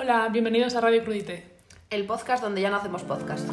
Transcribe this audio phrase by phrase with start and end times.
[0.00, 1.44] Hola, bienvenidos a Radio Crudite.
[1.90, 3.48] El podcast donde ya no hacemos podcast.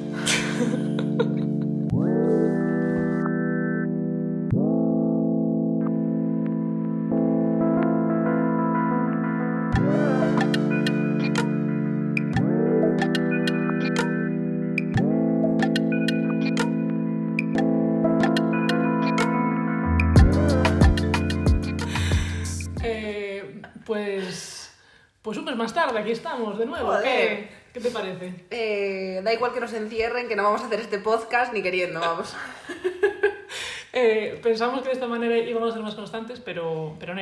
[25.26, 26.94] Pues un mes más tarde, aquí estamos de nuevo.
[27.02, 28.46] ¿Qué, qué te parece?
[28.52, 32.00] Eh, da igual que nos encierren, que no vamos a hacer este podcast ni queriendo,
[32.00, 32.34] vamos.
[33.98, 37.22] Eh, pensamos que de esta manera íbamos a ser más constantes, pero, pero no.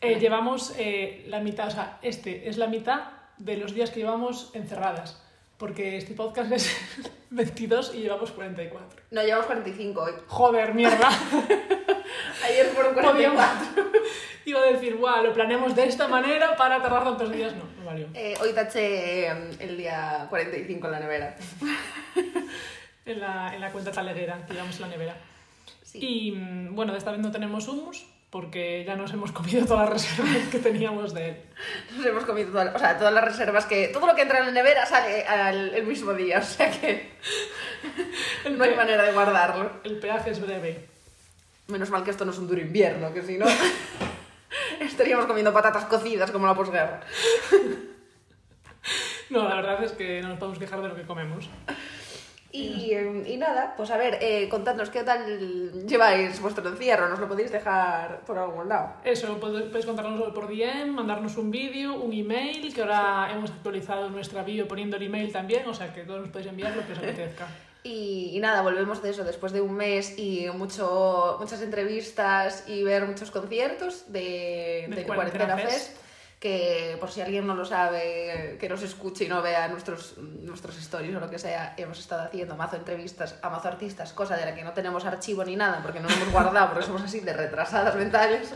[0.00, 0.72] Eh, llevamos
[1.26, 5.22] la mitad, o sea, este es la mitad de los días que llevamos encerradas.
[5.58, 6.74] Porque este podcast es
[7.30, 9.02] 22 y llevamos 44.
[9.10, 10.12] No, llevamos 45 hoy.
[10.28, 11.10] Joder, mierda.
[12.46, 13.12] Ayer fueron 44.
[13.12, 13.92] Podíamos-
[14.44, 17.54] Iba a decir, guau, lo planeamos de esta manera para tardar tantos días.
[17.54, 18.08] No, no valió.
[18.14, 21.36] Eh, hoy taché eh, el día 45 en la nevera.
[23.04, 25.16] En la, en la cuenta taleguera en la nevera.
[25.82, 25.98] Sí.
[26.00, 29.90] Y mm, bueno, de esta vez no tenemos hummus porque ya nos hemos comido todas
[29.90, 31.36] las reservas que teníamos de él.
[31.96, 33.88] Nos hemos comido todas, o sea, todas las reservas que...
[33.88, 37.10] Todo lo que entra en la nevera sale al, el mismo día, o sea que
[38.46, 39.72] El, no hay manera de guardarlo.
[39.84, 40.88] el peaje es breve.
[41.68, 43.44] Menos mal que esto no es un duro invierno, que si no...
[44.80, 47.00] estaríamos comiendo patatas cocidas como la posguerra.
[49.30, 51.48] No, la verdad es que no nos podemos quejar de lo que comemos.
[52.54, 57.18] Y, eh, y nada, pues a ver, eh, contadnos qué tal lleváis vuestro encierro, nos
[57.18, 58.92] lo podéis dejar por algún lado.
[59.04, 64.10] Eso, pod- podéis contarnos por DM, mandarnos un vídeo, un email, que ahora hemos actualizado
[64.10, 66.92] nuestra bio poniendo el email también, o sea que todos nos podéis enviar lo que
[66.92, 67.46] os apetezca.
[67.84, 72.84] Y, y nada, volvemos de eso después de un mes y mucho, muchas entrevistas y
[72.84, 75.68] ver muchos conciertos de, De de Cuarentena Fest.
[75.68, 75.96] Fest.
[76.38, 80.76] Que por si alguien no lo sabe, que nos escuche y no vea nuestros, nuestros
[80.76, 84.44] stories o lo que sea, hemos estado haciendo mazo entrevistas a mazo artistas, cosa de
[84.44, 87.20] la que no tenemos archivo ni nada, porque no lo hemos guardado, porque somos así
[87.20, 88.54] de retrasadas mentales.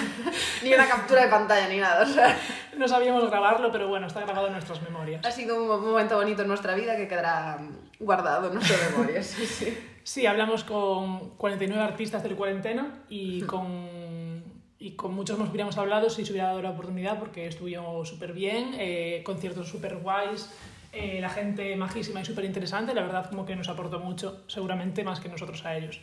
[0.62, 2.38] ni una captura de pantalla ni nada, o sea.
[2.76, 5.24] No sabíamos grabarlo, pero bueno, está grabado en nuestras memorias.
[5.24, 7.58] Ha sido un momento bonito en nuestra vida que quedará
[8.04, 9.76] guardado en nuestra memoria, sí, sí.
[10.04, 14.42] Sí, hablamos con 49 artistas del cuarentena y con,
[14.78, 18.34] y con muchos nos hubiéramos hablado si se hubiera dado la oportunidad porque estuvieron súper
[18.34, 20.50] bien, eh, conciertos súper guays,
[20.92, 25.04] eh, la gente majísima y súper interesante, la verdad como que nos aportó mucho, seguramente
[25.04, 26.00] más que nosotros a ellos.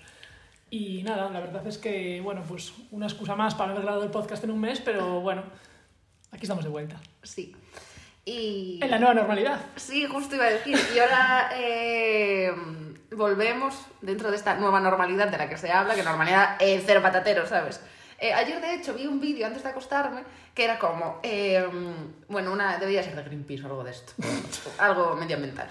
[0.72, 4.04] Y nada, la verdad es que, bueno, pues una excusa más para no haber grabado
[4.04, 5.44] el podcast en un mes, pero bueno,
[6.32, 7.00] aquí estamos de vuelta.
[7.22, 7.54] Sí.
[8.26, 8.80] Y...
[8.82, 9.60] En la nueva normalidad.
[9.76, 10.78] Sí, justo iba a decir.
[10.96, 12.54] Y ahora eh,
[13.12, 17.02] volvemos dentro de esta nueva normalidad de la que se habla, que normalidad eh, cero
[17.02, 17.82] patatero, ¿sabes?
[18.20, 20.24] Eh, ayer, de hecho, vi un vídeo antes de acostarme
[20.54, 21.66] que era como, eh,
[22.28, 24.14] bueno, una debía ser de Greenpeace o algo de esto,
[24.78, 25.68] algo medioambiental.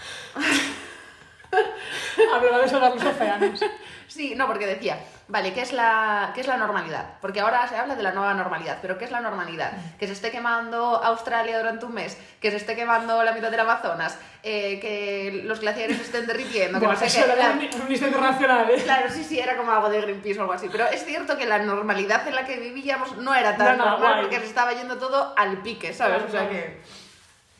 [2.34, 3.60] Hablaba de salvar los océanos.
[4.08, 4.98] Sí, no, porque decía,
[5.30, 7.14] vale, ¿qué es, la, ¿qué es la normalidad?
[7.20, 9.72] Porque ahora se habla de la nueva normalidad, pero ¿qué es la normalidad?
[9.98, 13.60] Que se esté quemando Australia durante un mes, que se esté quemando la mitad del
[13.60, 17.32] Amazonas, eh, que los glaciares se estén derritiendo, que Buah, no sé qué.
[17.32, 18.82] era un internacional, ¿eh?
[18.82, 20.68] Claro, sí, sí, era como algo de Greenpeace o algo así.
[20.70, 23.90] Pero es cierto que la normalidad en la que vivíamos no era tan No, no,
[23.92, 24.22] normal guay.
[24.22, 26.22] porque se estaba yendo todo al pique, ¿sabes?
[26.24, 26.80] O sea que.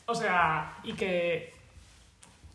[0.07, 1.55] O sea, y que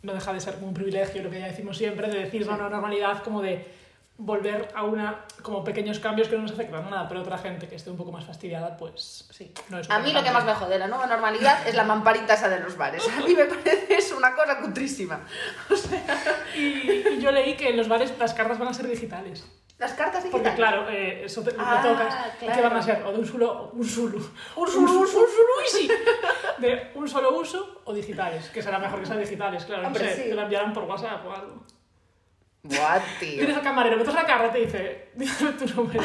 [0.04, 2.58] no deja de ser como un privilegio, lo que ya decimos siempre, de decir una
[2.70, 3.66] normalidad como de
[4.18, 7.76] volver a una, como pequeños cambios que no nos afectan nada, pero otra gente que
[7.76, 9.52] esté un poco más fastidiada, pues Sí.
[9.70, 11.84] no es A mí lo que más me jode de la nueva normalidad es la
[11.84, 13.04] mamparita esa de los bares.
[13.10, 15.20] A mí me parece es una cosa cutrísima.
[15.70, 16.02] O sea,
[16.56, 16.60] y,
[17.10, 19.46] y yo leí que en los bares las cartas van a ser digitales.
[19.78, 20.56] las cartas Porque digitales.
[20.56, 22.56] claro, eh, eso te, lo Ah, tocas, ¿y claro.
[22.56, 23.04] ¿qué van a ser?
[23.06, 24.18] O de un solo, un solo,
[24.56, 25.00] Un solo un, uso.
[25.02, 25.26] un solo
[25.66, 25.94] uso,
[26.60, 30.10] de un solo uso o digitales, que será mejor que sean digitales, claro, Hombre, no
[30.10, 30.30] sé, sí.
[30.30, 31.66] te la enviarán por WhatsApp o algo.
[32.68, 33.38] Buah, tío.
[33.38, 36.02] Tienes al camarero, metes la carta y te dice, dígame tu número.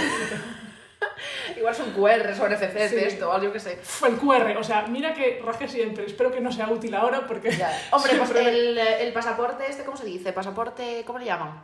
[1.56, 1.92] Igual son
[2.40, 2.96] o NFCs Sí.
[2.96, 3.78] de esto o algo, yo qué sé.
[3.82, 6.04] Fue el QR, o sea, mira que raje siempre.
[6.06, 7.50] Espero que no sea útil ahora porque.
[7.50, 7.70] Ya.
[7.92, 10.32] Hombre, pues el, el pasaporte este, ¿cómo se dice?
[10.32, 11.62] Pasaporte, ¿cómo le llaman?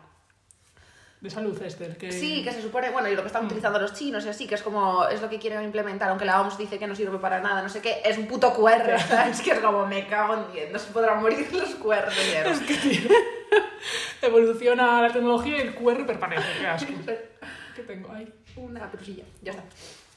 [1.20, 1.58] De salud
[1.96, 2.12] que.
[2.12, 4.54] Sí, que se supone, bueno, y lo que están utilizando los chinos y así, que
[4.54, 7.40] es como, es lo que quieren implementar, aunque la OMS dice que no sirve para
[7.40, 9.40] nada, no sé qué, es un puto QR, ¿sabes?
[9.44, 12.50] Que es como, me cago en 10, no se podrán morir los QR de.
[12.50, 13.10] Es que, tío.
[14.22, 16.46] Evoluciona la tecnología y el QR permanece.
[16.60, 16.92] Qué asco.
[17.76, 18.32] ¿Qué tengo ahí?
[18.56, 19.62] Una pelusilla, ya está.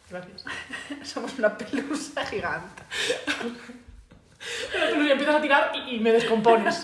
[0.09, 0.45] Gracias.
[1.03, 2.83] Somos una pelusa gigante.
[4.71, 6.81] Pero tú empiezas a tirar y, y me descompones.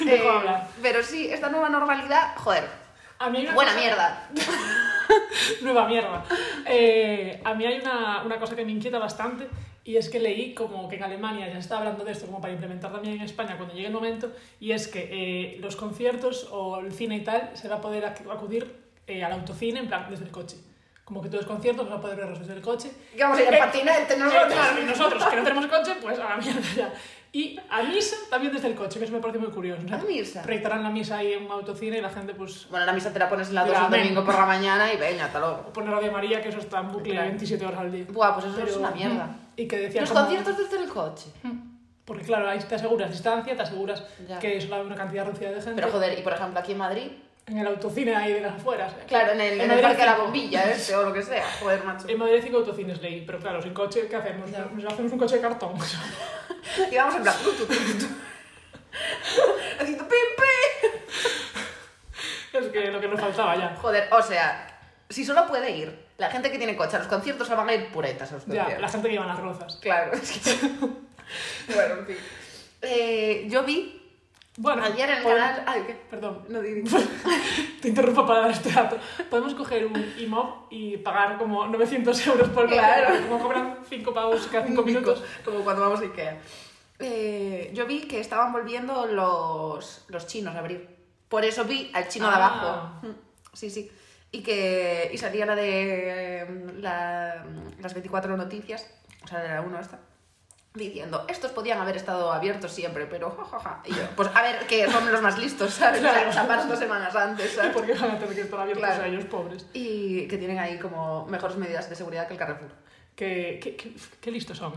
[0.00, 0.68] Dejo Eh, hablar.
[0.80, 2.64] pero sí, esta nueva normalidad, joder,
[3.18, 4.28] A mí buena mierda.
[5.60, 6.24] Nueva mierda.
[6.66, 9.48] Eh, a mí hay una, una cosa que me inquieta bastante
[9.84, 12.52] y es que leí como que en Alemania ya está hablando de esto como para
[12.52, 14.30] implementar también en España cuando llegue el momento
[14.60, 18.04] y es que eh, los conciertos o el cine y tal se va a poder
[18.04, 18.74] ac- acudir
[19.06, 20.56] eh, al autocine en plan desde el coche.
[21.12, 22.90] Como que todos conciertos a poder verlos desde el coche.
[23.14, 24.54] Que vamos a ir en patinete eh, nosotros.
[24.86, 26.90] nosotros que no tenemos coche, pues a la mierda ya.
[27.34, 29.82] Y a misa también desde el coche, que eso me parece muy curioso.
[29.84, 30.40] O sea, ¿A misa?
[30.42, 33.18] Proyectarán la misa ahí en un autocine y la gente pues Bueno, la misa te
[33.18, 34.00] la pones en la 2 Ya, el amén.
[34.04, 35.70] domingo por la mañana y venga, hasta luego.
[35.74, 37.28] pone Radio María, que eso está en bucle Claro.
[37.28, 38.04] 27 horas al día.
[38.10, 39.26] Buah, pues eso Pero, es una mierda.
[39.26, 41.26] mm, Y que decía Los como- conciertos desde el coche.
[42.06, 44.38] Porque claro, ahí te aseguras distancia, te aseguras Ya.
[44.38, 45.74] que solo hay una cantidad reducida de gente.
[45.74, 47.08] Pero joder, y por ejemplo aquí en Madrid,
[47.46, 48.94] En el autocine ahí de las afueras.
[49.08, 51.44] claro, en el, en el Madrid parque de la bombilla, este o lo que sea.
[51.60, 52.08] Joder, macho.
[52.08, 54.50] En Madrid hay cinco autocines leí, pero claro, sin coche, ¿qué hacemos?
[54.50, 54.66] Ya.
[54.72, 55.74] Nos hacemos un coche de cartón.
[56.90, 57.34] Y vamos en plan.
[59.80, 60.18] Haciendo pim,
[62.52, 63.76] es que lo que nos faltaba ya.
[63.80, 64.66] Joder, o sea,
[65.08, 67.74] si solo puede ir la gente que tiene coche a los conciertos, se van a
[67.74, 68.80] ir puretas a los Ya, conciertos.
[68.82, 69.76] la gente que lleva las rozas.
[69.76, 70.50] Claro, es que...
[71.74, 72.16] bueno, en fin.
[72.82, 74.01] Eh, yo vi
[74.58, 75.64] Bueno, ayer en el podemos- canal...
[75.66, 75.94] Ay, ¿qué?
[76.10, 76.82] Perdón, No di.
[77.80, 78.98] te interrumpo para dar este dato.
[79.30, 83.04] Podemos coger un IMOB y pagar como 900 euros por Claro.
[83.06, 85.24] concierto, como cobran 5 pavos cada 5 minutos.
[85.44, 86.38] Como cuando vamos a Ikea.
[86.98, 90.88] Eh, yo vi que estaban volviendo los, los chinos a abrir.
[91.28, 92.36] Por eso vi al chino de Ah.
[92.36, 93.06] abajo.
[93.06, 93.10] Mm,
[93.54, 93.90] Sí, sí.
[94.30, 96.46] Y que y salía la de eh,
[96.78, 97.44] la-
[97.80, 98.88] las 24 noticias,
[99.24, 99.98] o sea, de la 1 esta,
[100.74, 103.82] diciendo, estos podían haber estado abiertos siempre, pero jajaja.
[103.84, 106.00] Y yo, pues a ver, que son los más listos, ¿sabes?
[106.00, 106.30] Claro.
[106.30, 107.72] O sea, taparse dos semanas antes, ¿sabes?
[107.72, 109.02] Porque van a tener que estar abiertos Claro.
[109.04, 109.66] a ellos pobres.
[109.74, 112.70] Y que tienen ahí como mejores medidas de seguridad que el Carrefour.
[113.14, 114.76] Qué, qué, qué, qué listos son, ¿eh?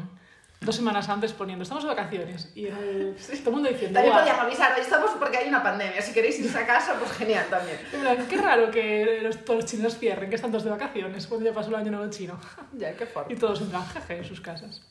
[0.62, 2.50] Dos semanas antes poniendo, estamos de vacaciones.
[2.56, 6.01] Y el, todo el mundo diciendo, También podían avisar, hoy estamos porque hay una pandemia,
[6.01, 7.77] si queréis irse a casa, pues genial también.
[7.91, 11.45] Plan, Qué raro que los, todos los chinos cierren, que están todos de vacaciones cuando
[11.45, 12.39] ya pasó el año nuevo chino.
[12.74, 13.31] Ya, qué forma.
[13.31, 14.81] Y todos en plan, jeje, en sus casas.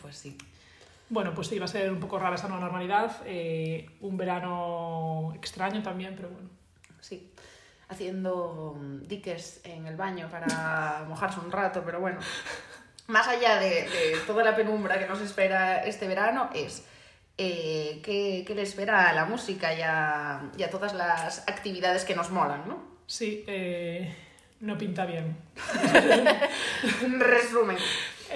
[0.00, 0.36] Pues sí.
[1.10, 3.16] Bueno, pues sí, va a ser un poco rara esta nueva normalidad.
[3.26, 6.48] eh, un verano extraño también, pero bueno.
[7.00, 7.30] Sí.
[7.88, 12.18] Haciendo mm, diques en el baño para mojarse un rato, pero bueno.
[13.06, 16.84] Más allá de, de toda la penumbra que nos espera este verano, es
[17.36, 22.04] eh, qué, qué le espera a la música y a, y a todas las actividades
[22.04, 22.82] que nos molan, ¿no?
[23.06, 24.16] Sí, eh,
[24.60, 25.36] no pinta bien.
[27.02, 27.76] En resumen.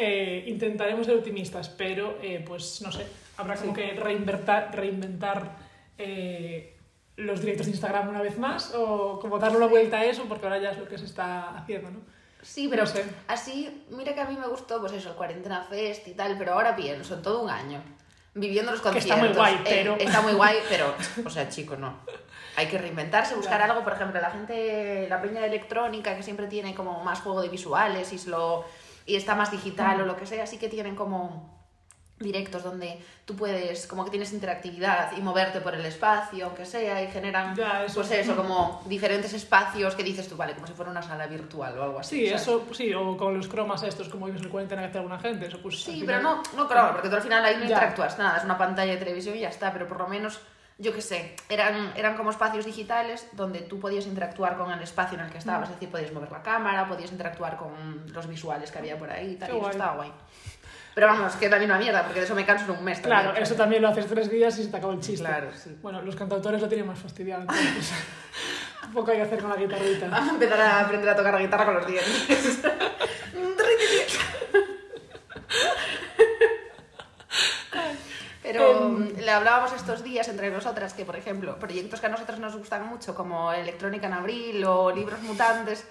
[0.00, 3.04] Eh, intentaremos ser optimistas, pero eh, pues no sé,
[3.36, 3.80] habrá como Sí.
[3.80, 5.56] que reinventar, reinventar
[5.98, 6.76] eh,
[7.16, 10.46] los directos de Instagram una vez más o como darle una vuelta a eso porque
[10.46, 11.98] ahora ya es lo que se está haciendo, ¿no?
[12.42, 13.04] Sí, pero No sé.
[13.26, 16.52] así, mira que a mí me gustó, pues eso, el Cuarentena Fest y tal, pero
[16.52, 17.82] ahora pienso, en todo un año,
[18.34, 19.16] viviendo los Que conciertos.
[19.18, 20.94] está muy guay, eh, pero- está muy guay, pero,
[21.26, 21.98] o sea, chico, no.
[22.54, 23.72] Hay que reinventarse, buscar Claro.
[23.72, 27.42] algo, por ejemplo, la gente, la peña de electrónica, que siempre tiene como más juego
[27.42, 28.64] de visuales y, se lo,
[29.08, 31.56] y está más digital o lo que sea, sí que tienen como
[32.20, 37.00] directos donde tú puedes, como que tienes interactividad y moverte por el espacio, aunque sea,
[37.00, 37.94] y generan, Ya, eso.
[37.94, 41.78] pues eso, como diferentes espacios que dices tú, vale, como si fuera una sala virtual
[41.78, 42.16] o algo así.
[42.22, 42.42] Sí, ¿sabes?
[42.42, 45.20] eso, sí, o con los cromas estos, como vimos en el cuarentena que hace alguna
[45.20, 45.80] gente, eso pues...
[45.80, 47.66] Sí, pero no, no creo, porque tú al final ahí no Ya.
[47.68, 50.40] interactúas nada, es una pantalla de televisión y ya está, pero por lo menos,
[50.78, 55.18] yo qué sé, eran, eran como espacios digitales donde tú podías interactuar con el espacio
[55.18, 58.70] en el que estabas, es decir, podías mover la cámara, podías interactuar con los visuales
[58.70, 60.12] que había por ahí y tal, Qué y eso estaba guay.
[60.94, 63.00] Pero vamos, que también una mierda, porque de eso me canso en un mes.
[63.00, 63.58] Claro, también, eso ¿sabes?
[63.58, 65.24] también lo haces tres días y se te acabó el chiste.
[65.24, 65.76] Claro, sí.
[65.82, 67.92] Bueno, los cantautores lo tienen más fastidiado, entonces...
[68.86, 70.08] un poco hay que hacer con la guitarrita.
[70.10, 72.60] Vamos a empezar a aprender a tocar la guitarra con los dientes.
[78.50, 78.98] Pero Em.
[79.14, 82.56] mm, le hablábamos estos días entre nosotras que, por ejemplo, proyectos que a nosotras nos
[82.56, 85.86] gustan mucho, como Electrónica en Abril o Libros Mutantes,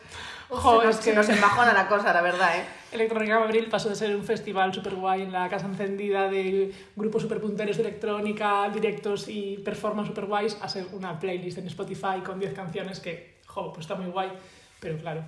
[0.50, 2.66] uf, Jo, se, nos, es se que- nos embajona la cosa, la verdad, ¿eh?
[2.92, 7.22] Electrónica Abril pasó de ser un festival súper guay en la casa encendida de grupos
[7.22, 12.22] súper punteros de electrónica, directos y performance súper guays a ser una playlist en Spotify
[12.26, 14.32] con 10 canciones que, jo, pues está muy guay,
[14.80, 15.24] pero claro,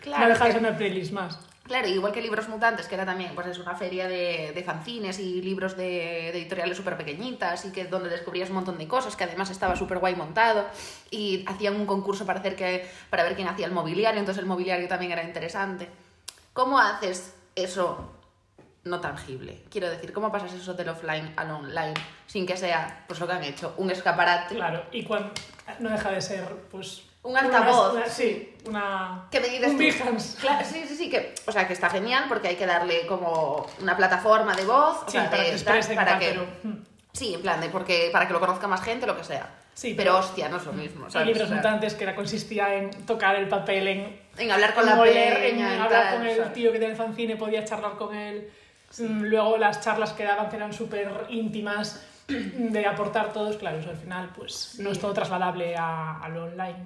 [0.00, 1.40] Claro, no deja de ser una playlist más.
[1.68, 5.18] Claro, igual que Libros Mutantes, que era también pues es una feria de, de fanzines
[5.18, 9.16] y libros de, de editoriales súper pequeñitas y que donde descubrías un montón de cosas,
[9.16, 10.64] que además estaba súper guay montado
[11.10, 14.48] y hacían un concurso para, hacer que, para ver quién hacía el mobiliario, entonces el
[14.48, 15.90] mobiliario también era interesante.
[16.54, 18.14] ¿Cómo haces eso
[18.84, 19.64] no tangible?
[19.70, 21.94] Quiero decir, ¿cómo pasas eso del offline al online
[22.26, 24.54] sin que sea pues lo que han hecho, un escaparate?
[24.54, 25.32] Claro, y cuando
[25.80, 27.02] no deja de ser, pues...
[27.22, 27.94] Un altavoz.
[27.94, 29.26] una- sí, una...
[29.30, 30.40] ¿Qué me dices un tú?
[30.40, 33.66] Claro, sí, sí, sí, que, o sea, que está genial porque hay que darle como
[33.80, 36.46] una plataforma de voz, o Sí, sea, para de que expresen para que pero...
[36.62, 39.48] mm, Sí, en plan de porque para que lo conozca más gente, lo que sea.
[39.74, 41.26] Sí, pero, pero- hostia, no es lo mismo, Hay ¿sabes?
[41.28, 44.84] libros O sea, mutantes que era, consistía en tocar el papel, en, en hablar con
[44.84, 46.52] en la moler, peña, en hablar tal, con el ¿sabes?
[46.52, 48.50] tío que tiene el fanzine, podía charlar con él.
[48.98, 53.90] Mm, Luego las charlas que daban que eran súper íntimas, de aportar todos, claro, eso
[53.90, 54.92] al final pues no Sí.
[54.96, 56.84] es todo trasladable a, a lo online,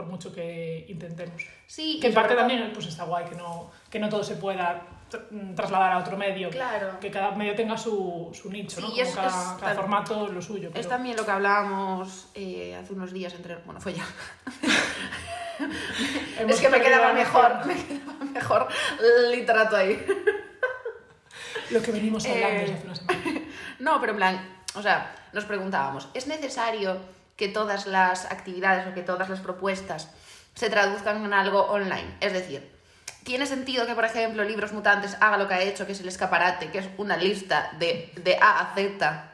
[0.00, 1.42] por mucho que intentemos.
[1.66, 4.36] Sí, Que en parte todo- también pues está guay que no, que no todo se
[4.36, 4.82] pueda
[5.30, 6.48] mm, trasladar a otro medio.
[6.48, 6.98] Claro.
[7.00, 9.02] Que cada medio tenga su, su nicho, Sí, ¿no?
[9.02, 10.70] es- cada, es cada formato lo suyo.
[10.74, 13.56] Es también lo que hablábamos eh, hace unos días entre...
[13.56, 14.06] Bueno, fue ya.
[16.48, 18.68] es que me quedaba mejor, me quedaba mejor
[19.00, 20.02] el literato ahí.
[21.70, 23.40] Lo que venimos hablando Eh, desde hace una semana.
[23.80, 26.98] No, pero en plan, o sea, nos preguntábamos, ¿es necesario
[27.40, 30.08] que todas las actividades o que todas las propuestas
[30.54, 32.16] se traduzcan en algo online?
[32.20, 32.70] Es decir,
[33.24, 36.08] ¿tiene sentido que, por ejemplo, Libros Mutantes haga lo que ha hecho, que es el
[36.08, 39.26] escaparate, que es una lista de, de A a Z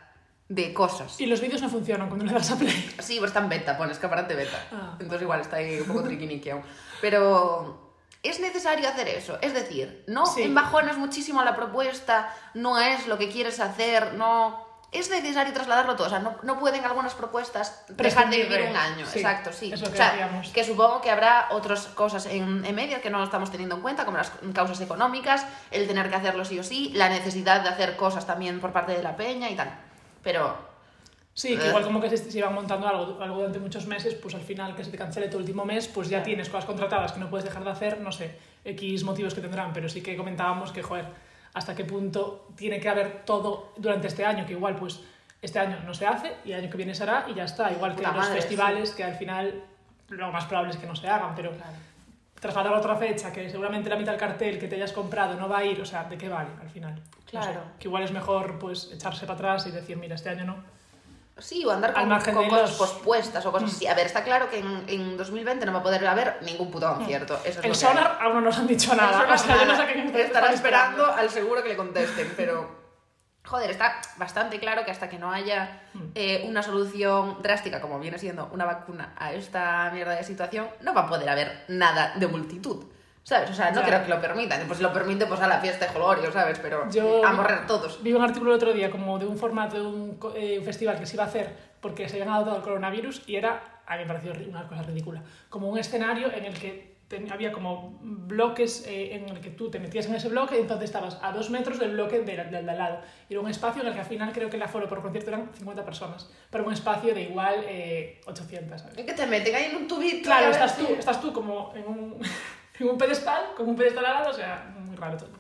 [0.49, 1.21] de cosas?
[1.21, 2.95] Y los vídeos no funcionan cuando le das a play.
[3.01, 4.65] Sí, pero está en beta, pone escaparate beta.
[4.73, 4.93] Ah.
[5.01, 6.63] Entonces igual está ahí un poco triquiniqui aún.
[7.01, 9.39] Pero es necesario hacer eso.
[9.43, 10.43] Es decir, no Sí.
[10.45, 14.65] embajonas muchísimo la propuesta, no es lo que quieres hacer, no...
[14.99, 16.07] Es necesario trasladarlo todo.
[16.07, 19.07] O sea, no, no pueden algunas propuestas dejar de vivir un año.
[19.07, 19.73] sí, Exacto, sí.
[19.73, 23.11] es lo que o sea, que supongo que habrá otras cosas en, en medio que
[23.11, 26.63] no estamos teniendo en cuenta, como las causas económicas, el tener que hacerlo sí o
[26.65, 29.71] sí, la necesidad de hacer cosas también por parte de la peña y tal.
[30.23, 30.75] Pero
[31.35, 31.69] Sí, que Eh.
[31.69, 34.75] igual como que se, se iban montando algo, algo durante muchos meses, pues al final
[34.75, 37.45] que se te cancele el último mes, pues ya tienes cosas contratadas que no puedes
[37.45, 41.05] dejar de hacer, no sé, X motivos que tendrán, pero sí que comentábamos que, joder,
[41.57, 45.01] hasta qué punto tiene que haber todo durante este año, que igual pues
[45.41, 47.73] este año no se hace y el año que viene se hará y ya está,
[47.73, 49.63] igual que Puta los madre, festivales que al final
[50.11, 51.53] lo más probable es que no se hagan, pero
[52.39, 55.49] trasladar a otra fecha, que seguramente la mitad del cartel que te hayas comprado no
[55.49, 56.95] va a ir, o sea, ¿de qué vale al final?
[56.95, 57.63] No sé, Claro.
[57.79, 60.57] que igual es mejor pues echarse para atrás y decir, mira, este año no.
[61.39, 63.53] Sí, o andar con, con cosas los- pospuestas o Mm.
[63.53, 63.87] cosas así.
[63.87, 66.89] A ver, está claro que en, en 2020 no va a poder haber ningún puto
[66.95, 67.39] concierto.
[67.45, 69.27] Eso es El sonar aún no nos han dicho nada.
[69.35, 70.09] O sea, yo no sé qué nada.
[70.09, 72.87] están Estará esperando al seguro que le contesten, pero...
[73.45, 76.01] Joder, está bastante claro que hasta que no haya Mm.
[76.15, 80.95] eh, una solución drástica, como viene siendo una vacuna a esta mierda de situación, no
[80.95, 82.85] va a poder haber nada de multitud.
[83.27, 83.51] ¿Sabes?
[83.51, 83.87] O sea, no Ya.
[83.89, 84.63] creo que lo permitan.
[84.69, 86.61] Pues si lo permite, pues a la fiesta de Jolorio, ¿sabes?
[86.61, 88.01] Pero Yo- a morrer todos.
[88.01, 90.97] Vi un artículo el otro día como de un formato de un, eh, un festival
[91.01, 94.03] que se iba a hacer porque se habían adoptado el coronavirus y era, a mí
[94.05, 98.85] me pareció una cosa ridícula, como un escenario en el que ten- había como bloques
[98.87, 101.51] eh, en el que tú te metías en ese bloque y entonces estabas a dos
[101.51, 103.01] metros del bloque del, del de al lado.
[103.29, 105.31] Y era un espacio en el que al final creo que el aforo por concierto
[105.31, 108.97] eran 50 personas, pero un espacio de igual eh, 800, ¿sabes?
[108.99, 109.53] ¿En qué te meten?
[109.53, 110.27] Ahí en un tubito.
[110.27, 112.21] Claro, estás tú, estás tú como en un,
[112.81, 115.31] en un pedestal, con un pedestal al lado, o sea, muy raro todo.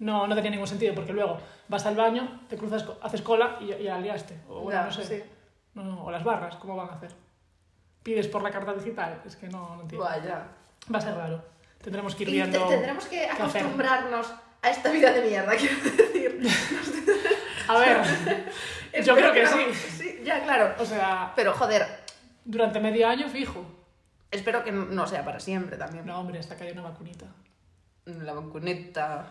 [0.00, 3.72] No, no tenía ningún sentido, porque luego vas al baño, te cruzas, haces cola y,
[3.72, 4.38] y la liaste.
[4.48, 5.04] O bueno, no sé.
[5.04, 5.22] sí.
[5.74, 7.10] No, no, o las barras, ¿cómo van a hacer?
[8.02, 10.04] Pides por la carta digital, es que no, no entiendo.
[10.06, 10.44] Vaya.
[10.92, 11.44] Va a ser raro.
[11.82, 12.62] Tendremos que ir viendo.
[12.66, 13.42] te- tendremos que hacer.
[13.62, 14.32] acostumbrarnos
[14.62, 16.40] a esta vida de mierda, quiero decir.
[17.68, 18.52] A ver,
[19.04, 19.74] yo creo que sí.
[19.74, 20.74] Sí, ya, claro.
[20.78, 21.86] O sea, Pero joder,
[22.44, 23.64] durante medio año fijo.
[24.30, 26.06] Espero que no sea para siempre también.
[26.06, 27.26] No, hombre, hasta que haya una vacunita.
[28.06, 29.26] La vacuneta.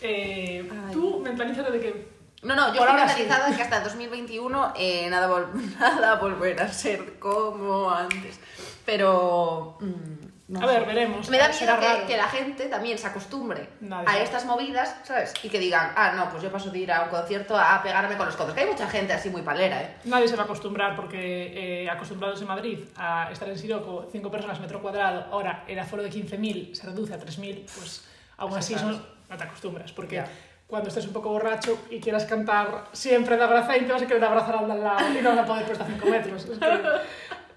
[0.00, 2.08] Eh, tú mentalízate de que
[2.42, 2.94] No, no, yo estoy sí.
[2.96, 8.40] mentalizada de que hasta 2021 eh, nada, vol- nada volverá a ser como antes.
[8.86, 9.76] Pero.
[9.80, 10.19] mm,
[10.50, 10.86] no A ver, sé.
[10.86, 11.30] veremos.
[11.30, 15.32] Me da miedo que, la gente también se acostumbre Nadie a estas movidas, ¿sabes?
[15.44, 18.16] Y que digan, ah, no, pues yo paso de ir a un concierto a pegarme
[18.16, 18.52] con los codos.
[18.52, 19.94] Que hay mucha gente así muy palera, ¿eh?
[20.06, 24.28] Nadie se va a acostumbrar porque eh, acostumbrados en Madrid a estar en Siroco, 5
[24.30, 28.04] personas metro cuadrado, ahora el aforo de 15.000 se reduce a 3.000, pues
[28.36, 30.26] aún Eso así son- no te acostumbras, porque Ya.
[30.66, 34.24] cuando estés un poco borracho y quieras cantar siempre de abrazain, te vas a querer
[34.24, 36.44] abrazar al lado y no vas a poder prestar 5 metros.
[36.46, 36.66] Es que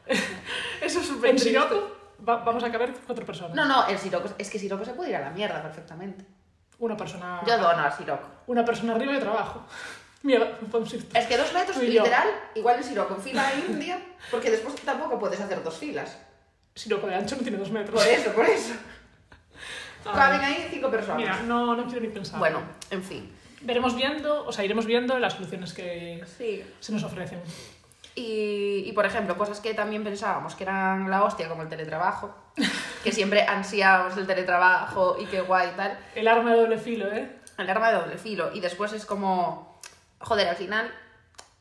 [0.86, 3.56] Eso es en Siroco va- vamos a caber 4 personas.
[3.56, 6.26] No, no, el Siroco, es que Siroco se puede ir a la mierda perfectamente.
[6.80, 8.28] Una persona, Yo dono al Siroco.
[8.48, 9.64] una persona arriba y otra abajo.
[10.24, 14.00] Mira, podemos ir Es que dos metros, literal, igual en Siroco, en fila india,
[14.32, 16.18] porque después tampoco puedes hacer dos filas.
[16.76, 18.02] Siroco de ancho no tiene 2 metros.
[18.02, 18.74] Por eso, por eso.
[20.04, 21.18] Caben ahí cinco personas.
[21.18, 22.40] Mira, no, no quiero ni pensar.
[22.40, 23.32] Bueno, en fin.
[23.62, 26.66] Veremos viendo, o sea, iremos viendo las soluciones que Sí.
[26.82, 27.40] se nos ofrecen.
[28.16, 32.36] Y, y, por ejemplo, cosas que también pensábamos que eran la hostia, como el teletrabajo,
[33.04, 35.98] que siempre ansiábamos el teletrabajo y qué guay y tal.
[36.14, 37.40] El arma de doble filo, ¿eh?
[37.58, 38.52] El arma de doble filo.
[38.54, 39.80] Y después es como,
[40.20, 40.94] joder, al final,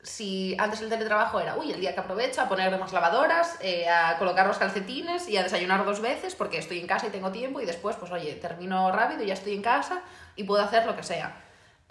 [0.02, 3.88] si antes el teletrabajo era, uy, el día que aprovecho a poner más lavadoras, eh,
[3.88, 7.30] a colocar los calcetines y a desayunar dos veces porque estoy en casa y tengo
[7.30, 10.02] tiempo y después, pues oye, termino rápido y ya estoy en casa
[10.34, 11.34] y puedo hacer lo que sea.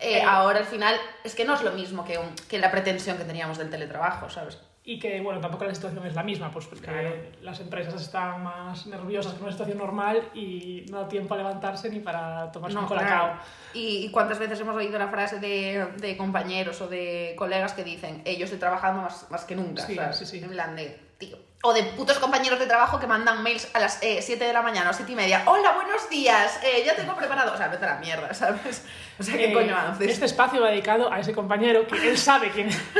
[0.01, 0.21] Eh, Eh.
[0.23, 3.23] ahora al final es que no es lo mismo que, un- que la pretensión que
[3.23, 4.57] teníamos del teletrabajo, ¿sabes?
[4.83, 7.13] y que, bueno, tampoco la situación es la misma, pues porque Claro.
[7.43, 11.37] las empresas están más nerviosas que en una situación normal y no da tiempo a
[11.37, 13.27] levantarse ni para tomarse un colacao.
[13.27, 13.39] claro.
[13.75, 17.83] ¿Y, y cuántas veces hemos oído la frase de, de compañeros o de colegas que
[17.83, 20.17] dicen, eh, yo estoy trabajando más, más que nunca, Sí, ¿sabes?
[20.17, 20.39] sí, sí.
[20.39, 21.37] En plan de, tío.
[21.63, 24.63] O de putos compañeros de trabajo que mandan mails a las eh, 7 de la
[24.63, 25.43] mañana o 7 y media.
[25.45, 27.53] Hola, buenos días, eh, ya tengo preparado.
[27.53, 28.83] O sea, vete a la mierda, ¿sabes?
[29.19, 30.09] O sea, ¿qué Eh, coño haces?
[30.09, 32.81] Este espacio va dedicado a ese compañero que él sabe quién es.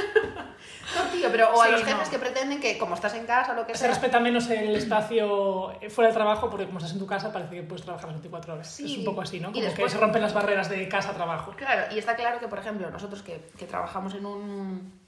[0.94, 2.10] No, tío, pero o a Sí, los jefes no.
[2.12, 3.88] que pretenden que como estás en casa o lo que Se sea...
[3.92, 7.64] respeta menos el espacio fuera del trabajo porque como estás en tu casa parece que
[7.64, 8.68] puedes trabajar las 24 horas.
[8.70, 8.92] Sí.
[8.92, 9.52] Es un poco así, ¿no?
[9.52, 11.54] Y Como después- que se rompen las barreras de casa-trabajo.
[11.56, 15.01] Claro, y está claro que, por ejemplo, nosotros que, que trabajamos en un,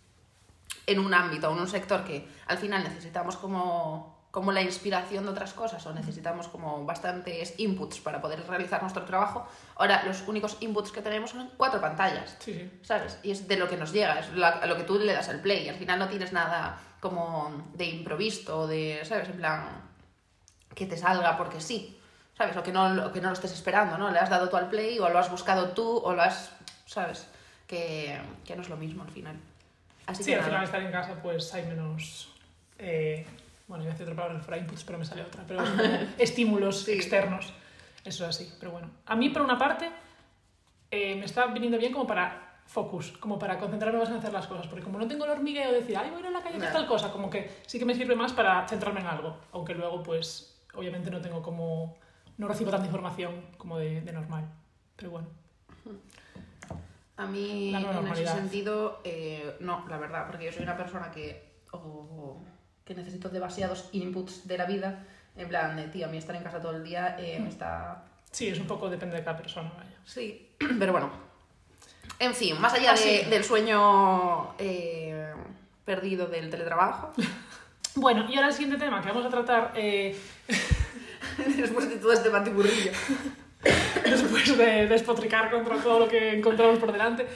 [0.86, 5.30] en un ámbito, en un sector que al final necesitamos como, como la inspiración de
[5.32, 10.58] otras cosas o necesitamos como bastantes inputs para poder realizar nuestro trabajo, ahora los únicos
[10.60, 12.36] inputs que tenemos son cuatro pantallas.
[12.40, 12.80] Sí, sí.
[12.84, 13.20] ¿Sabes?
[13.24, 15.30] Y es de lo que nos llega, es la- a lo que tú le das
[15.30, 15.70] al play.
[15.70, 19.30] Al final no tienes nada como de improviso, o de, ¿sabes?
[19.30, 19.82] En plan,
[20.74, 22.00] que te salga porque sí,
[22.38, 22.58] ¿sabes?
[22.58, 24.10] O que no, o que no lo estés esperando, ¿no?
[24.10, 26.50] Le has dado tú al play o lo has buscado tú o lo has,
[26.86, 27.28] ¿sabes?
[27.68, 29.36] Que, que no es lo mismo al final.
[30.06, 30.66] Así Sí, que al final nada.
[30.66, 32.34] estar en casa pues hay menos...
[32.78, 33.26] eh,
[33.68, 35.44] bueno, iba a decir otra palabra fuera inputs, pero me sale otra.
[35.48, 35.64] Pero
[36.18, 36.92] estímulos Sí.
[36.92, 37.54] externos.
[38.04, 38.90] Eso es así, pero bueno.
[39.06, 39.90] A mí, por una parte,
[40.92, 44.48] eh, me está viniendo bien como para focus, como para concentrarme más en hacer las
[44.48, 44.68] cosas.
[44.68, 46.60] Porque como no tengo el hormigueo de decir, ay, voy a ir a la calle
[46.60, 46.72] Ya.
[46.74, 49.38] tal cosa, como que sí que me sirve más para centrarme en algo.
[49.54, 51.98] Aunque luego, pues, obviamente no tengo como...
[52.38, 54.50] No recibo tanta información como de, de normal.
[54.98, 55.28] Pero bueno.
[57.18, 61.54] A mí, en ese sentido, eh, no, la verdad, porque yo soy una persona que,
[61.72, 62.42] o-
[62.84, 65.06] que necesito demasiados inputs de la vida.
[65.38, 68.04] En plan, de, tío, a mí estar en casa todo el día eh, me está
[68.32, 69.96] Sí, es un poco depende de cada persona, vaya.
[70.06, 71.12] Sí, pero bueno.
[72.20, 75.34] En fin, más allá Ah, de- del sueño eh,
[75.86, 77.12] perdido del teletrabajo,
[77.96, 80.18] Bueno, y ahora el siguiente tema que vamos a tratar eh,
[81.58, 82.92] después de todo este batiburrillo.
[84.06, 87.28] después de despotricar contra todo lo que encontramos por delante.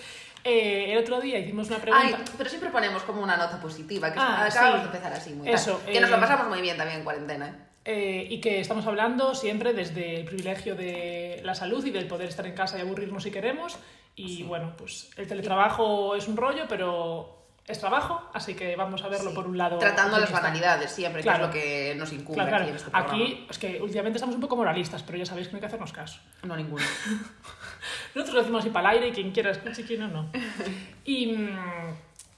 [0.43, 2.05] Eh, el otro día hicimos una pregunta.
[2.07, 4.81] Ay, pero siempre ponemos como una nota positiva, que Ah, acabamos sí.
[4.81, 5.92] de empezar así muy Eso, tal.
[5.94, 7.63] Que nos lo eh, pasamos muy bien también en cuarentena.
[7.90, 8.27] ¿eh?
[8.29, 12.46] y que estamos hablando siempre desde el privilegio de la salud y del poder estar
[12.46, 13.77] en casa y aburrirnos si queremos.
[14.16, 19.10] Y bueno, pues el teletrabajo es un rollo, pero es trabajo, así que vamos a
[19.10, 19.36] verlo Sí.
[19.36, 19.77] por un lado.
[19.77, 21.51] Tratando las banalidades siempre, Claro.
[21.51, 22.64] que es lo que nos incumbe Claro, claro.
[22.64, 23.14] aquí en este programa.
[23.14, 25.66] Aquí es que últimamente estamos un poco moralistas, pero ya sabéis que no hay que
[25.68, 26.20] hacernos caso.
[26.44, 26.84] No ninguno.
[28.16, 30.30] Nosotros lo decimos así para el aire y quien quiera escuche y quien no, no.
[31.06, 31.58] Y mm,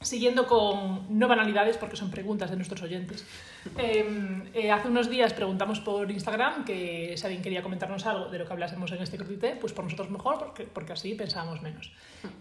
[0.04, 3.26] siguiendo con no banalidades, porque son preguntas de nuestros oyentes,
[3.78, 8.40] eh, eh, hace unos días preguntamos por Instagram que si alguien quería comentarnos algo de
[8.40, 11.92] lo que hablásemos en este crudité, pues por nosotros mejor, porque, porque así pensábamos menos.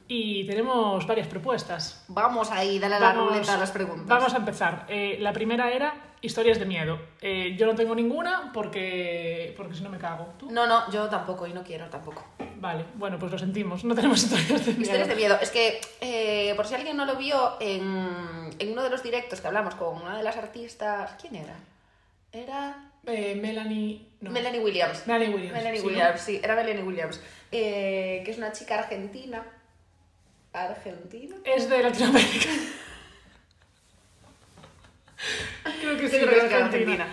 [0.06, 2.04] Y tenemos varias propuestas.
[2.08, 4.06] Vamos ahí, dale a la Vamos- ruleta a las preguntas.
[4.06, 4.86] Vamos a empezar.
[4.88, 6.98] Eh, la primera era historias de miedo.
[7.20, 10.32] Eh, yo no tengo ninguna porque, porque si no me cago.
[10.38, 10.48] ¿Tú?
[10.50, 12.24] No, no, yo tampoco y no quiero tampoco.
[12.60, 13.84] Vale, bueno, pues lo sentimos.
[13.84, 14.82] No tenemos historias de miedo.
[14.82, 15.38] Historias de miedo.
[15.40, 19.40] Es que, eh, por si alguien no lo vio, en, en uno de los directos
[19.40, 21.12] que hablamos con una de las artistas.
[21.20, 21.54] ¿Quién era?
[22.32, 22.90] Era.
[23.06, 24.06] Eh, Melanie.
[24.20, 24.30] No.
[24.30, 25.06] Melanie Williams.
[25.06, 25.52] Melanie Williams.
[25.52, 27.20] Melanie sí, Williams, sí, era Melanie Williams.
[27.52, 29.44] Eh, que es una chica argentina.
[30.52, 31.36] ¿Argentina?
[31.44, 32.48] Es de Latinoamérica.
[35.80, 37.04] Creo que sí, creo que es Argentina.
[37.04, 37.08] Argentina.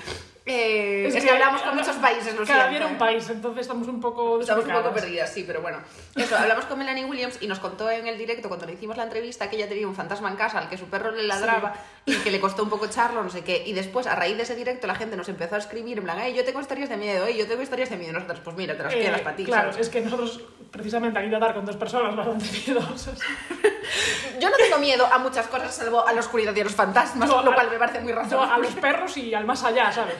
[0.48, 3.00] Eh, Es es, que que hablamos con muchos países, lo Cada día era un eh.
[3.00, 5.80] país, entonces estamos un poco Estamos un poco perdidas, sí, pero bueno.
[6.16, 9.04] Eso, hablamos con Melanie Williams y nos contó en el directo cuando le hicimos la
[9.04, 11.74] entrevista que ella tenía un fantasma en casa al que su perro le ladraba
[12.06, 13.64] y que le costó un poco echarlo, no sé qué.
[13.66, 16.20] Y después, a raíz de ese directo, la gente nos empezó a escribir en plan,
[16.20, 17.36] "Ey, yo tengo historias de miedo, ¿eh?
[17.36, 18.14] yo tengo historias de miedo.
[18.14, 19.88] Nosotros, pues mira, te las Eh, para ti, Claro, ¿sabes?
[19.88, 23.20] es que nosotros precisamente han ido a dar con dos personas bastante miedosas.
[24.40, 27.30] Yo no tengo miedo a muchas cosas salvo a la oscuridad y a los fantasmas,
[27.30, 28.64] No, lo a- cual me parece muy Yo a razonable.
[28.68, 30.16] los perros y al más allá, ¿sabes?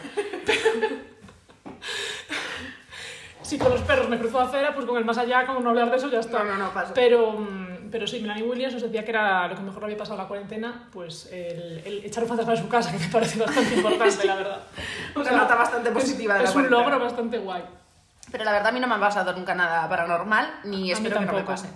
[3.42, 5.92] Si con los perros me cruzo acera, pues con el más allá, como no hablar
[5.92, 6.40] de eso, ya está.
[6.40, 6.94] No, no, no, paso.
[6.94, 9.98] Pero, mm, pero sí, Melanie Williams nos decía que era lo que mejor le había
[9.98, 13.40] pasado la cuarentena, pues el, el echar un fantasma en su casa, que me parece
[13.40, 14.60] bastante importante, la verdad.
[15.16, 17.64] O Una nota bastante positiva de la Es un logro bastante guay.
[18.32, 21.20] Pero la verdad a mí no me ha pasado nunca nada paranormal, ni A espero
[21.20, 21.70] que no me pase.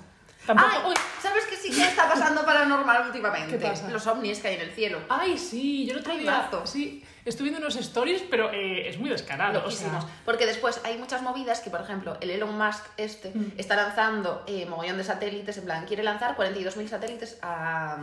[0.45, 0.69] Tampoco.
[0.71, 0.95] Ay, Uy.
[1.21, 3.57] ¿sabes qué sí que está pasando paranormal últimamente?
[3.57, 3.89] ¿Qué pasa?
[3.89, 4.99] Los ovnis que hay en el cielo.
[5.09, 6.49] Ay, sí, yo el otro día.
[6.63, 9.63] Sí, estoy viendo unos stories, pero eh, es muy descarado.
[9.65, 9.99] o sea.
[10.25, 13.51] Porque después hay muchas movidas que, por ejemplo, el Elon Musk este Mm.
[13.57, 17.97] está lanzando eh, mogollón de satélites, en plan, quiere lanzar 42.000 satélites a,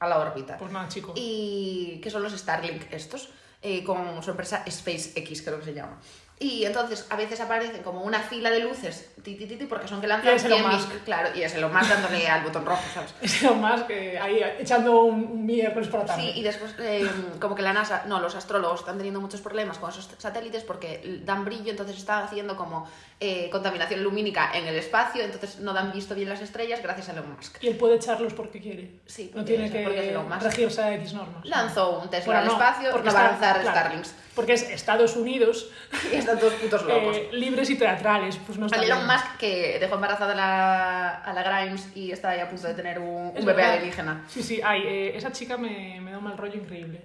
[0.00, 0.56] a la órbita.
[0.56, 1.12] pues nada, chicos.
[1.16, 3.28] Y que son los Starlink estos,
[3.60, 6.00] eh, con su empresa SpaceX, creo que se llama.
[6.42, 10.06] Y entonces a veces aparecen como una fila de luces, ti, ti, porque son que
[10.06, 11.04] Y lanzan es Elon 100.000 Musk.
[11.04, 13.14] Claro, y es Elon Musk dándole al botón rojo, ¿sabes?
[13.22, 16.22] Es lo más que ahí echando un, un miércoles por la tarde.
[16.22, 17.08] Sí, y después eh,
[17.40, 21.20] como que la NASA, no, los astrólogos están teniendo muchos problemas con esos satélites porque
[21.24, 22.88] dan brillo, entonces están haciendo como
[23.24, 27.12] eh, contaminación lumínica en el espacio, entonces no dan visto bien las estrellas gracias a
[27.12, 27.62] Elon Musk.
[27.62, 29.00] Y él puede echarlos porque quiere.
[29.06, 30.42] Sí, no porque tiene porque es que Elon Musk.
[30.42, 31.44] regirse a X normas.
[31.44, 34.14] Lanzó un Tesla Bueno, al no, espacio, porque no va a lanzar claro, Starlinks.
[34.34, 35.70] Porque es Estados Unidos,
[36.12, 37.16] Y están todos putos locos.
[37.16, 38.38] eh, libres y teatrales.
[38.44, 39.06] Pues no está Elon bien.
[39.12, 42.74] Musk que dejó embarazada a la, a la Grimes y está ahí a punto de
[42.74, 44.24] tener un, un bebé alienígena.
[44.28, 47.02] Sí, sí, ay, eh, esa chica me, me da un mal rollo increíble.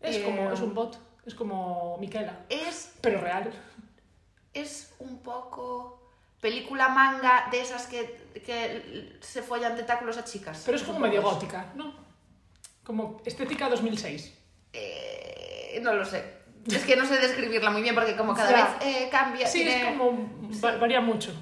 [0.00, 3.50] Es Eh, como, es un bot, es como Miquela, Es, pero real.
[4.62, 6.00] Es un poco
[6.40, 10.62] película manga de esas que, que se follan tentáculos a chicas.
[10.64, 11.94] Pero es como medio gótica, ¿no?
[12.84, 14.32] Como estética 2006.
[14.72, 16.36] Eh, no lo sé.
[16.70, 19.46] Es que no sé describirla muy bien porque como cada vez eh, cambia.
[19.46, 20.28] Sí, tiene- es como...
[20.64, 21.32] va- varía mucho.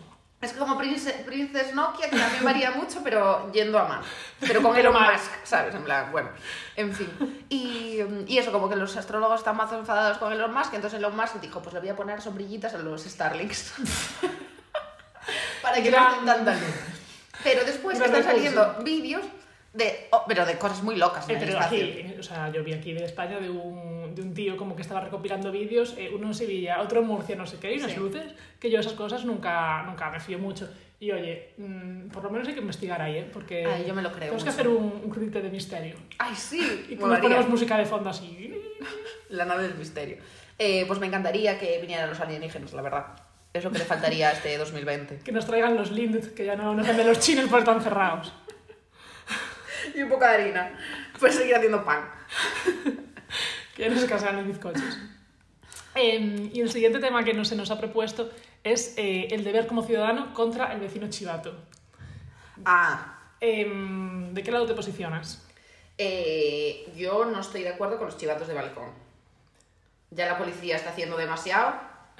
[0.44, 4.07] Es como Prince- Princess Nokia, que también varía mucho, pero yendo a más.
[4.40, 4.92] Pero con Elon.
[4.92, 5.74] Musk, ¿sabes?
[5.74, 6.28] En plan, bueno,
[6.76, 7.44] en fin.
[7.48, 11.16] Y, y eso, como que los astrólogos están más enfadados con Elon Musk, entonces Elon
[11.16, 13.74] Musk dijo, pues le voy a poner sombrillitas a los Starlinks.
[15.62, 16.74] Para que no estén tanta luz.
[17.42, 19.22] Pero después están saliendo vídeos
[19.72, 22.48] de, oh, pero de cosas muy locas Eh, en el pero aquí, eh, o sea,
[22.50, 25.94] yo vi aquí de España de un, de un tío como que estaba recopilando vídeos,
[25.98, 27.98] eh, uno en Sevilla, otro en Murcia, no sé qué, y unas Sí.
[28.00, 30.68] luces, que yo esas cosas nunca, nunca me fío mucho.
[31.00, 33.31] Y oye, mm, por lo menos hay que investigar ahí, ¿eh?
[33.33, 35.96] Porque Ay, yo me lo creo tenemos que hacer un, un credite de misterio.
[36.18, 38.55] Ay, sí, Y nos ponemos música de fondo así.
[39.31, 40.18] La nave del misterio.
[40.59, 43.07] Eh, pues me encantaría que vinieran los alienígenas, la verdad.
[43.53, 45.18] Es lo que le faltaría a este 2020.
[45.18, 48.33] Que nos traigan los Lind, que ya no nos venden los chinos porque están cerrados.
[49.94, 50.79] Y un poco de harina.
[51.20, 52.03] Pues seguir haciendo pan.
[53.74, 54.98] Que ya no se casan los bizcochos.
[55.94, 58.30] Em, y el siguiente tema que no se nos ha propuesto
[58.64, 61.54] es eh, el deber como ciudadano contra el vecino chivato.
[62.64, 63.10] Ah,
[63.40, 65.40] Em, ¿De qué lado te posicionas?
[65.98, 68.90] eh, yo no estoy de acuerdo con los chivatos de balcón.
[70.10, 71.74] Ya la policía está haciendo demasiado.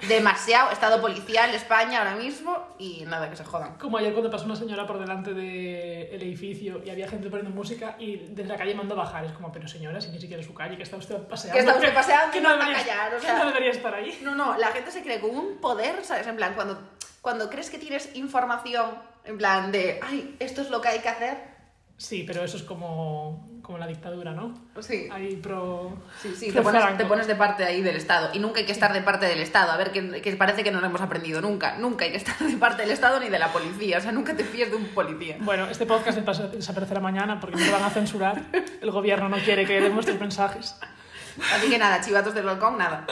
[0.07, 0.71] Demasiado.
[0.71, 3.77] Estado policial España ahora mismo y nada, que se jodan.
[3.77, 7.95] Como ayer cuando pasó una señora por delante del edificio y había gente poniendo música
[7.97, 9.25] y desde la calle mandó a bajar.
[9.25, 11.53] Es como, pero señora, si ni siquiera es su calle, que está usted paseando.
[11.53, 13.39] Que está usted paseando que y no debería, callar, o que sea.
[13.39, 14.19] no debería estar ahí.
[14.21, 16.27] No, no, la gente se cree con un poder, ¿sabes?
[16.27, 16.77] En plan, cuando,
[17.21, 18.91] cuando crees que tienes información,
[19.23, 21.55] en plan de, ay, esto es lo que hay que hacer.
[21.97, 24.53] Sí, pero eso es como, como la dictadura, ¿no?
[24.79, 25.07] Sí.
[25.11, 25.97] Ahí pro...
[26.21, 28.29] Sí, sí, pro te pones, te pones de parte ahí del Estado.
[28.33, 29.71] Y nunca hay que estar de parte del Estado.
[29.71, 31.75] A ver, que, que parece que no lo hemos aprendido nunca.
[31.77, 33.97] Nunca hay que estar de parte del Estado ni de la policía.
[33.97, 35.37] O sea, nunca te fíes de un policía.
[35.39, 38.43] Bueno, este podcast desaparece- desaparecerá mañana porque nos lo van a censurar.
[38.81, 40.75] El gobierno no quiere que demos estos mensajes.
[41.55, 43.05] Así que nada, chivatos del balcón, nada.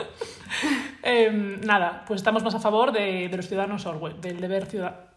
[1.02, 5.13] Em, nada, pues estamos más a favor de, de los ciudadanos Orwell, del deber ciudadano.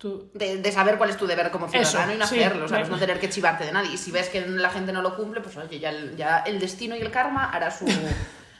[0.00, 0.30] Tú...
[0.32, 2.38] De, de saber cuál es tu deber como ciudadano Eso, y no sí.
[2.42, 2.88] hacerlo, ¿sabes?
[2.88, 3.92] Me- No tener que chivarte de nadie.
[3.92, 6.58] Y si ves que la gente no lo cumple, pues oye, ya el, ya el
[6.58, 7.84] destino y el karma hará su,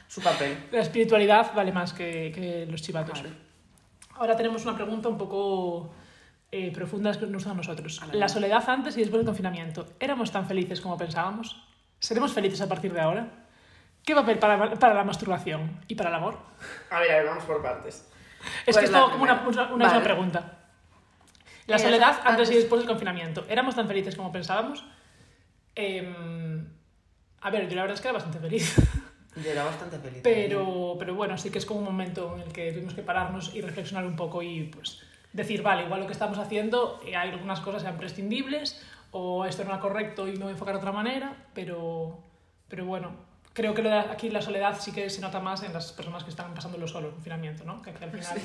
[0.07, 0.55] su papel.
[0.71, 3.23] La espiritualidad vale más que, que los chivatos.
[3.23, 3.33] Vale.
[4.17, 5.91] Ahora tenemos una pregunta un poco
[6.51, 7.99] eh, profunda que nos a nosotros.
[8.03, 8.15] A ver.
[8.17, 9.87] La soledad antes y después del confinamiento.
[9.99, 11.59] ¿Éramos tan felices como pensábamos?
[11.97, 13.27] ¿Seremos felices a partir de ahora?
[14.05, 16.37] ¿Qué papel para, para la masturbación y para el amor?
[16.91, 18.07] A ver, a ver, vamos por partes.
[18.67, 19.85] Es ¿Cuál que es la como una, una, una Vale.
[19.85, 20.57] misma pregunta.
[21.71, 23.45] La Eh, soledad antes- antes y después del confinamiento.
[23.49, 24.83] ¿Éramos tan felices como pensábamos?
[25.75, 26.67] Em,
[27.41, 28.75] a ver, yo la verdad es que era bastante feliz.
[29.35, 30.19] Yo era bastante feliz.
[30.23, 33.55] Pero, pero bueno, sí que es como un momento en el que tuvimos que pararnos
[33.55, 37.29] y reflexionar un poco y pues decir, vale, igual lo que estamos haciendo, eh, hay
[37.29, 40.79] algunas cosas sean prescindibles o esto no era correcto y me voy a enfocar de
[40.79, 42.19] otra manera, pero,
[42.67, 43.11] pero bueno,
[43.61, 46.23] creo que lo de aquí la soledad sí que se nota más en las personas
[46.23, 47.79] que están pasándolo solo, el confinamiento, ¿no?
[47.81, 48.41] Que al final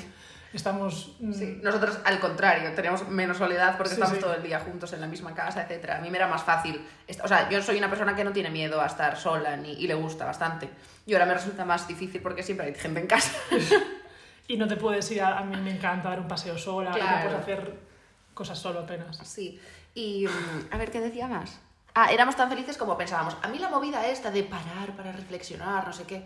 [0.53, 1.15] estamos...
[1.19, 4.21] mm, Sí, nosotros al contrario, tenemos menos soledad porque Sí, estamos sí.
[4.21, 5.97] todo el día juntos en la misma casa, etcétera.
[5.97, 6.79] A mí me era más fácil.
[7.23, 9.87] O sea, yo soy una persona que no tiene miedo a estar sola ni, y
[9.87, 10.69] le gusta bastante.
[11.07, 13.31] Y ahora me resulta más difícil porque siempre hay gente en casa.
[14.49, 16.93] Y no te puedes ir, a, a mí me encanta dar un paseo sola, y
[16.93, 17.21] no Claro.
[17.27, 17.73] puedes hacer
[18.33, 19.17] cosas solo apenas.
[19.23, 19.59] Sí.
[19.93, 21.59] Y mm, a ver, ¿qué decía más?
[21.99, 23.35] Ah, éramos tan felices como pensábamos.
[23.41, 26.19] A mí la movida esta de parar para reflexionar, no sé qué.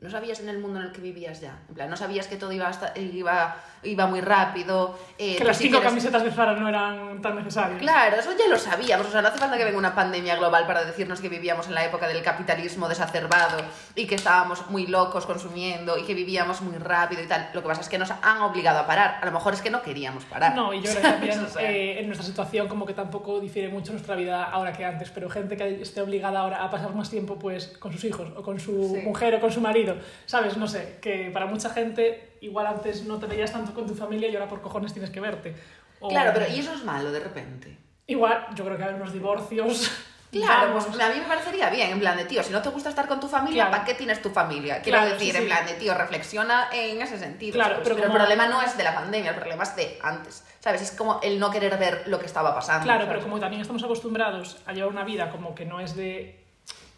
[0.00, 1.58] No sabías en el mundo en el que vivías ya.
[1.68, 4.96] En plan, no sabías que todo iba, hasta- iba, iba muy rápido.
[5.18, 7.80] eh, Que las si cinco quieres- camisetas de Zara no eran tan necesarias.
[7.80, 9.08] Claro, eso ya lo sabíamos.
[9.08, 11.74] O sea, no hace falta que venga una pandemia global para decirnos que vivíamos en
[11.74, 13.58] la época del capitalismo desacerbado
[13.96, 17.50] y que estábamos muy locos consumiendo y que vivíamos muy rápido y tal.
[17.52, 19.18] Lo que pasa es que nos han obligado a parar.
[19.20, 20.54] A lo mejor es que no queríamos parar.
[20.54, 21.68] No, y yo creo que también O sea.
[21.68, 25.28] eh, en nuestra situación como que tampoco difiere mucho nuestra vida ahora que antes, pero
[25.28, 28.60] gente que esté obligada ahora a pasar más tiempo pues con sus hijos o con
[28.60, 29.02] su Sí.
[29.02, 29.87] mujer o con su marido
[30.26, 30.56] ¿Sabes?
[30.56, 34.28] No sé, que para mucha gente igual antes no te veías tanto con tu familia
[34.28, 35.54] y ahora por cojones tienes que verte.
[36.00, 37.76] O- Claro, pero ¿y eso es malo de repente?
[38.06, 39.90] Igual, yo creo que hay unos divorcios.
[40.30, 40.84] Claro, vamos.
[40.84, 43.08] pues a mí me parecería bien, en plan de, tío, si no te gusta estar
[43.08, 43.70] con tu familia, Claro.
[43.70, 44.82] ¿para qué tienes tu familia?
[44.82, 47.54] Quiero Claro, decir, sí, en plan de, tío, reflexiona en ese sentido.
[47.54, 50.44] Claro, pero pero, el problema no es de la pandemia, el problema es de antes,
[50.60, 50.82] ¿sabes?
[50.82, 52.84] Es como el no querer ver lo que estaba pasando.
[52.84, 53.14] Claro, ¿sabes?
[53.14, 56.44] pero como también estamos acostumbrados a llevar una vida como que no es de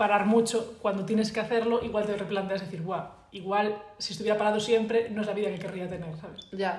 [0.00, 3.66] parar mucho, cuando tienes que hacerlo, igual te replanteas decir, guau, igual
[3.98, 6.40] si estuviera parado siempre no es la vida que querría tener, ¿sabes?
[6.52, 6.72] Ya.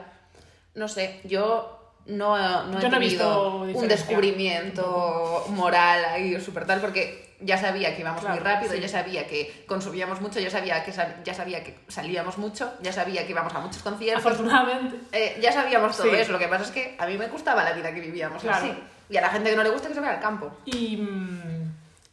[0.73, 2.35] No sé, yo no,
[2.67, 8.01] no he Yo no tenido un descubrimiento moral ahí súper tal, porque ya sabía que
[8.01, 8.79] íbamos muy Claro, rápido, sí.
[8.79, 12.91] ya sabía que consumíamos mucho, ya sabía que, sal- ya sabía que salíamos mucho, ya
[12.91, 14.25] sabía que íbamos a muchos conciertos.
[14.25, 16.15] Afortunadamente, Eh, ya sabíamos todo Sí.
[16.17, 18.57] eso, lo que pasa es que a mí me gustaba la vida que vivíamos Claro.
[18.65, 18.73] así.
[19.09, 20.51] Y a la gente que no le gusta que se vaya al campo.
[20.65, 21.60] Y, mm,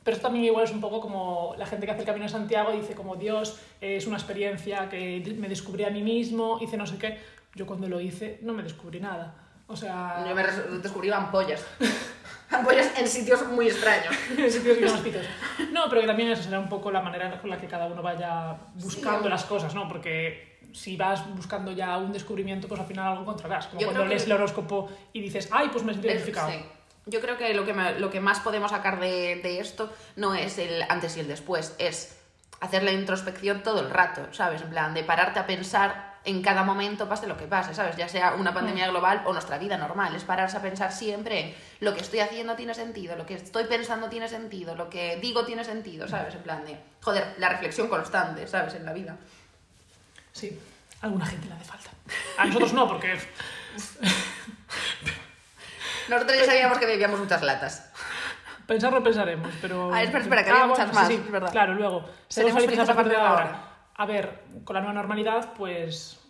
[0.08, 2.30] pero esto también igual es un poco como la gente que hace el Camino de
[2.30, 6.86] Santiago dice como Dios, es una experiencia que me descubrí a mí mismo, hice no
[6.86, 7.18] sé qué.
[7.54, 9.34] Yo cuando lo hice no me descubrí nada.
[9.66, 10.42] O sea, Yo me
[10.80, 11.62] descubrí ampollas.
[12.50, 14.14] ampollas en sitios muy extraños.
[14.38, 15.28] en sitios bien hospitosos.
[15.72, 18.00] No, pero que también eso será un poco la manera con la que cada uno
[18.00, 19.28] vaya buscando Sí.
[19.28, 19.88] las cosas, ¿no?
[19.88, 23.66] Porque si vas buscando ya un descubrimiento, pues al final algo encontrarás.
[23.66, 26.48] Como Yo cuando creo que- lees el horóscopo y dices, ay, pues me siento identificado.
[26.50, 26.64] sí.
[27.08, 30.34] Yo creo que lo que, me- lo que más podemos sacar de, de esto no
[30.34, 32.16] es el antes y el después, es
[32.60, 34.62] hacer la introspección todo el rato, ¿sabes?
[34.62, 37.96] En plan, de pararte a pensar en cada momento, pase lo que pase, ¿sabes?
[37.96, 41.54] Ya sea una pandemia global o nuestra vida normal, es pararse a pensar siempre en
[41.80, 45.46] lo que estoy haciendo tiene sentido, lo que estoy pensando tiene sentido, lo que digo
[45.46, 46.34] tiene sentido, ¿sabes?
[46.34, 48.74] En plan de, joder, la reflexión constante, ¿sabes?
[48.74, 49.16] En la vida.
[50.32, 50.58] Sí,
[51.00, 51.90] a alguna gente le hace falta.
[52.38, 53.16] A nosotros no, porque
[56.08, 57.90] Nosotros ya sabíamos que bebíamos muchas latas.
[58.66, 59.92] pensarlo pensaremos, pero...
[59.92, 61.50] Ah, espera, espera, que había muchas más, es verdad.
[61.50, 63.62] Claro, luego, seremos felices a partir de ahora.
[63.94, 66.20] A ver, con la nueva normalidad, pues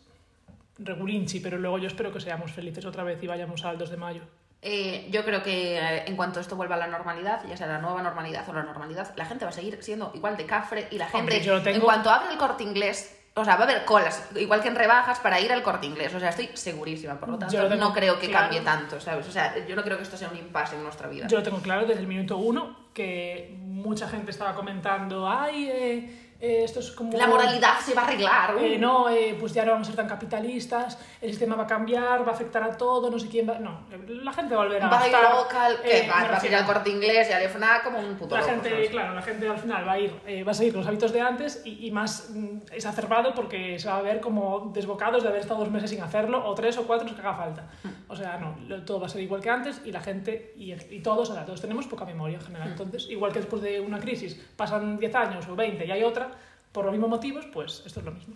[0.79, 3.97] regulinchi, pero luego yo espero que seamos felices otra vez y vayamos al 2 de
[3.97, 4.23] mayo.
[4.63, 7.79] Eh, yo creo que eh, en cuanto esto vuelva a la normalidad, ya sea la
[7.79, 10.99] nueva normalidad o la normalidad, la gente va a seguir siendo igual de cafre y
[10.99, 13.65] la gente, Hombre, yo tengo- en cuanto abra el corte inglés, o sea, va a
[13.65, 16.13] haber colas, igual que en rebajas, para ir al corte inglés.
[16.15, 18.47] O sea, estoy segurísima, por lo tanto, lo no creo que claro.
[18.47, 19.29] cambie tanto, ¿sabes?
[19.29, 21.29] O sea, yo no creo que esto sea un impasse en nuestra vida.
[21.29, 26.28] Yo lo tengo claro desde el minuto uno, que mucha gente estaba comentando, ay, eh,
[26.41, 27.17] eh, esto es como...
[27.17, 28.57] La moralidad se va a arreglar.
[28.57, 28.59] uh".
[28.61, 31.67] Eh, no, eh, pues ya no vamos a ser tan capitalistas, el sistema va a
[31.67, 33.59] cambiar, va a afectar a todo, no sé quién va...
[33.59, 36.29] No, la gente va a volver a va a ir local, que eh, va, me
[36.29, 38.71] vas a ir al corte inglés y al FNAC como un puto La loco, gente,
[38.71, 38.91] ¿sabes?
[38.91, 41.21] claro, la gente al final va a ir, eh, va a seguir los hábitos de
[41.21, 45.41] antes y, y más mm, exacerbado porque se va a ver como desbocados de haber
[45.41, 47.67] estado dos meses sin hacerlo o tres o cuatro que haga falta.
[48.09, 50.73] O sea, no, lo- todo va a ser igual que antes y la gente y,
[50.73, 52.69] y todos, ahora todos tenemos poca memoria en general.
[52.69, 56.28] Entonces, igual que después de una crisis pasan 10 años o 20 y hay otra,
[56.73, 58.35] por los mismos motivos, pues esto es lo mismo.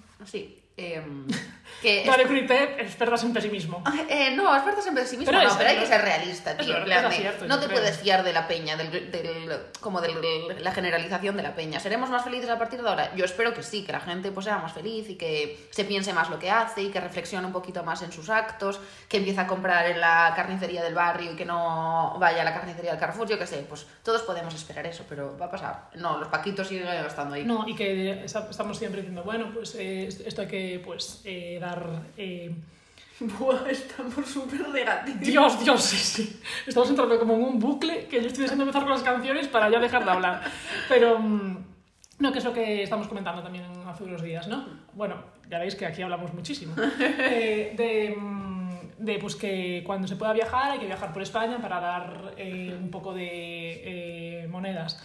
[0.77, 1.27] Em,
[1.83, 3.83] que Crite, expertas en pesimismo.
[4.09, 6.85] Eh, no, expertas en pesimismo, Pero no, es- pero hay que ser realista, tío.
[6.85, 7.79] plan es no te creo.
[7.81, 11.81] puedes fiar de la peña, del, del- como de la generalización de la peña.
[11.81, 13.15] ¿Seremos más felices a partir de ahora?
[13.17, 16.13] Yo espero que sí, que la gente pues, sea más feliz y que se piense
[16.13, 19.41] más lo que hace y que reflexione un poquito más en sus actos, que empiece
[19.41, 23.01] a comprar en la carnicería del barrio y que no vaya a la carnicería del
[23.01, 25.89] Carrefour, yo qué sé, pues todos podemos esperar eso, pero va a pasar.
[25.95, 27.45] No, los paquitos siguen estando ahí.
[27.45, 32.03] No, y que estamos siempre diciendo, bueno, pues eh, esto hay que pues, eh, dar...
[32.17, 32.55] eh,
[33.39, 35.21] Buah, estamos súper negativos.
[35.21, 36.41] Dios, Dios, sí, sí.
[36.67, 39.71] Estamos entrando como en un bucle que yo estoy deseando empezar con las canciones para
[39.71, 40.43] ya dejar de hablar.
[40.89, 41.57] Pero, mm,
[42.19, 44.67] no, que es lo que estamos comentando también hace unos días, ¿no?
[44.95, 46.75] Bueno, ya veis que aquí hablamos muchísimo.
[46.99, 48.63] Eh, de, mm,
[48.99, 52.77] de, pues que cuando se pueda viajar hay que viajar por España para dar eh,
[52.79, 55.01] un poco de eh, monedas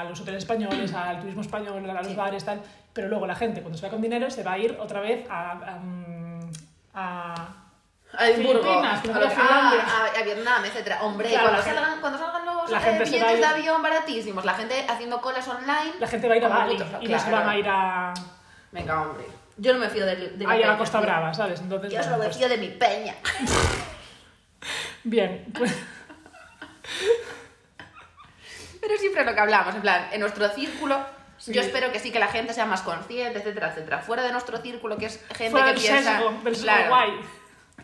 [0.00, 2.14] a los hoteles españoles, al turismo español, a los Sí.
[2.14, 2.60] bares, tal.
[2.92, 5.26] Pero luego la gente, cuando se va con dinero, se va a ir otra vez
[5.30, 5.52] a...
[5.52, 6.40] a, mm,
[6.94, 7.34] a
[8.18, 11.02] A Edimburgo, a, a Vietnam, etcétera.
[11.02, 13.82] Hombre, Claro, cuando, gente- salgan, cuando salgan los la eh, se va billetes de avión
[13.82, 15.94] baratísimos, la gente haciendo colas online.
[15.98, 17.46] La gente va a ir a Bali putos, y no se claro.
[17.46, 18.14] van a ir a,
[18.72, 19.24] Venga, hombre.
[19.56, 21.00] Yo no me fío de, de ahí a la Costa.
[21.00, 21.60] Brava, ¿sabes?
[21.60, 23.14] Entonces, Yo solo me pues, fío de mi peña.
[25.04, 25.74] bien, pues,
[28.82, 31.00] Pero siempre lo que hablamos, en plan, en nuestro círculo.
[31.38, 31.52] Sí.
[31.54, 33.98] Yo espero que sí que la gente sea más consciente, etcétera, etcétera.
[34.00, 36.16] Fuera de nuestro círculo, que es gente fuera que del piensa.
[36.18, 36.88] sesgo, del sesgo Claro.
[36.90, 37.10] guay.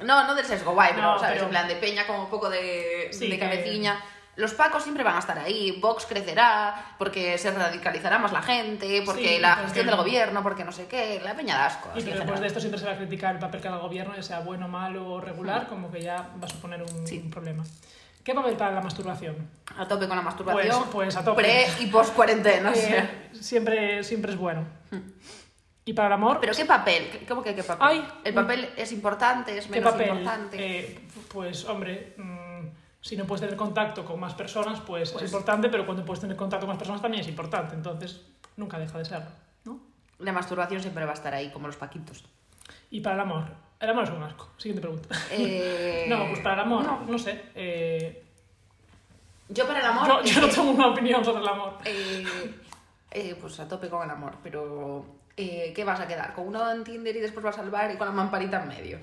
[0.04, 1.34] No, no del sesgo guay, pero, No, ¿sabes?
[1.34, 3.92] pero- En plan, de peña como un poco de, Sí, de que-.
[4.36, 9.02] Los pacos siempre van a estar ahí, Vox crecerá, porque se radicalizará más la gente,
[9.04, 11.88] porque Sí, la gestión del gobierno, porque no sé qué, la peña da asco.
[11.94, 12.40] Y después general.
[12.40, 14.38] de esto siempre se va a criticar el papel que haga el gobierno, ya sea
[14.38, 17.18] bueno, malo o regular, como que ya va a suponer un, Sí.
[17.24, 17.64] un problema.
[18.24, 19.36] ¿Qué papel para la masturbación?
[19.76, 20.76] A tope con la masturbación.
[20.84, 21.42] Pues- pues a tope.
[21.42, 22.72] Pre y post cuarentena.
[22.74, 24.66] Eh, siempre, siempre es bueno.
[25.84, 27.08] Y para el amor, ¿Pero qué papel?
[27.10, 27.86] ¿Qué- ¿Cómo que qué papel?
[27.88, 29.56] Ay, ¿El papel es importante?
[29.56, 30.08] ¿Es ¿qué menos papel?
[30.08, 30.56] importante?
[30.60, 31.00] Eh,
[31.32, 32.66] pues, hombre, mm,
[33.00, 36.20] si no puedes tener contacto con más personas, pues, Pues- es importante, pero cuando puedes
[36.20, 37.74] tener contacto con más personas también es importante.
[37.74, 38.20] Entonces,
[38.56, 39.30] nunca deja de serlo,
[39.64, 39.80] ¿no?
[40.18, 42.22] La masturbación siempre va a estar ahí, como los paquitos.
[42.90, 43.44] Y para el amor.
[43.80, 44.48] El amor es un asco.
[44.56, 45.08] Siguiente pregunta.
[45.30, 47.04] Eh, No, pues para el amor, no.
[47.06, 47.40] no, sé.
[47.54, 48.24] eh,
[49.48, 50.06] Yo para el amor...
[50.08, 51.78] yo, yo no que- tengo una opinión sobre el amor.
[51.84, 52.24] Eh,
[53.10, 56.34] eh, pues a tope con el amor, pero eh, ¿qué vas a quedar?
[56.34, 58.98] ¿Con uno en Tinder y después vas al bar y con la mamparita en medio?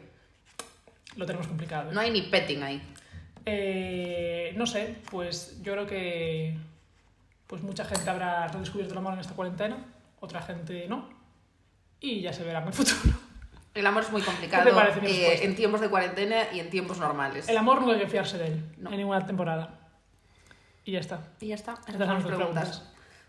[1.16, 1.90] Lo tenemos complicado.
[1.92, 1.94] ¿eh?
[1.94, 2.82] No hay ni petting ahí.
[3.46, 6.58] Eh, no sé, pues yo creo que
[7.48, 9.78] pues mucha gente habrá redescubierto el amor en esta cuarentena,
[10.20, 11.08] otra gente no,
[12.02, 12.98] y ya se verá en el futuro.
[13.76, 16.60] El amor es muy complicado ¿Qué te parece mi eh, en tiempos de cuarentena y
[16.62, 17.48] en tiempos normales.
[17.50, 18.90] El amor nunca hay que fiarse de él No.
[18.90, 19.80] en ninguna temporada.
[20.86, 21.20] Y ya está.
[21.42, 21.74] Y ya está.
[21.88, 22.38] Estas son las preguntas.
[22.80, 22.84] preguntas.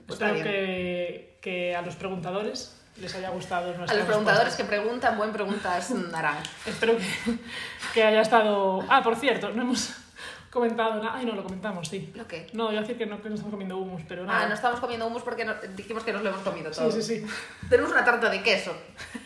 [0.06, 4.62] Pues Espero que, que a los preguntadores les haya gustado A nuestras los preguntadores que
[4.62, 4.84] respuestas.
[4.86, 6.42] preguntan, buen preguntas naranja.
[6.66, 7.04] Espero que,
[7.92, 8.84] que haya estado...
[8.88, 9.94] Ah, por cierto, no hemos
[10.50, 11.14] comentado nada.
[11.16, 12.12] Ay, no, lo comentamos, sí.
[12.14, 12.46] ¿Lo qué?
[12.52, 14.42] No, yo decir que no, que no estamos comiendo humus, pero nada.
[14.42, 16.90] Ah, no estamos comiendo humus porque no- dijimos que nos lo hemos comido todo.
[16.92, 17.26] Sí, sí, sí.
[17.68, 18.72] Tenemos una tarta de queso.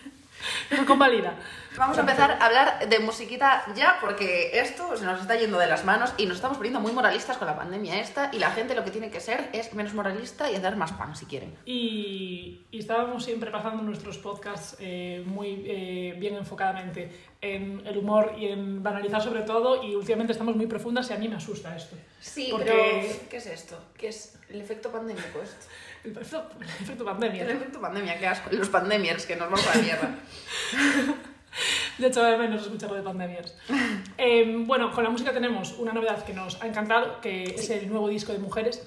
[0.70, 1.34] Nos convalida.
[1.76, 5.68] Vamos a empezar a hablar de musiquita ya porque esto se nos está yendo de
[5.68, 8.74] las manos y nos estamos poniendo muy moralistas con la pandemia esta y la gente
[8.74, 11.54] lo que tiene que ser es menos moralista y hacer más pan si quieren.
[11.64, 17.10] Y, y estábamos siempre pasando nuestros podcasts eh, muy eh, bien enfocadamente
[17.40, 21.16] en el humor y en banalizar sobre todo y últimamente estamos muy profundas y a
[21.18, 21.96] mí me asusta esto.
[22.20, 23.78] Sí, Porque- pero ¿qué es esto?
[23.96, 25.66] ¿Qué es el efecto pandémico esto?
[26.04, 27.42] El efecto, el efecto pandemia.
[27.44, 28.50] El efecto pandemia, qué asco.
[28.52, 30.14] Los pandemiers que nos vamos a la mierda.
[31.98, 33.54] De hecho, de menos escucharlo de pandemias.
[34.22, 37.88] Eh, bueno, con la música tenemos una novedad que nos ha encantado, que es el
[37.88, 38.86] nuevo disco de Mujeres,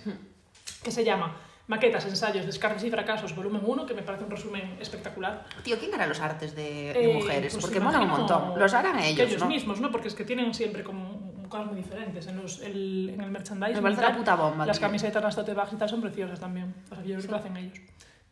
[0.83, 4.77] que se llama Maquetas, ensayos, descargas y fracasos, volumen 1, que me parece un resumen
[4.79, 5.45] espectacular.
[5.63, 7.53] Tío, ¿quién hará los artes de, de Eh, mujeres?
[7.53, 8.59] pues Porque molan un montón.
[8.59, 9.47] Los harán ellos, ellos ¿no?
[9.47, 9.91] mismos, ¿no?
[9.91, 11.22] Porque es que tienen siempre como
[11.53, 13.75] cosas muy diferentes en, los, el, en el merchandising.
[13.75, 14.11] Me parece tal.
[14.11, 14.87] la puta bomba, Las tío.
[14.87, 16.73] camisetas, las tote bags y tal son preciosas también.
[16.91, 17.77] O sea, yo creo que lo hacen ellos.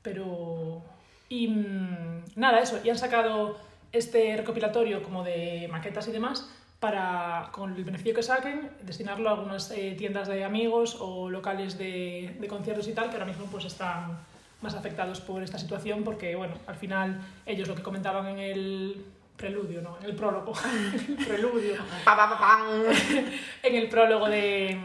[0.01, 0.81] Pero...
[1.29, 2.79] Y mm, nada, eso.
[2.83, 3.57] Y han sacado
[3.91, 9.33] este recopilatorio como de maquetas y demás para, con el beneficio que saquen, destinarlo a
[9.33, 13.45] algunas eh, tiendas de amigos o locales de, de conciertos y tal, que ahora mismo
[13.45, 14.17] pues están
[14.61, 19.05] más afectados por esta situación porque, bueno, al final ellos lo que comentaban en el
[19.41, 19.97] preludio, ¿no?
[19.99, 20.53] En el prólogo.
[21.19, 21.75] el preludio.
[23.63, 24.79] En el prólogo de,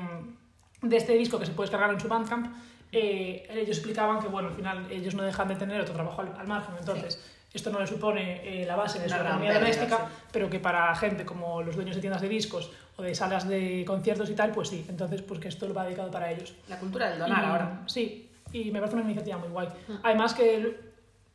[0.82, 2.54] de este disco que se puede descargar en su Bandcamp,
[2.92, 6.34] eh, ellos explicaban que, bueno, al final ellos no dejan de tener otro trabajo al,
[6.38, 7.20] al margen, entonces
[7.52, 10.24] esto no le supone eh, la base de su economía doméstica, sí.
[10.32, 13.84] pero que para gente como los dueños de tiendas de discos o de salas de
[13.86, 16.54] conciertos y tal, pues sí, entonces pues que esto lo va dedicado para ellos.
[16.68, 17.82] La cultura del donar Y- ahora.
[17.86, 19.68] Sí, y me parece una iniciativa muy guay.
[20.02, 20.78] Además que,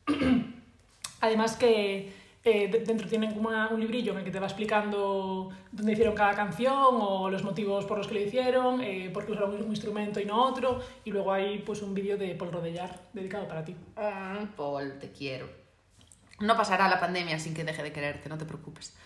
[1.20, 2.12] además que
[2.44, 5.92] eh, de- dentro tienen como una- un librillo en el que te va explicando dónde
[5.92, 9.54] hicieron cada canción o los motivos por los que lo hicieron, eh, por qué usaron
[9.54, 13.46] un instrumento y no otro, y luego hay pues un vídeo de Paul Rodellar dedicado
[13.46, 13.74] para ti.
[13.96, 15.48] Mm, Paul, te quiero.
[16.40, 18.96] No pasará la pandemia sin que deje de quererte, no te preocupes.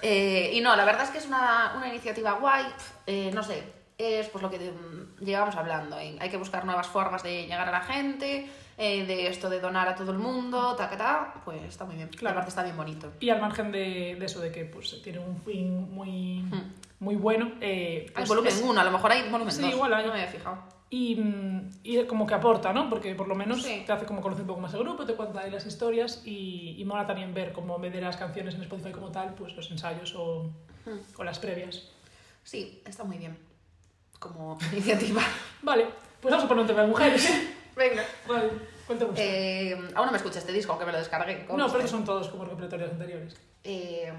[0.00, 2.64] Eh, y no, la verdad es que es una, una iniciativa guay.
[3.06, 3.62] eh, no sé,
[3.98, 5.96] es pues lo que mm, llevamos hablando.
[5.96, 9.88] Hay que buscar nuevas formas de llegar a la gente, eh, de esto de donar
[9.88, 12.08] a todo el mundo, ta, ta, ta, Pues está muy bien.
[12.08, 12.34] Claro.
[12.36, 13.12] Aparte está bien bonito.
[13.20, 16.44] Y al margen de, de eso, de que pues, tiene un fin muy,
[17.00, 19.72] muy bueno, eh, Hay pues, volumen es- 1, a lo mejor hay volumen Sí, 2.
[19.72, 20.06] igual hay.
[20.06, 20.62] No me había fijado.
[20.90, 22.88] Y, mm, y como que aporta, ¿no?
[22.88, 23.82] Porque por lo menos Sí.
[23.84, 26.76] te hace como conocer un poco más el grupo, te cuenta ahí las historias y,
[26.78, 29.54] y mola también ver como en vez de las canciones en Spotify como tal, pues
[29.54, 30.50] los ensayos o,
[31.18, 31.82] o las previas.
[32.42, 33.36] Sí, está muy bien.
[34.18, 35.20] Como iniciativa.
[35.60, 35.86] Vale,
[36.22, 37.28] pues vamos a poner un tema de mujeres.
[37.78, 38.02] Venga.
[38.26, 38.50] vale,
[38.86, 39.12] cuéntame.
[39.16, 41.46] Eh, aún no me escuché este disco, aunque me lo descargué.
[41.56, 43.36] No, pero son todos como recuperatorios anteriores.
[43.64, 44.12] Eh,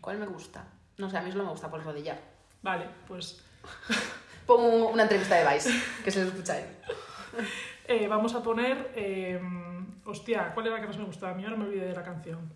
[0.00, 0.64] ¿Cuál me gusta?
[0.96, 2.18] No sé, a mí solo me gusta por rodillar.
[2.62, 3.40] Vale, pues
[4.46, 5.70] Pongo un- una entrevista de Vice,
[6.02, 6.64] que se lo escucháis.
[7.86, 8.92] eh, vamos a poner...
[8.96, 9.40] eh,
[10.04, 11.32] hostia, ¿cuál era la que más me gustaba?
[11.32, 12.50] A mí ahora me olvidé de la canción.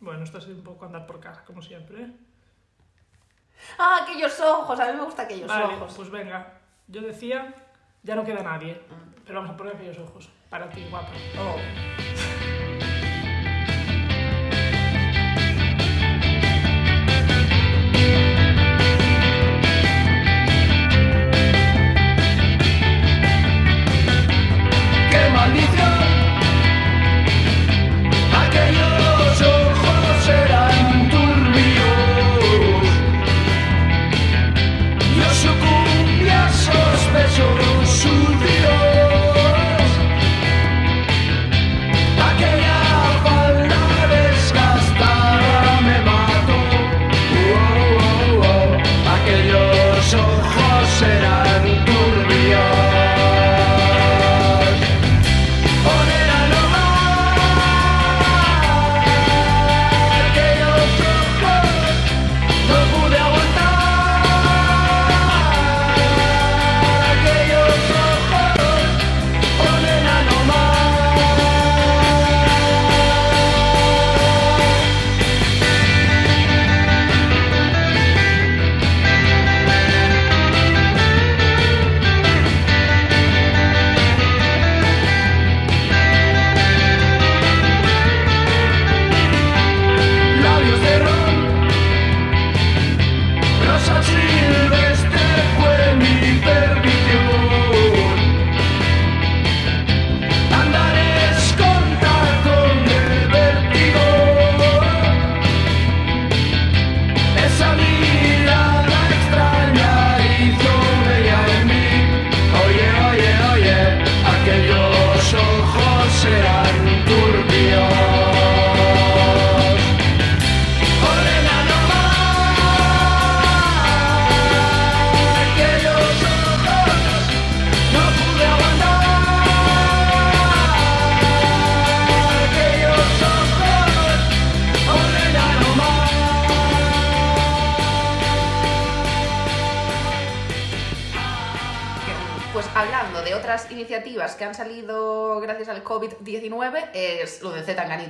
[0.00, 2.08] Bueno, esto es un poco andar por casa, como siempre.
[3.78, 5.94] Ah, aquellos ojos, a mí me gusta aquellos Vale, ojos.
[5.94, 6.54] pues venga.
[6.88, 7.54] Yo decía,
[8.02, 8.80] ya no queda nadie.
[9.24, 10.28] Pero vamos a poner aquellos ojos.
[10.48, 11.12] Para ti, guapa.
[11.38, 12.49] Oh.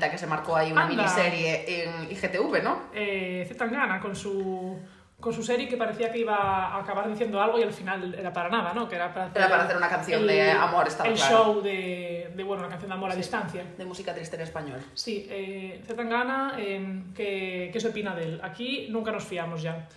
[0.09, 0.94] Que se marcó ahí una Anda.
[1.03, 2.82] miniserie en IGTV, ¿no?
[2.94, 4.78] Eh, Zetangana con su,
[5.18, 8.32] con su serie que parecía que iba a acabar diciendo algo y al final era
[8.32, 8.88] para nada, ¿no?
[8.88, 11.36] Que era para hacer, Era para hacer una canción de amor, estaba El claro.
[11.44, 13.64] show de, de, bueno, una canción de amor a distancia.
[13.76, 14.80] De música triste en español.
[14.94, 18.40] Sí, eh, Zetangana, eh, ¿qué, ¿qué se opina de él?
[18.42, 19.88] Aquí nunca nos fiamos ya.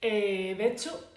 [0.00, 1.10] Eh, de hecho,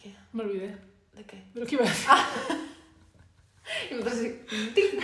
[0.00, 0.14] ¿Qué?
[0.32, 0.76] me olvidé
[1.14, 1.42] ¿De qué?
[1.52, 2.08] de lo que iba a decir.
[3.90, 5.00] Entonces, ¡ting!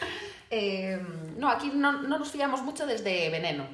[0.52, 1.00] Eh,
[1.36, 3.68] no, aquí no, no nos fiamos mucho desde Veneno.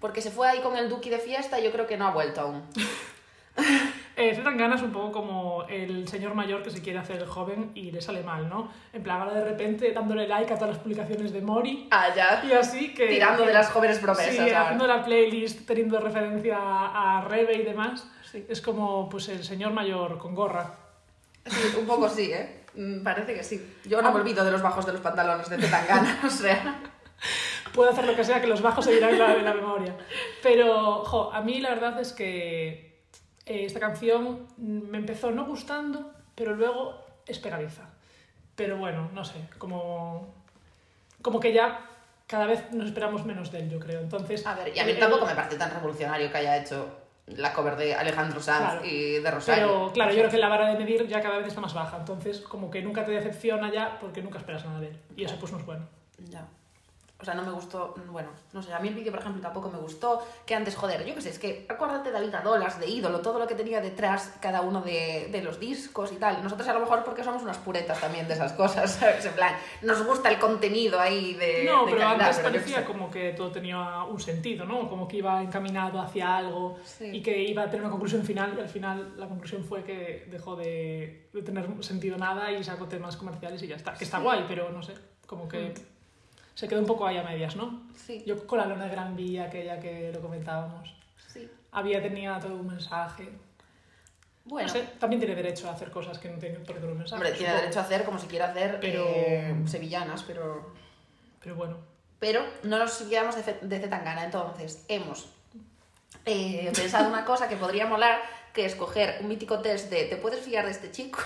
[0.00, 2.10] Porque se fue ahí con el Duki de fiesta y yo creo que no ha
[2.10, 2.64] vuelto aún.
[4.16, 7.90] Eh, Zetangana es un poco como el señor mayor que se quiere hacer joven y
[7.90, 8.70] le sale mal, ¿no?
[8.92, 12.44] En plan, ahora de repente dándole like a todas las publicaciones de Mori Ah, ya.
[12.48, 13.08] y así que...
[13.08, 14.32] Tirando de las jóvenes promesas.
[14.32, 18.08] Sí, haciendo la playlist, teniendo referencia a, Rebe y demás.
[18.48, 20.74] Es como pues el señor mayor con gorra.
[21.46, 22.63] Sí, un poco sí, ¿eh?
[22.74, 23.76] Mm, Parece que sí.
[23.84, 24.10] Yo no Ah.
[24.12, 26.80] me olvido de los bajos de los pantalones de Zetangana, o sea...
[27.72, 29.96] Puede hacer lo que sea, que los bajos se dirán en la, en la memoria.
[30.42, 33.00] Pero, jo, a mí la verdad es que
[33.46, 37.82] eh, esta canción me empezó no gustando, pero luego es pegadiza.
[38.54, 40.32] Pero bueno, no sé, como,
[41.22, 41.80] como que ya
[42.28, 44.00] cada vez nos esperamos menos de él, yo creo.
[44.00, 46.86] Entonces, A ver, y a mí eh, tampoco me parece tan revolucionario que haya hecho
[47.26, 48.84] la cover de Alejandro Sanz Claro.
[48.84, 49.66] y de Rosario.
[49.66, 51.96] Pero claro, yo creo que la vara de medir ya cada vez está más baja.
[51.98, 54.96] Entonces, como que nunca te decepciona ya porque nunca esperas nada de él.
[55.16, 55.86] Y eso pues no es bueno.
[56.18, 56.46] Ya.
[57.24, 59.70] O sea, no me gustó, bueno, no sé, a mí el vídeo, por ejemplo, tampoco
[59.70, 62.86] me gustó, que antes, joder, yo qué sé, es que acuérdate de David Adolas, de
[62.86, 66.42] Ídolo, todo lo que tenía detrás cada uno de, de los discos y tal.
[66.42, 69.24] Nosotros a lo mejor porque somos unas puretas también de esas cosas, ¿sabes?
[69.24, 72.80] En plan, nos gusta el contenido ahí de, No, de pero calidad, antes pero parecía
[72.80, 72.84] sé.
[72.84, 74.86] como que todo tenía un sentido, ¿no?
[74.90, 77.06] Como que iba encaminado hacia algo Sí.
[77.10, 80.26] y que iba a tener una conclusión final y al final la conclusión fue que
[80.30, 83.94] dejó de, de tener sentido nada y sacó temas comerciales y ya está.
[83.94, 84.92] Que está guay, pero no sé,
[85.26, 85.72] como que
[86.54, 87.82] se quedó un poco ahí a medias, ¿no?
[87.96, 90.94] Sí, Yo con la lona de Gran Vía, aquella que lo comentábamos,
[91.32, 91.48] sí.
[91.72, 93.28] había tenía todo un mensaje.
[94.44, 96.98] Bueno, No sé, también tiene derecho a hacer cosas que no tienen por qué un
[96.98, 97.14] mensaje.
[97.14, 97.60] hombre, tiene supongo.
[97.62, 100.72] derecho a hacer como si quiere hacer Pero- eh, sevillanas, pero...
[101.42, 101.76] Pero bueno,
[102.18, 102.92] Pero no nos
[103.42, 105.26] Fe- de Zetangana, entonces hemos
[106.26, 108.20] eh, pensado una cosa que podría molar,
[108.54, 111.18] que es coger un mítico test de ¿te puedes fiar de este chico?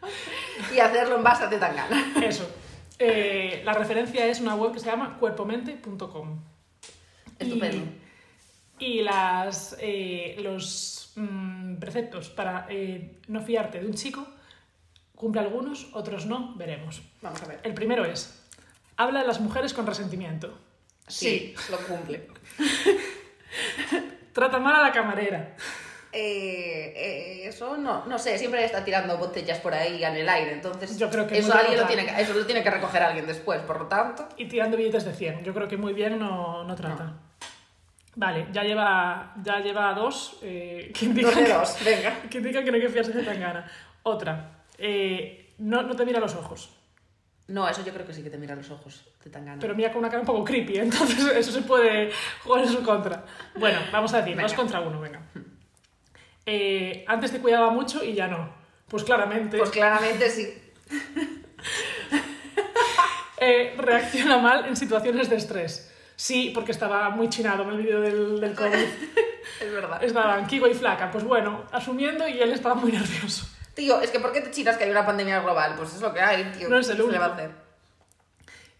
[0.74, 2.14] y hacerlo en base a Zetangana.
[2.24, 2.48] eso.
[2.98, 6.40] Eh, la referencia es una web que se llama cuerpomente.com.
[7.38, 7.84] Estupendo.
[8.78, 14.26] Y, y las, eh, los mm, preceptos para eh, no fiarte de un chico
[15.14, 17.02] cumple algunos, otros no, veremos.
[17.22, 17.60] Vamos a ver.
[17.64, 18.42] El primero es,
[18.96, 20.58] habla de las mujeres con resentimiento.
[21.06, 22.28] Sí, lo cumple.
[24.32, 25.56] Trata mal a la camarera.
[26.16, 30.52] Eh, eh, eso no, no sé, siempre está tirando botellas por ahí en el aire,
[30.52, 33.26] entonces Yo creo que eso, alguien lo tiene que, eso lo tiene que recoger alguien
[33.26, 34.28] después, por lo tanto...
[34.36, 35.42] Y tirando billetes de 100.
[35.42, 37.14] Yo creo que muy bien no, no trata.
[38.16, 40.38] Vale, ya lleva, ya lleva dos.
[40.42, 42.20] Eh, que indican Dos de que- venga.
[42.30, 43.68] que indican que no hay que fiarse de tan gana.
[44.04, 46.70] Otra, eh, no, no te mira a los ojos,
[47.48, 49.58] No, eso yo creo que sí que te mira los ojos, Zetangana.
[49.60, 52.10] pero mira con una cara un poco creepy, entonces eso se puede
[52.44, 53.24] jugar en su contra.
[53.58, 55.20] Bueno, vamos a decir, dos contra uno, venga.
[56.46, 58.52] Eh, antes te cuidaba mucho y ya no.
[58.88, 60.54] Pues claramente Pues claramente sí.
[63.38, 65.90] eh, reacciona mal en situaciones de estrés.
[66.16, 68.72] Sí, porque estaba muy chinado en el vídeo del, del COVID.
[69.60, 70.02] Es verdad.
[70.02, 71.10] Estaban Kigo y Flaca.
[71.10, 73.46] Pues bueno, asumiendo y él estaba muy nervioso.
[73.74, 75.74] Tío, es que ¿por qué te chinas que hay una pandemia global?
[75.76, 76.68] Pues es lo que hay, tío.
[76.68, 77.42] No es el ¿Qué se le va a único.
[77.42, 77.56] hacer?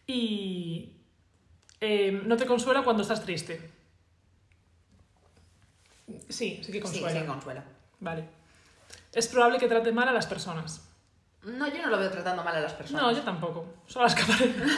[0.06, 0.92] Y
[1.80, 3.70] eh, no te consuela cuando estás triste.
[6.28, 7.20] Sí, sí que Sí, consuela.
[7.20, 7.64] sí, consuela.
[8.00, 8.24] Vale.
[9.12, 10.88] Es probable que trate mal a las personas.
[11.44, 13.02] No, yo no lo veo tratando mal a las personas.
[13.02, 13.66] No, yo tampoco.
[13.86, 14.70] Solo a las camareras.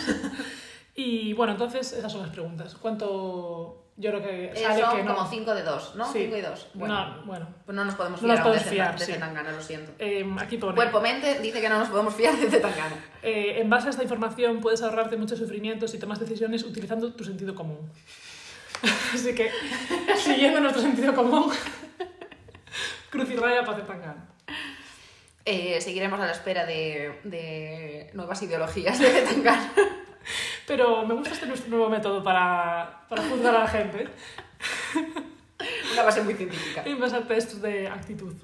[0.94, 2.74] y bueno, entonces esas son las preguntas.
[2.74, 5.14] ¿Cuánto, Yo creo que Eh, sale son que no.
[5.16, 6.04] como 5 de 2, ¿no?
[6.12, 6.18] Sí.
[6.24, 6.66] 5 y 2.
[6.74, 7.48] Bueno, No, bueno.
[7.64, 9.12] pues no nos podemos No fiar nos aún de podemos fiar, de sí.
[9.12, 9.92] Zetangana, lo siento.
[9.98, 10.74] Eh, aquí pone.
[10.74, 12.96] Cuerpo-mente dice que no nos podemos fiar de Zetangana.
[13.22, 17.24] Eh, en base a esta información puedes ahorrarte mucho sufrimiento si tomas decisiones utilizando tu
[17.24, 17.90] sentido común.
[19.14, 19.50] Así que,
[20.16, 21.52] siguiendo nuestro sentido común,
[23.10, 24.28] cruz y raya para Zetangana.
[25.44, 29.72] Eh, seguiremos a la espera de, de nuevas ideologías de Zetangana.
[30.66, 34.08] Pero me gusta este nuevo método para, para juzgar a la gente
[35.92, 36.82] Una base muy científica.
[36.84, 38.34] en base a test de actitud.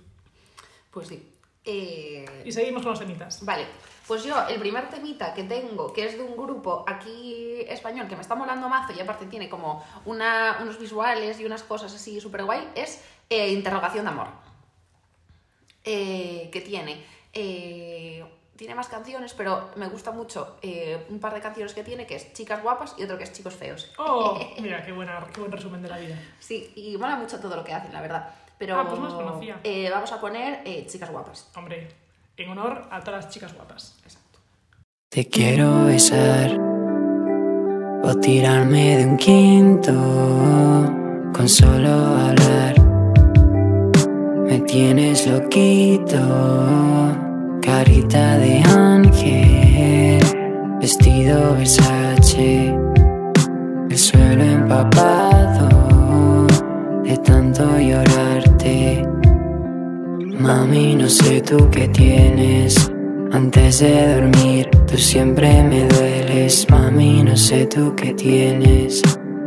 [0.93, 1.29] Pues sí.
[1.65, 3.45] Eh, Y seguimos con los temitas.
[3.45, 3.67] Vale,
[4.07, 8.17] pues yo el primer temita que tengo, que es de un grupo aquí español que
[8.17, 12.21] me está molando mazo y aparte tiene como una, unos visuales y unas cosas así
[12.21, 14.29] súper guay, es eh, Interrogación de Amor.
[15.85, 17.05] Eh, que tiene...
[17.33, 18.25] eh,
[18.55, 22.15] tiene más canciones, pero me gusta mucho eh, un par de canciones que tiene, que
[22.15, 23.91] es Chicas Guapas y otro que es Chicos Feos.
[23.99, 26.17] Oh, mira, qué, buena, qué buen resumen de la vida.
[26.39, 28.29] Sí, y mola mucho todo lo que hacen, la verdad.
[28.59, 29.59] Pero Ah, pues no los conocía.
[29.65, 31.51] eh, vamos a poner eh, Chicas Guapas.
[31.57, 31.89] Hombre,
[32.43, 33.97] en honor a todas las chicas guapas.
[34.05, 34.41] Exacto.
[35.09, 36.59] Te quiero besar
[38.03, 39.93] o tirarme de un quinto
[41.33, 42.75] con solo hablar.
[44.47, 46.19] Me tienes loquito,
[47.63, 50.21] carita de ángel,
[50.81, 52.75] vestido Versace,
[53.89, 55.69] el suelo empapado
[57.05, 59.12] de tanto llorarte.
[60.43, 62.91] Mami, no sé tú qué tienes.
[63.31, 66.67] Antes de dormir, tú siempre me dueles.
[66.69, 69.03] Mami, no sé tú qué tienes.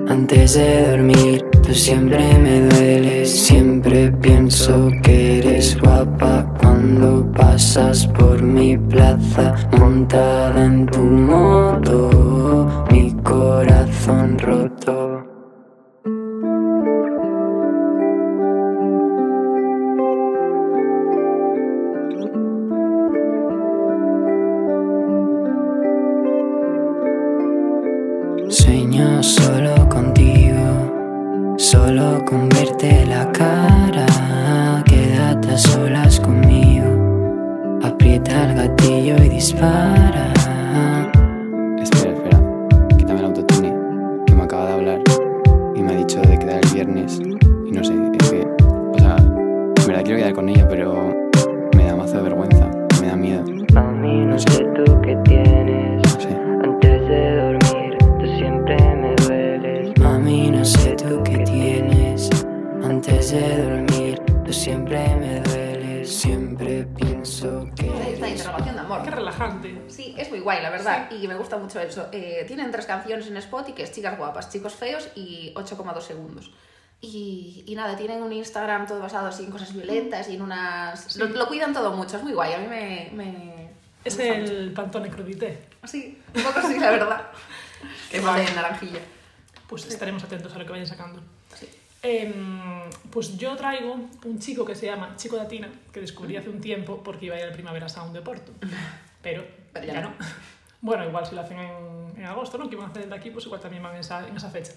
[0.08, 3.30] Antes de dormir, tú siempre me dueles.
[3.30, 12.88] Siempre pienso que eres guapa cuando pasas por mi plaza, montada en tu moto.
[12.90, 15.05] Mi corazón roto.
[71.76, 72.08] Mucho eso.
[72.12, 76.52] Eh, tienen tres canciones en Spotify, que es Chicas Guapas, Chicos Feos y 8,2 segundos.
[77.02, 81.18] Y, y nada, tienen un Instagram todo basado así en cosas violentas y en unas...
[81.18, 83.12] Lo, lo cuidan todo mucho, es muy guay, a mí me...
[83.14, 83.70] me
[84.04, 85.60] Es me el Pantone Crudité.
[85.84, 87.28] Sí, un poco sí, la verdad.
[88.10, 88.44] que guay.
[88.44, 89.02] vale naranjilla.
[89.68, 91.22] Pues estaremos atentos a lo que vayan sacando.
[91.54, 91.68] Sí.
[92.02, 96.62] Em, pues yo traigo un chico que se llama Chico Datina, que descubrí hace un
[96.62, 98.52] tiempo porque iba a ir al Primavera Sound de Porto.
[99.22, 100.10] Pero, Pero ya, ya no.
[100.10, 100.16] no.
[100.86, 102.70] Bueno, igual si lo hacen en, en agosto, ¿no?
[102.70, 104.74] Que iban a hacer de aquí, pues igual también van en esa, en esa fecha.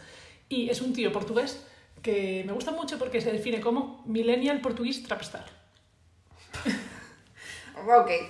[0.49, 1.67] Y es un tío portugués
[2.01, 5.45] que me gusta mucho porque se define como Millennial Portuguese Trapstar.
[7.87, 8.11] Ok.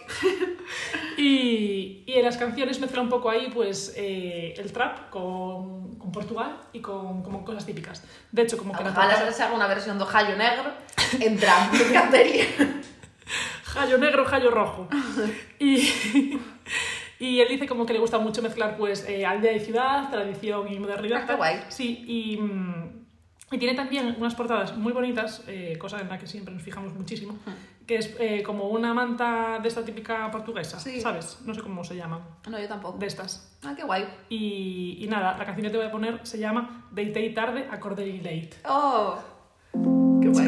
[1.16, 6.12] Y, y en las canciones mezcla un poco ahí pues eh, el trap con, con
[6.12, 8.04] Portugal y con como cosas típicas.
[8.30, 10.70] De hecho, como que Ojalá se haga una versión de Jallo Negro
[11.18, 12.44] en trap, me encantaría.
[13.64, 14.88] Jallo negro, jallo rojo.
[15.58, 16.38] Y,
[17.18, 20.72] y él dice como que le gusta mucho mezclar pues eh, aldea y ciudad, tradición
[20.72, 21.22] y modernidad.
[21.24, 21.56] Ah, qué guay.
[21.68, 23.06] Sí, y, mm,
[23.52, 26.92] y tiene también unas portadas muy bonitas, eh, cosa en la que siempre nos fijamos
[26.94, 27.34] muchísimo,
[27.86, 31.00] que es eh, como una manta de esta típica portuguesa, Sí.
[31.00, 31.38] ¿sabes?
[31.46, 32.98] No sé cómo se llama, No, yo tampoco.
[32.98, 33.58] de estas.
[33.64, 34.04] Ah, qué guay.
[34.28, 38.18] Y, y nada, la canción que te voy a poner se llama Deitei tarde, acordei
[38.18, 38.50] late.
[38.68, 39.16] Oh,
[40.20, 40.46] qué guay.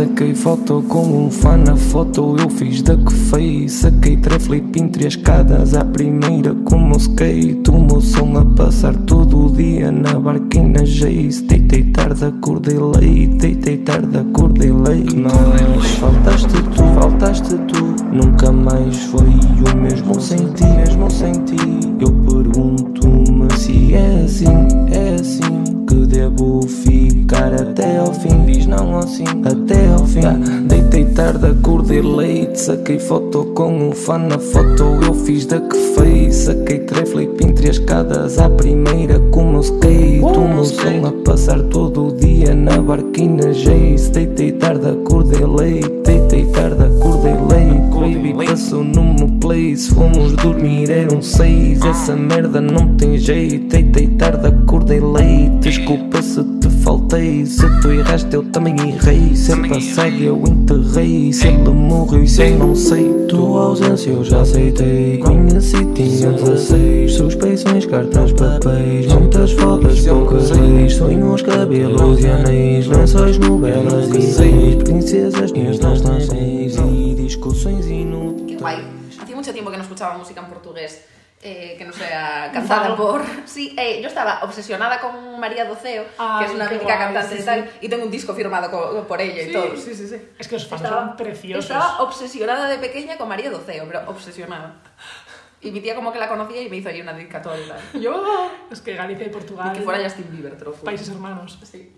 [0.00, 3.72] Saquei foto com um fã na foto, eu fiz da que fez.
[3.72, 7.70] Saquei treflip em três escadas, à primeira como skate.
[7.70, 11.42] O meu som a passar todo o dia na barquinha Jace.
[11.42, 15.16] Deitei tarde, acordei leite, deitei tarde, acordei leite.
[15.16, 17.94] Mas faltaste tu, faltaste tu.
[18.10, 21.58] Nunca mais foi o mesmo sem ti, mesmo sem ti.
[22.00, 24.46] Eu pergunto-me se é assim,
[24.90, 25.59] é assim.
[25.90, 29.24] Que devo ficar até ao fim, diz não assim.
[29.24, 30.66] fim.
[30.68, 32.60] Deitei tarde, acordei leite.
[32.60, 35.00] Saquei foto com um fã na foto.
[35.04, 36.36] Eu fiz da que fez.
[36.36, 40.20] Saquei trefla e pin três escadas à primeira com o meu skate.
[40.20, 44.12] O meu som a passar todo o dia na barquina Jace.
[44.12, 45.90] Deitei tarde, acordei leite.
[46.04, 47.49] Deitei tarde, acordei leite.
[48.14, 49.94] Baby passou no meu place.
[49.94, 51.80] Fomos dormir, eram seis.
[51.82, 53.68] Essa merda não tem jeito.
[53.68, 55.58] Deitei tarde, acordei leite.
[55.60, 57.46] Desculpa se te faltei.
[57.46, 59.34] Se tu erraste, eu também errei.
[59.34, 61.32] Se passado, eu enterrei.
[61.32, 63.10] Se ele morreu, isso eu não sei.
[63.28, 65.18] Tua ausência eu já aceitei.
[65.18, 67.12] Conheci, tinha 16.
[67.12, 69.06] Suspeições, cartas, papéis.
[69.06, 70.94] Muitas fotos, poucas leis.
[70.94, 72.86] Sonhos, cabelos e anéis.
[72.86, 74.74] Lençóis, novelas e seis.
[74.76, 76.76] Princesas, minhas nações.
[76.76, 77.99] E discussões Qué
[78.60, 79.08] guay.
[79.20, 81.04] Hacía mucho tiempo que no escuchaba música en portugués
[81.42, 83.22] eh, que no sea cantada por...
[83.46, 87.36] Sí, eh, yo estaba obsesionada con María Doceo, Ay, que es una mítica guay, cantante
[87.36, 87.70] sí, y tal, sí.
[87.80, 89.74] y tengo un disco firmado por ella y todo.
[89.76, 90.16] Sí, sí, sí.
[90.38, 91.64] Es que los fans Estaba- son preciosos.
[91.64, 94.82] Estaba obsesionada de pequeña con María Doceo, pero obsesionada.
[95.62, 97.80] Y mi tía como que la conocía y me hizo ahí una dedicatoria y tal.
[98.02, 98.50] Yo...
[98.70, 99.70] Es que Galicia y Portugal.
[99.74, 100.72] Y que fuera Justin Bieber, juro.
[100.72, 101.58] Países hermanos.
[101.62, 101.90] Sí.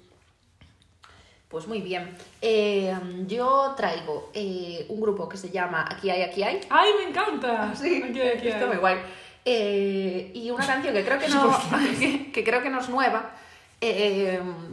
[1.53, 2.17] Pues muy bien.
[2.41, 2.97] Eh,
[3.27, 6.61] yo traigo eh, un grupo que se llama Aquí hay, aquí hay.
[6.71, 7.75] ¡Ay, me encanta!
[7.77, 8.69] Sí, Aquí, aquí, está aquí.
[8.69, 8.97] muy guay.
[9.45, 11.55] Eh, y una canción que creo que no,
[12.01, 13.33] que, que creo que no es nueva,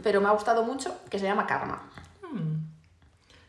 [0.02, 1.82] pero me ha gustado mucho, que se llama Karma.
[2.22, 2.64] Hmm.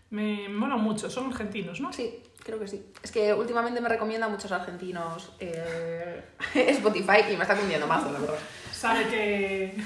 [0.10, 1.10] Me mola mucho.
[1.10, 1.94] Son argentinos, ¿no?
[1.94, 2.86] Sí, creo que sí.
[3.02, 6.22] Es que últimamente me recomiendan muchos argentinos eh,
[6.54, 8.40] Spotify y me está cundiendo mazo, la verdad.
[8.74, 9.78] Sabe que,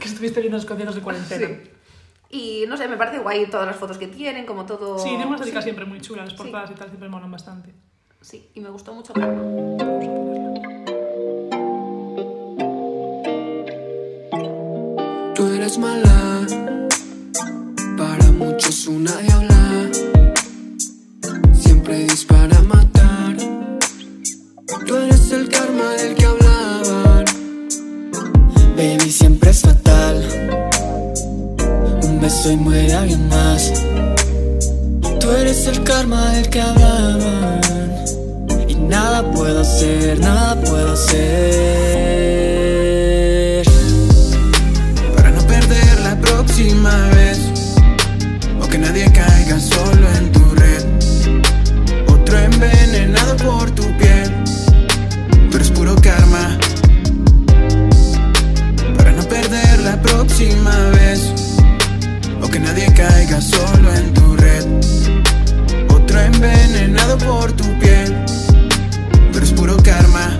[0.00, 1.46] que estuviste viendo los conciertos de cuarentena.
[1.46, 1.70] Sí.
[2.34, 4.98] Y no sé, me parece guay todas las fotos que tienen, como todo.
[4.98, 5.64] Sí, tiene una estética sí.
[5.64, 7.74] siempre muy chula, las portadas y tal siempre molan bastante.
[8.22, 9.42] Sí, y me gustó mucho Karma.
[15.34, 16.46] Tú eres mala,
[17.98, 19.90] para muchos una diabla.
[21.52, 23.36] Siempre dispara a matar.
[24.86, 26.01] Tú eres el karma del
[32.44, 33.72] Un beso y muere alguien más.
[35.20, 37.60] Tú eres el karma del que hablaban.
[38.66, 41.22] Y nada puedo hacer, nada puedo hacer.
[45.14, 47.11] Para no perder la próxima
[63.40, 64.66] solo en tu red
[65.88, 68.24] Otro envenenado por tu piel
[69.32, 70.38] Tú eres puro karma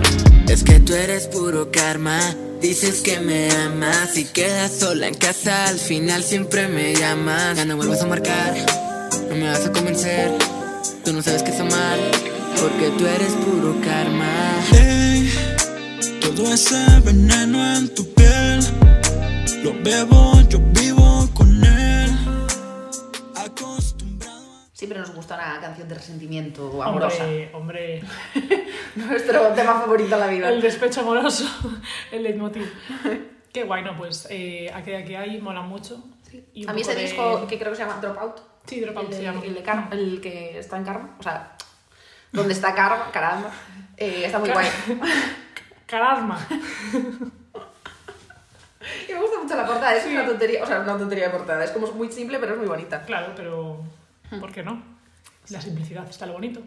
[0.53, 2.19] es que tú eres puro karma.
[2.61, 5.65] Dices que me amas y quedas sola en casa.
[5.65, 7.57] Al final siempre me llamas.
[7.57, 8.53] Ya no vuelvas a marcar,
[9.29, 10.31] no me vas a convencer.
[11.03, 11.97] Tú no sabes qué es amar,
[12.61, 14.29] porque tú eres puro karma.
[14.73, 15.33] Ey,
[16.21, 18.59] todo ese veneno en tu piel
[19.63, 20.32] lo bebo,
[25.07, 27.23] nos gusta una canción de resentimiento amorosa.
[27.23, 28.03] Hombre, hombre.
[28.95, 30.49] Nuestro tema favorito en la vida.
[30.49, 31.45] El despecho amoroso,
[32.11, 32.71] el leitmotiv.
[33.51, 36.03] Qué guay, no, pues eh, aquí, aquí hay, mola mucho.
[36.53, 38.39] Y A mí ese de- disco que creo que se llama Dropout.
[38.65, 39.41] Sí, Dropout el, de- se llama.
[39.43, 41.15] el de Karma, el que está en Karma.
[41.19, 41.55] O sea,
[42.31, 43.51] donde está Karma, caramba.
[43.97, 45.11] Eh, está muy Car- guay.
[45.85, 46.39] Carasma.
[49.07, 50.13] Y me gusta mucho la portada, es Sí.
[50.13, 51.63] una tontería, o sea, una tontería de portada.
[51.63, 53.03] Es como muy simple, pero es muy bonita.
[53.03, 53.81] Claro, pero
[54.39, 54.81] ¿por qué no?
[55.49, 56.61] La simplicidad está lo bonito.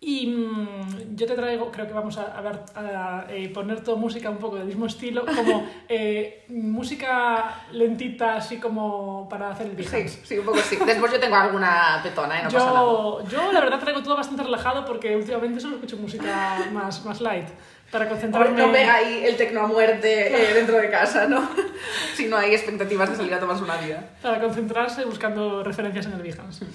[0.00, 3.96] Y mm, yo te traigo, creo que vamos a, a ver- a, eh, poner toda
[3.96, 9.84] música un poco del mismo estilo, como eh, música lentita, así como para hacer el
[9.84, 10.20] Sí, Behance.
[10.24, 10.78] sí, un poco sí.
[10.86, 12.42] Después yo tengo alguna petona, ¿eh?
[12.44, 12.80] No pasa nada.
[12.80, 17.20] Yo, yo, la verdad, traigo todo bastante relajado porque últimamente solo escucho música más, más
[17.20, 17.48] light.
[17.90, 18.56] Para concentrarme.
[18.66, 21.48] No pega ahí el tecno a muerte eh, dentro de casa, ¿no?
[22.14, 24.10] si no hay expectativas de salir a tomarse una vida.
[24.22, 26.66] para concentrarse buscando referencias en el Behance.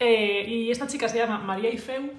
[0.00, 2.10] Eh, y esta chica se llama María Ifeu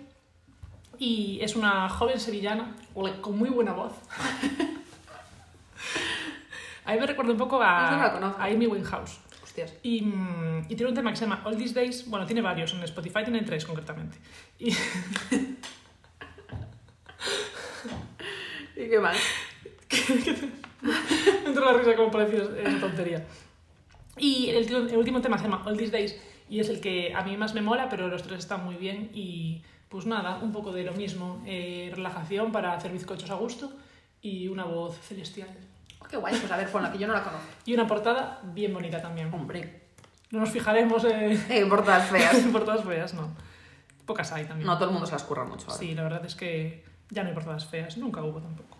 [0.99, 2.75] y es una joven sevillana
[3.21, 3.93] con muy buena voz.
[6.85, 9.17] a mí me recuerda un poco a, no a Amy Winehouse.
[9.43, 9.73] Hostias.
[9.81, 12.07] Y, mm, y tiene un tema que se llama All These Days.
[12.07, 14.15] Bueno, tiene varios, en Spotify tiene tres concretamente.
[14.59, 14.69] Y,
[18.75, 19.17] ¿Y qué más?
[20.81, 23.25] Me entró la risa como parecía esa tontería.
[24.17, 26.15] Y el, el último tema se llama All These Days
[26.51, 29.09] y es el que a mí más me mola, pero los tres están muy bien
[29.13, 31.41] y pues nada, un poco de lo mismo.
[31.45, 33.71] eh, relajación para hacer bizcochos a gusto
[34.21, 35.47] y una voz celestial.
[36.01, 37.47] Oh, qué guay, pues a ver, ponla, que yo no la conozco.
[37.65, 39.33] Y una portada bien bonita también.
[39.33, 39.83] Hombre.
[40.31, 42.35] No nos fijaremos eh, Eh, por todas feas.
[42.43, 43.29] en portadas feas, no.
[44.05, 44.67] Pocas hay también.
[44.67, 45.79] No, todo el mundo se las curra mucho ahora.
[45.79, 47.95] Sí, la verdad es que ya no hay portadas feas.
[47.95, 48.77] Nunca hubo tampoco.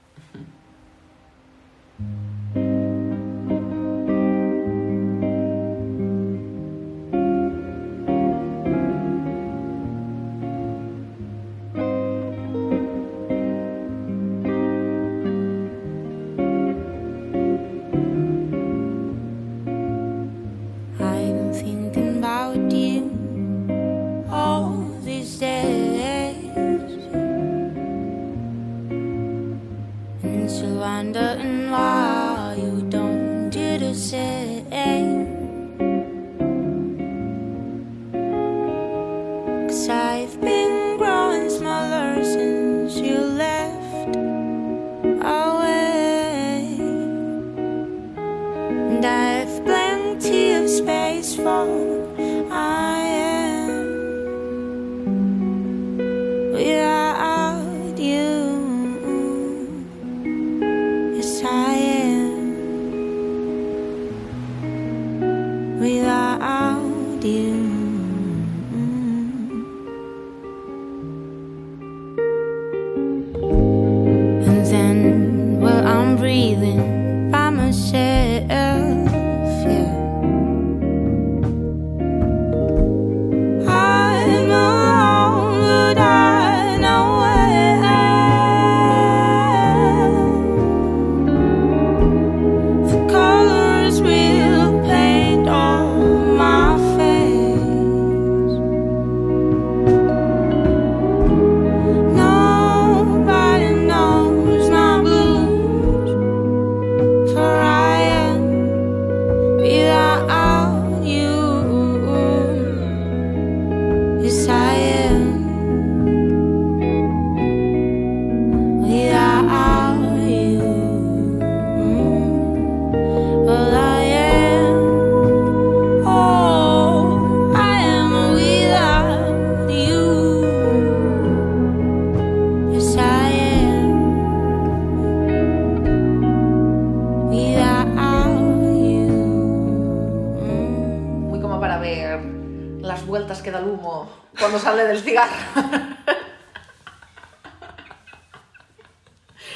[143.32, 145.32] Vueltas que da el humo cuando sale del cigarro.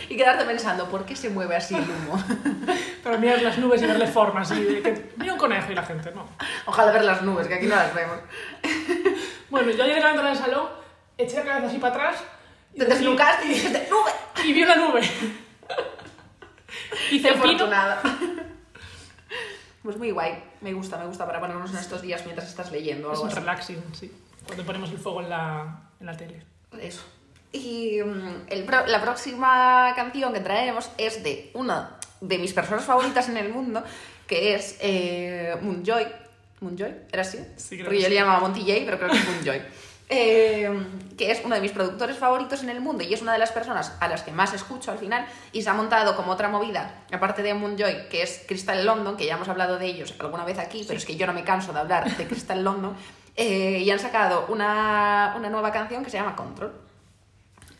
[0.10, 2.24] y quedarte pensando, ¿por qué se mueve así el humo?
[3.04, 5.84] Para mirar las nubes y darle formas y de que mira un conejo y la
[5.84, 6.26] gente, no.
[6.66, 8.20] Ojalá ver las nubes, que aquí no las vemos.
[9.50, 10.70] Bueno, yo ayer en el salón,
[11.18, 12.24] eché la cabeza así para atrás
[12.74, 14.12] y, Te desnucaste y dijiste, ¡nube!
[14.44, 15.02] y vi una nube.
[17.12, 17.70] Hice Qué el pino.
[19.86, 23.08] Pues muy guay, me gusta, me gusta para ponernos en estos días mientras estás leyendo
[23.08, 24.12] o Es algo un relaxing, sí.
[24.44, 26.42] Cuando ponemos el fuego en la, en la tele.
[26.82, 27.04] Eso.
[27.52, 33.30] Y mm, el la próxima canción que traemos es de una de mis personas favoritas
[33.30, 33.84] en el mundo,
[34.26, 36.08] que es eh, Moonjoy.
[36.62, 36.92] ¿Moonjoy?
[37.12, 37.38] ¿Era así?
[37.56, 38.14] Sí, creo Porque que yo sí.
[38.16, 39.62] le llamaba Monty J, pero creo que es Moonjoy.
[40.08, 40.70] Eh,
[41.18, 43.52] que es uno de mis productores favoritos en el mundo y es una de las
[43.52, 47.06] personas a las que más escucho al final y se ha montado como otra movida,
[47.12, 50.60] aparte de Moonjoy, que es Crystal London, que ya hemos hablado de ellos alguna vez
[50.60, 52.96] aquí, pero es que yo no me canso de hablar de Crystal London,
[53.36, 56.85] eh, y han sacado una, una nueva canción que se llama Control.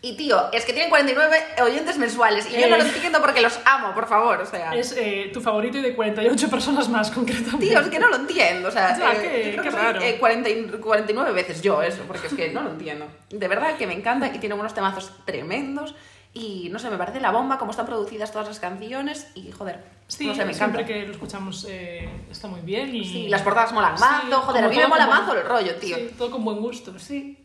[0.06, 2.92] Y tío, es que tienen 49 oyentes mensuales y yo no lo Eh.
[2.94, 4.72] entiendo porque los amo, por favor, o sea...
[4.76, 7.66] Es eh, tu favorito y de 48 personas más, concretamente.
[7.66, 10.00] Tío, es que no lo entiendo, o sea, Ya, eh, qué- qué soy, raro.
[10.02, 13.08] eh, 40 y- 49 veces yo eso, porque es que no lo entiendo.
[13.32, 15.96] De verdad que me encanta y tiene unos temazos tremendos
[16.36, 19.80] y no sé, me parece la bomba cómo están producidas todas las canciones y joder,
[20.08, 20.76] Sí, no sé, me encanta.
[20.78, 23.04] siempre que lo escuchamos eh, está muy bien y...
[23.06, 25.96] Sí, las portadas molan mazo, joder, a mí me mola mazo el rollo, tío.
[25.96, 27.00] Sí, todo con buen gusto.
[27.00, 27.40] Sí.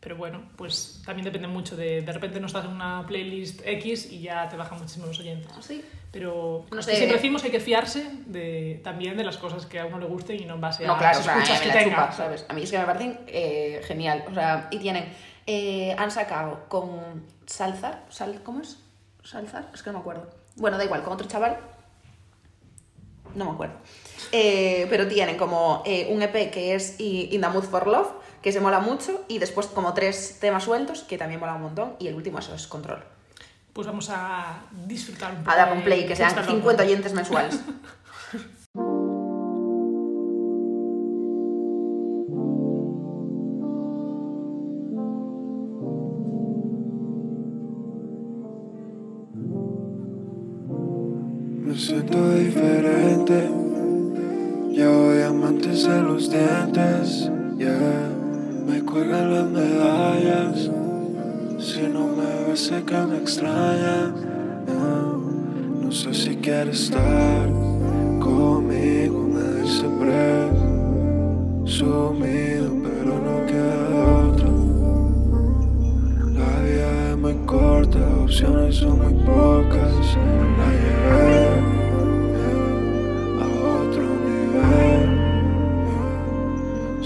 [0.00, 2.00] Pero bueno, pues también depende mucho de...
[2.00, 5.52] De repente no estás en una playlist X y ya te bajan muchísimos los oyentes.
[5.60, 5.84] Sí.
[6.10, 6.96] Pero No sé.
[6.96, 10.06] siempre decimos que hay que fiarse de, también de las cosas que a uno le
[10.06, 11.84] gusten y no en base No, a claro, o las sea, escuchas me que la
[11.84, 11.96] tenga.
[12.06, 12.46] chupa, ¿sabes?
[12.48, 15.04] A mí es que me parecen eh, genial, o sea, y tienen,
[15.46, 18.78] eh, han sacado con Salzar, Sal, ¿cómo es?
[19.22, 20.30] Salzar, es que no me acuerdo.
[20.56, 21.58] Bueno, da igual, con otro chaval,
[23.34, 23.74] no me acuerdo.
[24.32, 28.08] Eh, pero tienen como un EP que es In the Mood for Love,
[28.42, 31.96] que se mola mucho, y después como tres temas sueltos, que también mola un montón,
[31.98, 33.02] y el último eso es Control.
[33.72, 36.86] Pues vamos a disfrutar un poco A dar un play, que sean Crystal 50 London.
[36.86, 37.60] oyentes mensuales.
[51.70, 53.48] Me siento diferente.
[54.72, 58.09] Llevo diamantes de los dientes, yeah.
[58.80, 60.70] Me cuelgan las medallas.
[61.58, 64.14] Si no me ves, sé que me extraña.
[64.66, 65.16] yeah.
[65.82, 67.46] No sé si quieres estar
[68.20, 69.84] conmigo, me dice
[71.66, 74.48] sumido, pero no queda otra.
[76.38, 80.16] La vida es muy corta, opciones son muy pocas.
[80.56, 81.49] La llevé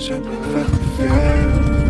[0.06, 0.14] yeah.
[0.14, 0.36] Siempre
[0.98, 1.83] fue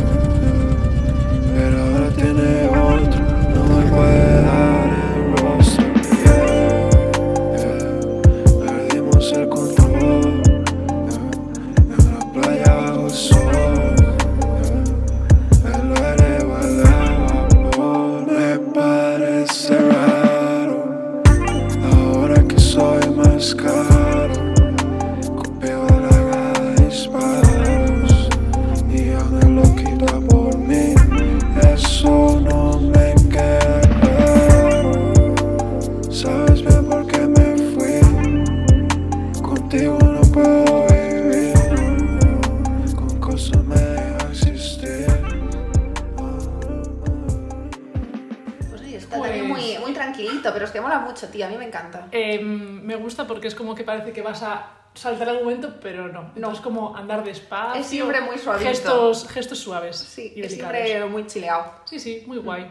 [53.25, 56.31] gusta porque es como que parece que vas a saltar algún momento, pero no.
[56.37, 56.53] No.
[56.53, 57.81] Es como andar despacio.
[57.81, 58.69] Es siempre muy suavito.
[58.69, 59.97] Gestos, gestos suaves.
[59.97, 61.73] Sí, y es siempre muy chileado.
[61.85, 62.67] Sí, sí, muy guay.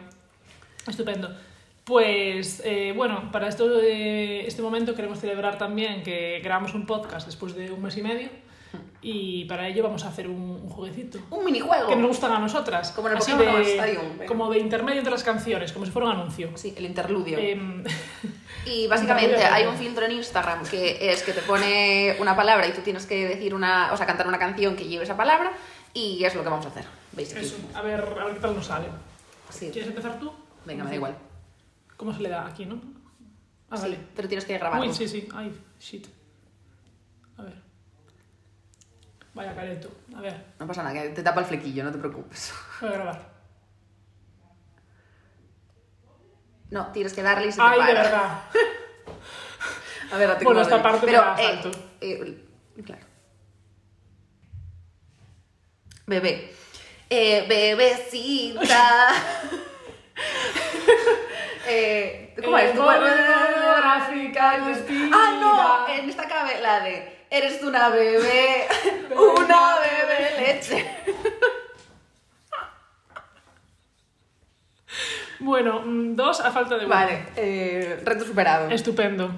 [0.87, 1.29] Estupendo.
[1.83, 7.25] Pues eh, bueno, para esto de este momento queremos celebrar también que grabamos un podcast
[7.25, 8.29] después de un mes y medio
[9.01, 11.19] y para ello vamos a hacer un, un jueguecito.
[11.29, 11.89] Un minijuego.
[11.89, 12.91] Que nos gustan a nosotras.
[12.91, 14.25] Como en el Así de, Stadium, venga.
[14.27, 16.51] Como de intermedio entre las canciones, como si fuera un anuncio.
[16.55, 17.37] Sí, el interludio.
[17.37, 17.83] Em,
[18.65, 22.71] Y básicamente hay un filtro en Instagram que es que te pone una palabra y
[22.71, 25.51] tú tienes que decir una, o sea, cantar una canción que lleve esa palabra
[25.93, 26.85] y es lo que vamos a hacer,
[27.17, 28.87] eso, a ver, a ver qué tal nos sale.
[29.49, 29.69] Sí.
[29.71, 30.31] ¿Quieres empezar tú?
[30.65, 31.15] Venga, me da igual.
[31.97, 32.81] ¿Cómo se le da aquí, no?
[33.69, 33.99] Ah, Sí, vale.
[34.15, 34.87] pero tienes que grabarlo.
[34.87, 35.27] Uy, sí, sí.
[35.35, 36.07] Ay, shit.
[37.37, 37.53] A ver.
[39.33, 39.89] Vaya careto.
[40.15, 42.53] A ver, No pasa nada, que te tapa el flequillo, no te preocupes.
[42.81, 43.32] voy a grabar.
[46.73, 48.39] No, tienes que darle y se te Ay, de verdad.
[50.11, 50.75] A ver, date Bueno, cuenta.
[50.75, 51.71] esta parte me Pero, la eh, salto.
[52.01, 52.43] eh,
[52.83, 53.05] claro.
[56.07, 56.51] Bebé.
[57.11, 59.07] Eh, bebecita.
[61.67, 62.71] eh, ¿Cómo es?
[62.75, 62.97] ¿Cómo y.
[65.13, 68.67] Ah, no, en esta cabe la de Eres una bebé,
[69.15, 70.87] una bebé leche.
[75.43, 76.95] Bueno, mm, dos a falta de uno.
[76.95, 78.69] Vale, eh, reto superado.
[78.69, 79.29] Estupendo.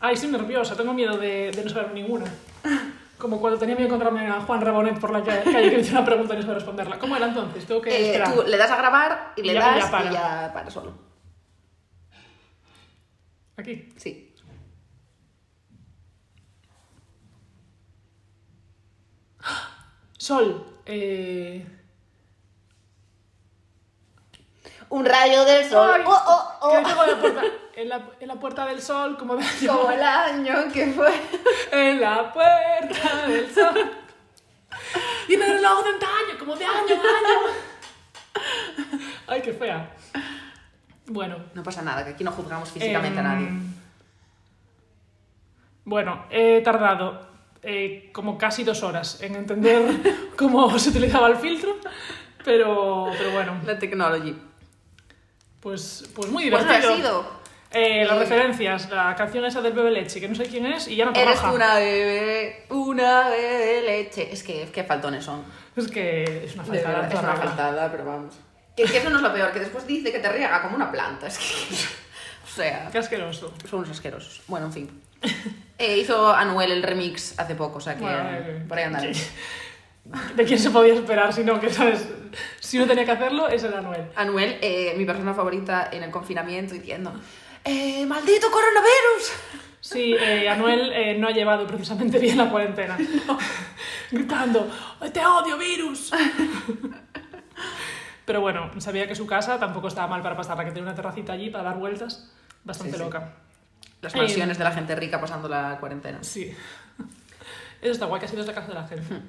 [0.00, 2.26] Ay, estoy nerviosa, tengo miedo de, de no saber ninguna.
[3.18, 5.90] Como cuando tenía miedo de encontrarme a Juan Rabonet por la calle que me hizo
[5.92, 6.98] una pregunta y no sabía responderla.
[7.00, 7.66] ¿Cómo era entonces?
[7.66, 8.32] Tengo que Eh, esperar.
[8.32, 10.10] tú le das a grabar y Y le ya- das ya para.
[10.10, 10.92] y ya para solo.
[13.56, 13.88] Aquí.
[13.96, 14.32] Sí.
[20.16, 20.64] Sol.
[20.86, 21.64] Eh...
[24.90, 25.90] Un rayo del sol.
[25.94, 26.70] Ay, oh, oh, oh.
[26.70, 27.42] que en la puerta,
[27.76, 31.12] en, la, en la puerta del sol, como el año que fue.
[31.72, 33.92] En la puerta del sol.
[35.28, 37.38] Y en el reloj de antaño, como de año en año.
[39.26, 39.90] Ay, qué fea.
[41.06, 41.36] Bueno.
[41.54, 43.48] No pasa nada, que aquí no juzgamos físicamente a em, nadie.
[45.84, 47.28] Bueno, he tardado
[47.62, 51.76] eh, como casi dos horas en entender cómo se utilizaba el filtro,
[52.44, 54.47] pero, pero bueno, La technology.
[55.60, 56.88] Pues, pues muy Pues divertido.
[56.90, 57.38] no ha sido.
[57.70, 60.88] Eh, las Eh, referencias, la canción esa del bebé leche, que no sé quién es,
[60.88, 61.48] y ya no Eres trabaja.
[61.50, 64.32] tú una bebé, una bebé leche.
[64.32, 65.42] Es que, qué faltones son.
[65.76, 68.34] Es que es una De falta verdad, es una faltada, pero vamos.
[68.74, 70.90] Que, que eso no es lo peor, que después dice que te riega como una
[70.90, 71.26] planta.
[71.26, 71.44] Es que.
[72.48, 73.52] O sea, Qué asqueroso.
[73.68, 74.40] son unos asquerosos.
[74.48, 75.02] Bueno, en fin.
[75.76, 78.28] Eh, hizo Anuel el remix hace poco, o sea que Bueno,
[78.66, 79.04] por ahí andan.
[80.34, 82.08] ¿De quién se podía esperar si no, que sabes?
[82.60, 84.10] Si uno tenía que hacerlo, es el Anuel.
[84.16, 87.12] Anuel, eh, mi persona favorita en el confinamiento, diciendo:
[87.64, 89.32] eh, ¡Maldito coronavirus!
[89.80, 92.96] Sí, eh, Anuel eh, no ha llevado precisamente bien la cuarentena.
[94.10, 94.70] Gritando,
[95.12, 96.10] ¡te odio, virus!
[98.24, 101.32] Pero bueno, sabía que su casa tampoco estaba mal para pasarla, que tiene una terracita
[101.32, 102.30] allí para dar vueltas,
[102.64, 103.04] bastante Sí, sí.
[103.04, 103.32] loca.
[104.02, 106.18] Las mansiones de la gente rica pasando la cuarentena.
[106.22, 106.54] Sí.
[107.80, 109.22] Eso está guay, que ha sido la casa de la gente.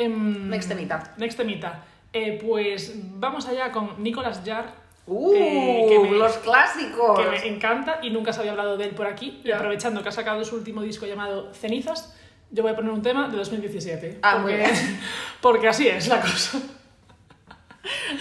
[0.00, 1.14] Em, Next temita.
[1.18, 1.84] Next temita.
[2.12, 4.70] Eh, pues vamos allá con Nicolas Jarre.
[5.06, 5.32] ¡Uh!
[5.34, 7.18] eh, que me- los clásicos.
[7.18, 9.40] que me encanta y nunca se había hablado de él por aquí.
[9.44, 12.16] Y aprovechando que ha sacado su último disco llamado Cenizas,
[12.52, 14.18] Yo voy a poner un tema de 2017.
[14.22, 15.00] Ah, porque, muy bien.
[15.40, 16.58] Porque así es la cosa.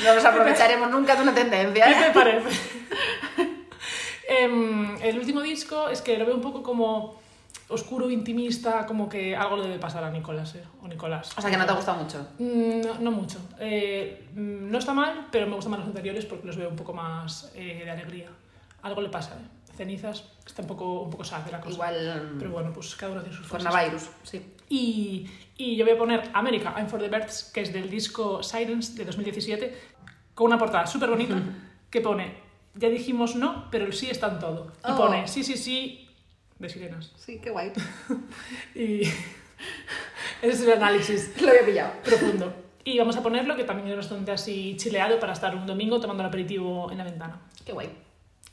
[0.04, 1.86] No nos aprovecharemos nunca de una tendencia.
[1.88, 2.12] ¿Qué te ¿eh?
[2.14, 2.50] parece?
[4.28, 7.19] Em, el último disco es que lo veo un poco como
[7.70, 10.64] oscuro, intimista, como que algo le debe pasar a Nicolás, ¿eh?
[10.84, 11.32] O Nicolás.
[11.38, 12.28] O sea que no te gusta mucho.
[12.40, 13.40] Mm, No, no mucho.
[13.60, 16.76] Eh, mm, no está mal, pero me gustan más los anteriores porque los veo un
[16.76, 18.30] poco más eh, de alegría.
[18.82, 19.74] Algo le pasa, ¿eh?
[19.76, 21.74] Cenizas, está un poco, un poco sad la cosa.
[21.76, 23.64] Igual Pero bueno, pues cada uno tiene sus cosas.
[23.72, 24.46] coronavirus, sí.
[24.68, 25.26] Y,
[25.58, 28.94] y yo voy a poner America, I'm for the Birds, que es del disco Silence
[28.96, 29.78] de 2017,
[30.36, 31.36] con una portada súper bonita
[31.90, 32.36] que pone,
[32.76, 34.74] ya dijimos no, pero el sí está en todo.
[34.86, 34.98] Y Oh.
[34.98, 36.09] pone, sí, sí, sí,
[36.60, 37.12] de sirenas.
[37.18, 37.72] Sí, qué guay.
[38.76, 39.18] Y ese
[40.42, 41.92] es el análisis Lo había pillado.
[42.04, 42.54] profundo.
[42.84, 46.24] Y vamos a ponerlo, que también es bastante así chileado para estar un domingo tomando
[46.24, 47.40] el aperitivo en la ventana.
[47.66, 47.90] Qué guay.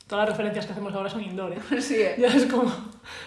[0.05, 1.81] Todas las referencias que hacemos ahora son indoor, ¿eh?
[1.81, 2.15] Sí, ¿eh?
[2.17, 2.71] Ya es como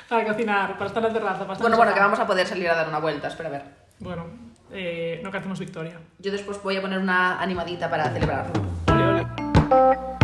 [0.08, 2.46] para cocinar, para estar en la terraza, para estar Bueno, bueno, que vamos a poder
[2.46, 3.62] salir a dar una vuelta, espera a ver.
[3.98, 4.26] Bueno,
[4.72, 5.98] eh, no cantemos victoria.
[6.18, 8.52] Yo después voy a poner una animadita para celebrarlo.
[8.88, 10.19] Ole, ole.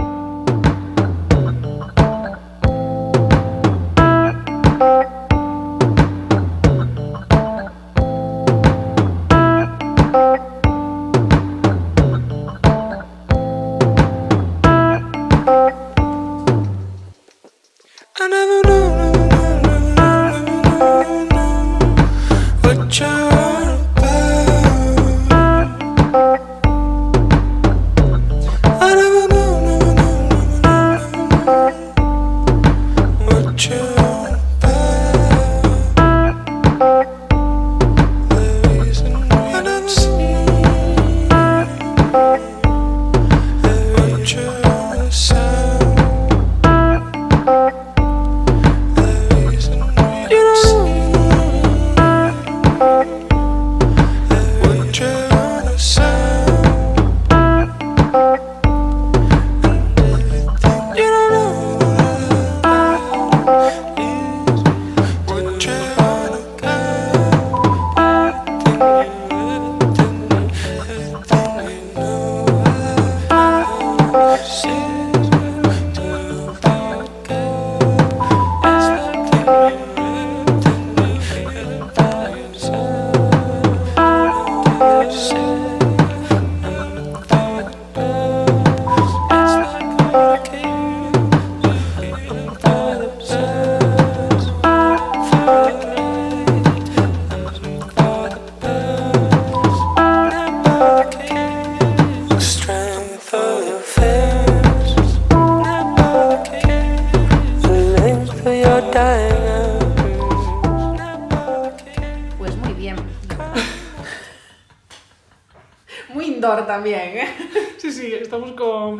[116.86, 117.28] También, ¿eh?
[117.78, 118.98] Sí, sí, estamos con,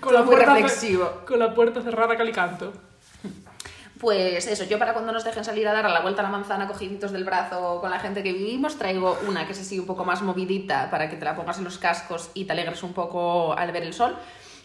[0.00, 1.22] con, la, muy puerta, reflexivo.
[1.26, 2.72] con la puerta cerrada calicanto.
[3.98, 6.30] Pues eso, yo para cuando nos dejen salir a dar a la vuelta a la
[6.30, 9.86] manzana cogiditos del brazo con la gente que vivimos, traigo una que es así un
[9.86, 12.92] poco más movidita para que te la pongas en los cascos y te alegres un
[12.92, 14.16] poco al ver el sol,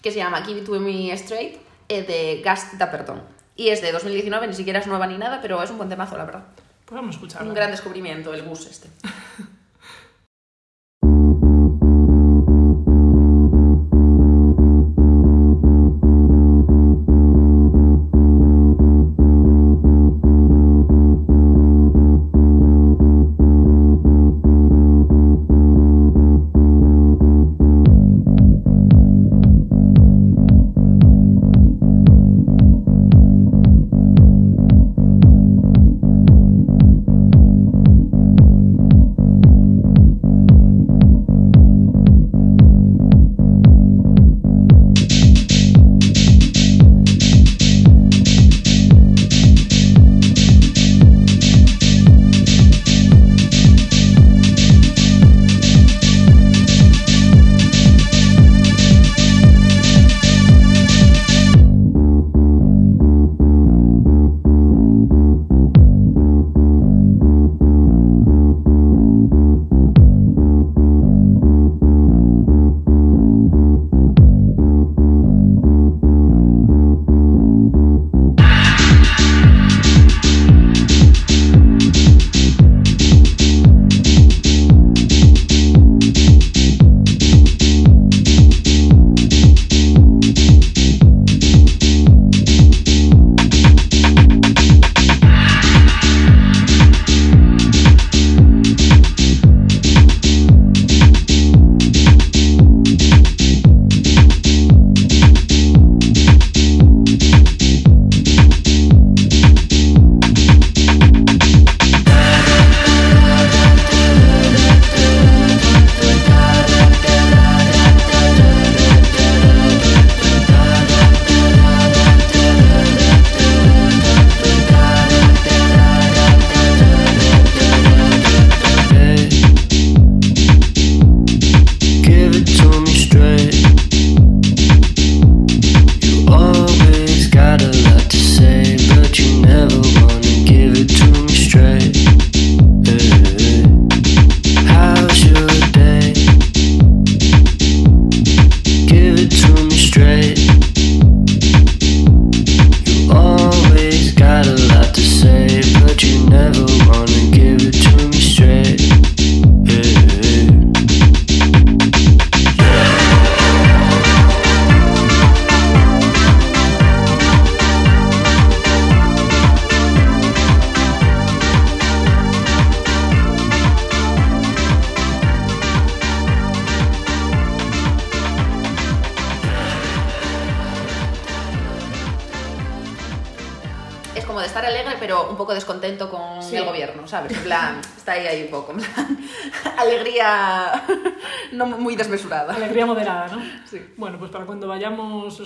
[0.03, 1.57] que se llama Give It To Me Straight,
[1.89, 3.23] eh, de Gas Dapperton.
[3.55, 6.15] Y es de 2019, ni siquiera es nueva ni nada, pero es un buen temazo,
[6.15, 6.43] la verdad.
[6.85, 7.47] Pues vamos a escucharlo.
[7.47, 8.89] Un gran descubrimiento, el Gus este.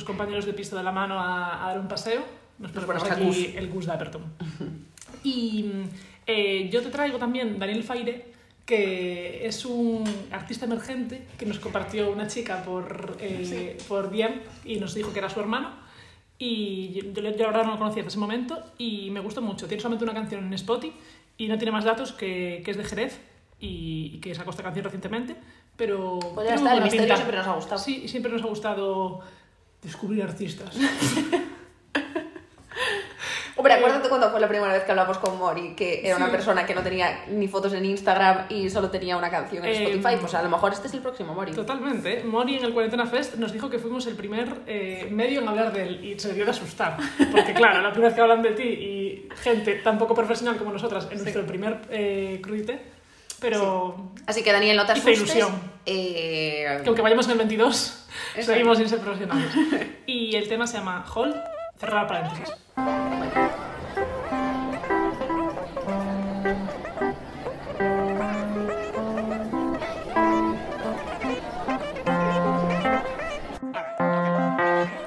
[0.08, 2.24] compañeros de piso de la mano a, a dar un paseo,
[2.58, 3.38] nos ponemos aquí Gus.
[3.56, 4.24] el Gus de Aperton.
[5.24, 5.66] Y
[6.26, 8.26] eh, yo te traigo también Daniel Faire,
[8.66, 14.80] que es un artista emergente que nos compartió una chica por, eh, por DM y
[14.80, 15.72] nos dijo que era su hermano.
[16.40, 19.42] Y yo, yo, yo la verdad no lo conocía hasta ese momento y me gustó
[19.42, 19.68] mucho.
[19.68, 20.94] Tiene solamente una canción en Spotify
[21.38, 23.20] y no tiene más datos que, que es de Jerez
[23.60, 25.36] y, y que sacó esta canción recientemente.
[25.76, 27.16] Pero Pues ya está, el buena misterio pinta.
[27.18, 27.80] siempre nos ha gustado.
[27.82, 29.22] Sí, siempre nos ha gustado
[29.82, 30.76] descubrir artistas.
[33.60, 36.64] Hombre, acuérdate cuando fue la primera vez que hablamos con Mori, que era una persona
[36.64, 40.16] que no tenía ni fotos en Instagram y solo tenía una canción en Eh, Spotify.
[40.22, 41.54] Pues a lo mejor este es el próximo Mori.
[41.54, 42.24] Totalmente.
[42.24, 45.74] Mori en el Cuarentena Fest nos dijo que fuimos el primer eh, medio en hablar
[45.74, 46.98] de él y se dio de asustar.
[47.32, 50.72] Porque claro, la primera vez que hablan de ti y gente tan poco profesional como
[50.72, 52.80] nosotras en nuestro primer eh, crudite,
[53.40, 55.18] pero Así que Daniel, no te asustes.
[55.20, 55.52] ilusión.
[55.86, 58.52] Eh, que aunque vayamos en el 22, Eso.
[58.52, 59.50] seguimos sin ser profesionales.
[60.06, 61.36] Y el tema se llama Hall,
[61.80, 62.54] cerrar paréntesis.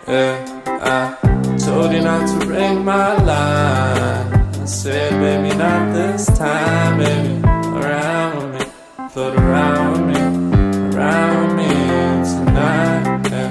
[0.06, 0.36] Yeah,
[0.66, 4.32] I told you not to ring my line.
[4.60, 7.30] I said, baby, not this time, baby.
[9.12, 10.20] Float around me,
[10.94, 11.68] around me
[12.22, 13.28] tonight.
[13.28, 13.50] Yeah,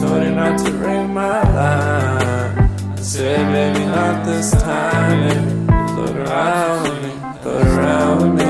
[0.00, 2.70] told you not to ring my line.
[2.92, 5.50] I said, baby, not this time, baby.
[5.92, 7.12] Float around me,
[7.42, 8.48] float around me,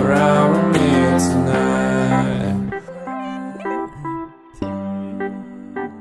[0.00, 0.88] around me
[1.28, 2.82] tonight.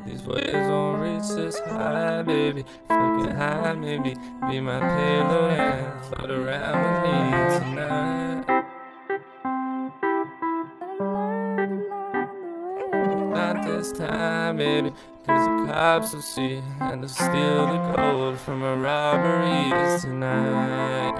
[0.06, 2.64] These waves won't reach this high, baby.
[2.88, 4.15] Fucking high, maybe.
[4.49, 7.19] Be my pillow and float around with me
[7.60, 8.45] tonight.
[13.64, 14.91] This time, baby.
[15.26, 21.15] Cause the cops will see and they'll steal the gold from our robberies tonight.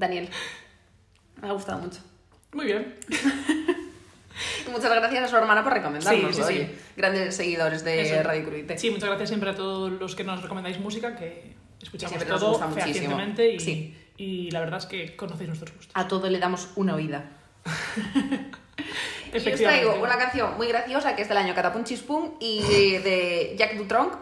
[0.00, 0.28] Daniel.
[1.40, 2.00] Me ha gustado mucho.
[2.52, 2.96] Muy bien.
[4.72, 6.34] Muchas gracias a su hermana por recomendarnos.
[6.34, 6.70] Sí, sí, sí.
[6.96, 8.22] Grandes seguidores de Eso.
[8.22, 8.78] Radio Crudite.
[8.78, 12.70] Sí, muchas gracias siempre a todos los que nos recomendáis música, que escuchamos nos todo
[12.70, 15.92] fehacientemente y, y la verdad es que conocéis nuestros gustos.
[15.94, 17.30] A todo le damos una oída.
[19.32, 22.62] Y os traigo una canción muy graciosa que es del año Catapum Chispum y
[22.98, 24.14] de Jacques Dutronc,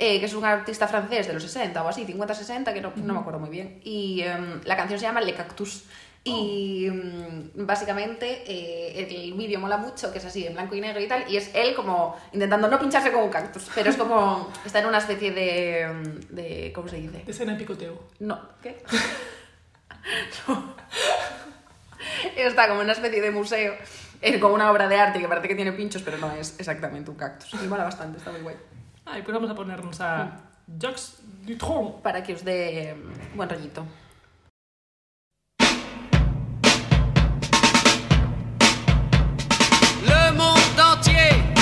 [0.00, 3.14] eh, que es un artista francés de los 60 o así, 50-60, que no, no
[3.14, 3.80] me acuerdo muy bien.
[3.82, 5.84] Y em, la canción se llama Le Cactus.
[6.22, 11.00] Y em, básicamente eh, el vídeo mola mucho, que es así, en blanco y negro
[11.00, 14.52] y tal, y es él como intentando no pincharse con un cactus, pero es como,
[14.64, 17.22] está en una especie de, em, de ¿cómo se dice?
[17.24, 17.98] De escena de picoteo.
[18.20, 18.82] No, ¿qué?
[20.46, 20.74] No.
[22.36, 23.74] Está como en una especie de museo,
[24.20, 27.10] eh, como una obra de arte que parece que tiene pinchos, pero no es exactamente
[27.10, 27.54] un cactus.
[27.54, 28.56] Y mola bastante, está muy guay.
[29.10, 30.36] Ay, pues vamos a ponernos a
[30.78, 31.16] Jacques
[31.46, 32.02] Dutronc.
[32.02, 32.96] Para que os dé eh,
[33.34, 33.86] buen rollito.
[40.04, 41.57] Le monde entier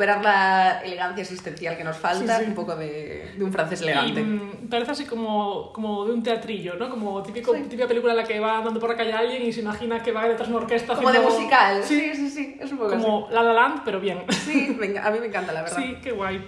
[0.00, 2.48] recuperar la elegancia existencial que nos falta, Sí, sí.
[2.50, 4.22] un poco de, de un francés elegante.
[4.22, 6.88] mm, parece así como, como de un teatrillo, ¿no?
[6.88, 9.60] Como típico, típica película en la que va andando por la calle alguien y se
[9.60, 11.82] imagina que va detrás de una orquesta Como de musical.
[11.84, 14.24] Sí, sí, sí, es un poco Como La La Land, pero bien.
[14.30, 15.76] Sí, venga, a mí me encanta, la verdad.
[15.76, 16.38] Sí, qué guay.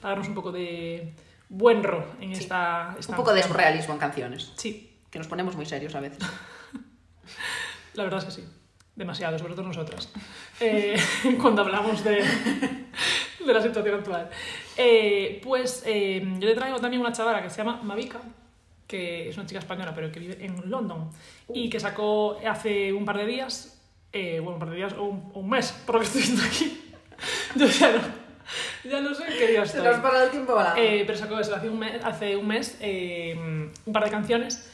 [0.00, 1.12] Para darnos un poco de
[1.48, 4.52] buen ro en esta, esta Un poco de surrealismo en canciones.
[4.56, 6.18] Sí, Que nos ponemos muy serios a veces.
[7.94, 8.48] la verdad es que sí.
[8.94, 10.08] Demasiado, sobre todo nosotras.
[10.60, 10.96] Eh,
[11.42, 12.22] cuando hablamos de,
[13.46, 14.30] de la situación actual.
[14.76, 18.20] Eh, pues eh, yo le traigo también una chavala que se llama Mavica,
[18.86, 21.10] que es una chica española, pero que vive en London,
[21.52, 23.80] y que sacó hace un par de días,
[24.12, 26.22] eh, bueno, un par de días o un, o un mes, por lo que estoy
[26.22, 26.94] viendo aquí.
[27.56, 28.00] Yo ya no,
[28.90, 29.90] ya no sé qué día Se estoy.
[29.90, 30.80] nos para el tiempo volando.
[30.80, 34.71] Eh, pero sacó eso hace un mes, hace un, mes eh, un par de canciones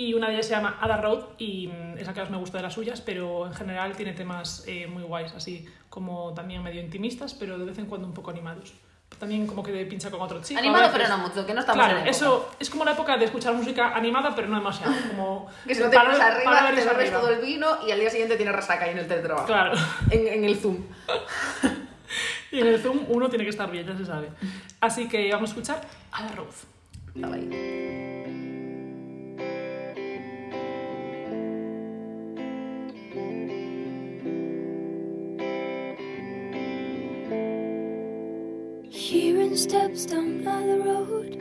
[0.00, 2.56] y una de ellas se llama Ada Road y mm, esa que más me gusta
[2.56, 6.80] de las suyas, pero en general tiene temas eh, muy guays, así como también medio
[6.80, 8.72] intimistas, pero de vez en cuando un poco animados.
[9.18, 10.58] También como que pincha con otro chico.
[10.58, 13.18] a Animado, pero no mucho, que no estamos Claro, en eso es como la época
[13.18, 14.94] de escuchar música animada, pero no demasiado.
[15.08, 18.00] Como Que si no te pones arriba, para te bebes todo el vino y al
[18.00, 19.46] día siguiente tienes resaca ahí en el teletrabajo.
[19.46, 19.72] Claro.
[20.10, 20.78] En, en el Zoom.
[22.52, 24.28] Y en el Zoom uno tiene que estar bien, ya se sabe.
[24.80, 26.48] Así que vamos a escuchar Ada Road.
[27.14, 28.49] Estaba ahí.
[39.70, 41.36] Steps down the road.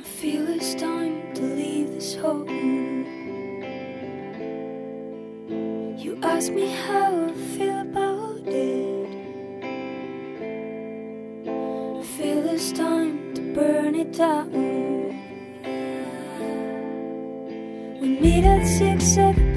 [0.00, 2.48] I feel it's time to leave this home.
[5.98, 9.08] You ask me how I feel about it.
[11.44, 14.50] I feel it's time to burn it down.
[18.00, 19.49] We meet at six at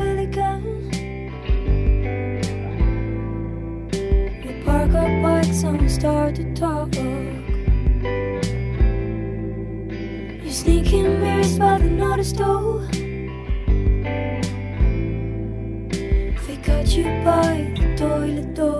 [12.15, 12.79] noticed, oh
[16.45, 18.72] They caught you by the toilet door.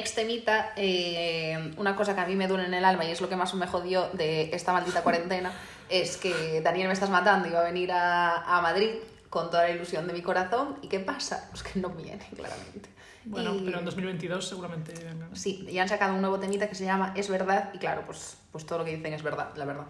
[0.00, 3.20] Next temita, eh, una cosa que a mí me duele en el alma y es
[3.20, 5.52] lo que más me jodió de esta maldita cuarentena,
[5.90, 8.90] es que Daniel me estás matando iba a venir a, a Madrid
[9.28, 11.48] con toda la ilusión de mi corazón y ¿qué pasa?
[11.50, 12.88] Pues que no viene, claramente.
[13.26, 15.36] Bueno, Y- pero en 2022 seguramente vengan.
[15.36, 18.38] Sí, y han sacado un nuevo temita que se llama Es verdad y claro, pues,
[18.50, 19.84] pues todo lo que dicen es verdad, la verdad.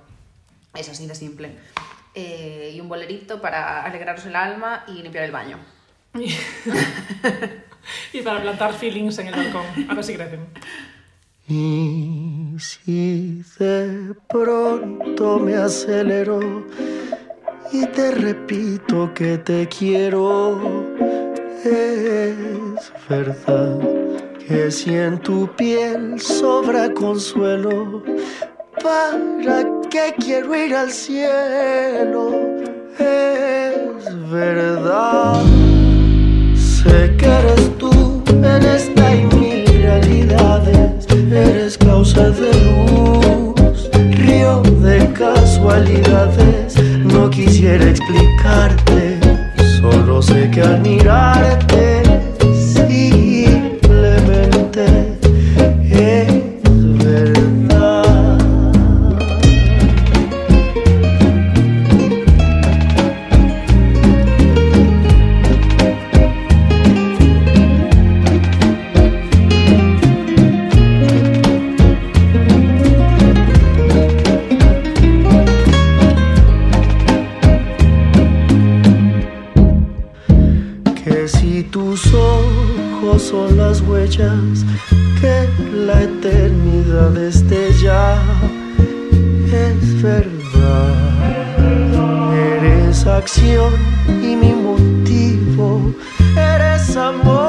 [0.75, 1.57] Es así de simple.
[2.15, 5.59] Eh, y un bolerito para alegraros el alma y limpiar el baño.
[8.13, 9.65] y para plantar feelings en el balcón.
[9.89, 10.47] A ver si crecen.
[11.49, 16.65] Y si de pronto me acelero
[17.73, 20.87] y te repito que te quiero,
[21.65, 23.79] es verdad
[24.47, 28.03] que si en tu piel sobra consuelo,
[28.83, 32.31] ¿para qué quiero ir al cielo?
[32.97, 35.43] Es verdad,
[36.91, 43.79] sé que eres tú en esta y mil realidades, eres causa de luz,
[44.25, 46.75] río de casualidades,
[47.15, 49.21] no quisiera explicarte,
[49.81, 52.20] solo sé que al mirarte,
[83.31, 84.65] son las huellas
[85.21, 88.21] que la eternidad esté ya
[89.53, 90.95] es verdad.
[92.57, 93.73] Eres acción
[94.21, 95.95] y mi motivo
[96.37, 97.40] eres amor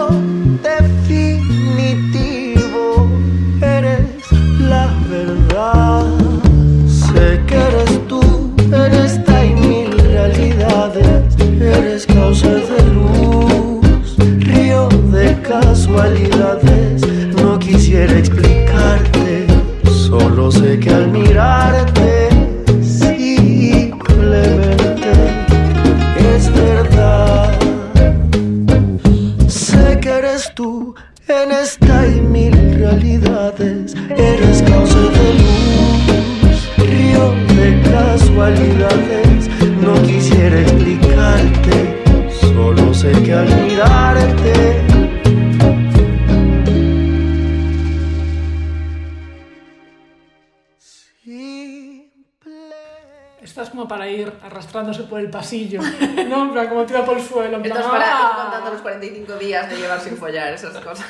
[55.11, 55.81] por el pasillo,
[56.27, 56.43] ¿no?
[56.45, 57.57] En plan, como tira por el suelo.
[57.57, 58.31] En plan, Esto es para ¡ah!
[58.31, 61.05] ir contando los 45 días de llevar sin follar, esas cosas.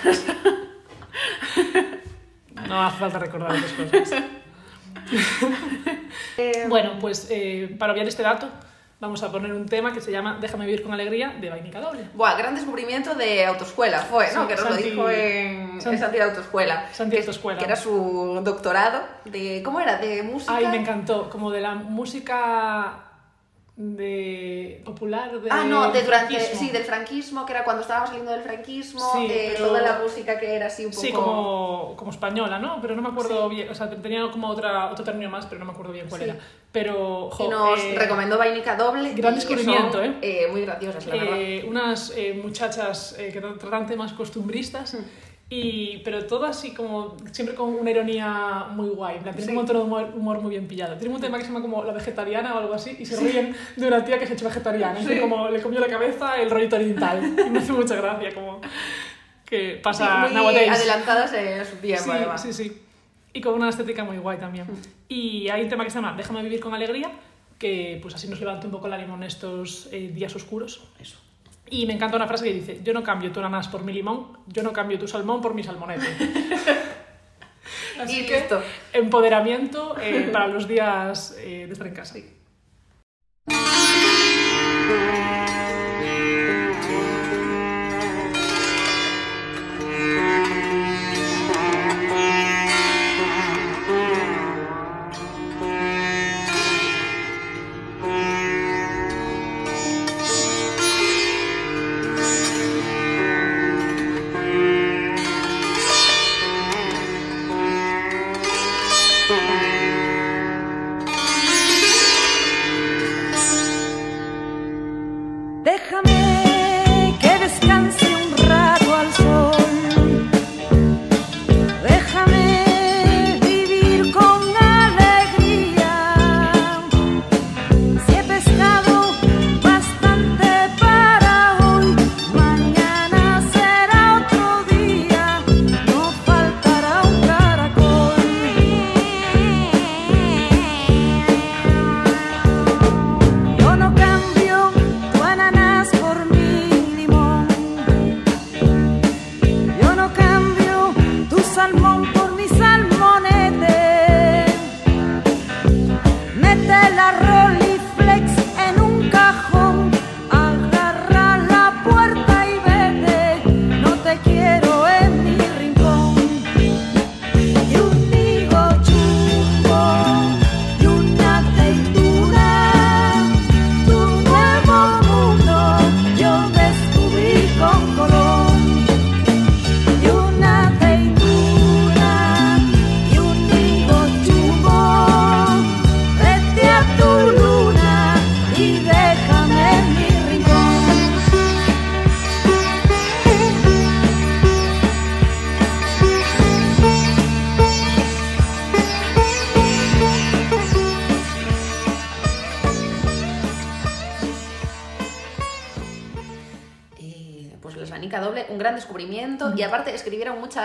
[2.68, 3.72] No hace falta recordar esas
[4.02, 4.24] cosas.
[6.68, 8.48] bueno, pues eh, para obviar este dato,
[9.00, 12.08] vamos a poner un tema que se llama Déjame vivir con alegría de Vainica Doble.
[12.14, 14.44] Buah, gran descubrimiento de autoescuela fue, ¿no?
[14.44, 16.90] Sí, que nos Santi- lo dijo en, Santi- en Santi Autoescuela.
[16.94, 17.60] Santi que, Autoescuela.
[17.60, 19.62] Que era su doctorado de...
[19.64, 19.98] ¿Cómo era?
[19.98, 20.56] De música...
[20.56, 23.11] Ay, me encantó, como de la música
[23.78, 26.60] de popular de Ah, no, de durante, franquismo.
[26.60, 30.00] sí, del franquismo, que era cuando estábamos saliendo del franquismo, Sí, de pero- toda la
[30.00, 31.02] música que era así un poco...
[31.02, 32.80] Sí, como, como española, ¿no?
[32.82, 35.66] Pero no me acuerdo bien, o sea, tenía como otra, otro término más, pero no
[35.66, 36.30] me acuerdo bien cuál Sí.
[36.30, 36.40] era.
[36.72, 39.14] Pero, jo, y nos eh, recomendó Vainica Doble.
[39.14, 40.48] gran descubrimiento, son, ¿eh?
[40.52, 41.38] Muy graciosas, la verdad.
[41.40, 45.04] eh, unas eh, muchachas eh, que tra- tratan temas costumbristas, Hmm.
[45.54, 49.18] Y, pero todo así como, siempre con una ironía muy guay.
[49.18, 49.58] en plan, Tiene Sí.
[49.58, 50.96] un tono de humor, humor muy bien pillado.
[50.98, 53.54] Tiene un tema que se llama como La Vegetariana o algo así, y se ríen
[53.76, 55.00] de una tía que se ha hecho vegetariana.
[55.06, 55.20] Sí.
[55.20, 57.22] como le comió la cabeza el rollito oriental.
[57.46, 58.62] Y me hace mucha gracia, como
[59.46, 60.72] que Sí, pasa muy nowadays.
[60.72, 62.42] adelantadas en su tiempo, Sí, además.
[62.42, 62.82] sí, sí.
[63.34, 64.66] Y con una estética muy guay también.
[65.10, 67.12] Y hay un tema que se llama Déjame vivir con alegría,
[67.60, 70.82] que pues así nos levanta un poco el ánimo en estos eh, días oscuros.
[71.00, 71.18] Eso.
[71.72, 74.38] Y me encanta una frase que dice, yo no cambio tu ananás por mi limón,
[74.46, 76.06] yo no cambio tu salmón por mi salmonete.
[78.00, 78.62] Así Y que listo.
[78.92, 82.20] empoderamiento eh, para los días eh, de estar en casa.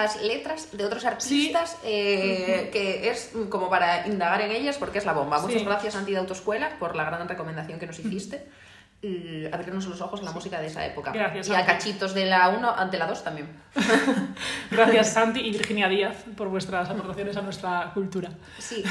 [0.03, 5.07] Muchas letras de otros artistas eh, que es como para indagar en ellas porque es
[5.07, 5.41] la bomba.
[5.41, 5.65] Muchas Sí.
[5.65, 8.47] gracias, Anti de Autoescuela, por la gran recomendación que nos hiciste.
[9.03, 11.13] Y abrirnos los ojos a la música de esa época.
[11.13, 11.71] Gracias, y a Santi.
[11.73, 13.49] cachitos de la 1, de la 2 también.
[14.71, 18.31] Gracias Santi y Virginia Díaz por vuestras aportaciones a nuestra cultura.
[18.59, 18.83] Sí.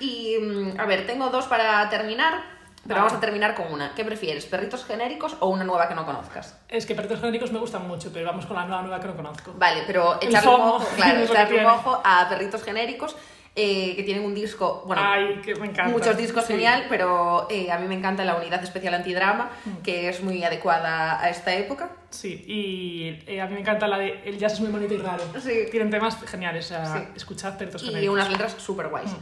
[0.00, 2.42] Y mm, a ver, tengo dos para terminar,
[2.86, 3.06] pero Vale.
[3.06, 3.94] vamos a terminar con una.
[3.94, 6.58] ¿Qué prefieres, perritos genéricos o una nueva que no conozcas?
[6.68, 9.16] Es que perritos genéricos me gustan mucho, pero vamos con la nueva nueva que no
[9.16, 9.54] conozco.
[9.56, 13.16] Vale, pero echarle un ojo, claro, echarle un ojo a perritos genéricos
[13.56, 16.54] eh, que tienen un disco, bueno, Ay, que me muchos discos Sí.
[16.54, 19.76] genial, pero eh, a mí me encanta la unidad especial antidrama, Mm.
[19.82, 21.90] que es muy adecuada a esta época.
[22.10, 24.98] Sí, y eh, a mí me encanta la de El jazz es muy bonito y
[24.98, 25.22] raro.
[25.40, 25.66] Sí.
[25.70, 27.08] Tienen temas geniales, o sea, Sí.
[27.14, 27.54] escuchad
[28.00, 29.12] y unas letras súper guays.
[29.12, 29.16] Mm.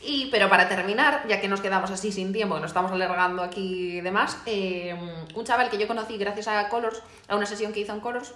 [0.00, 3.42] Y, pero para terminar, ya que nos quedamos así sin tiempo, que nos estamos alargando
[3.42, 4.96] aquí y demás, eh,
[5.34, 8.32] un chaval que yo conocí gracias a Colors, a una sesión que hizo en Colors,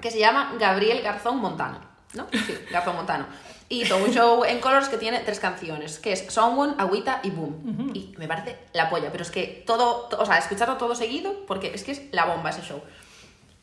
[0.00, 1.80] que se llama Gabriel Garzón Montano,
[2.14, 2.26] ¿no?
[2.30, 3.26] Sí, Garzón Montano.
[3.68, 7.30] Y hizo un show en Colors que tiene tres canciones, que es Someone, Agüita y
[7.30, 7.90] Boom.
[7.94, 11.44] Y me parece la polla, pero es que todo, to- o sea, escucharlo todo seguido,
[11.48, 12.80] porque es que es la bomba ese show.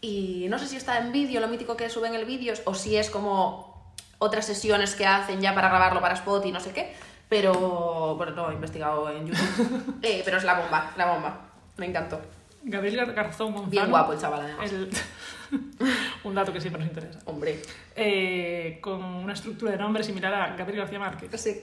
[0.01, 2.97] Y no sé si está en vídeo, lo mítico que suben el vídeo, o si
[2.97, 6.93] es como otras sesiones que hacen ya para grabarlo para Spot y no sé qué,
[7.33, 9.95] pero bueno, no he investigado en YouTube.
[10.03, 11.41] Eh, pero es la bomba, la bomba.
[11.77, 12.21] Me encantó.
[12.63, 13.71] Gabriel Gar- Garzón Gonzalo.
[13.71, 14.71] Bien guapo el chaval, además.
[14.71, 14.89] el-
[16.25, 17.19] un dato que siempre nos interesa.
[17.25, 17.59] Hombre.
[17.95, 21.41] Eh, con una estructura de nombre similar a Gabriel García Márquez.
[21.41, 21.59] Sí.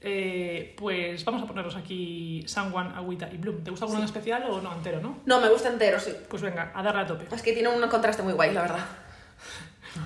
[0.00, 3.62] Eh, pues vamos a ponernos aquí Sanguan, Agüita y Bloom.
[3.62, 4.72] ¿Te gusta alguno en especial o no?
[4.72, 5.18] Entero, ¿no?
[5.26, 6.14] No, me gusta entero, sí.
[6.30, 7.26] Pues venga, a darle a tope.
[7.34, 8.86] Es que tiene un contraste muy guay, la verdad.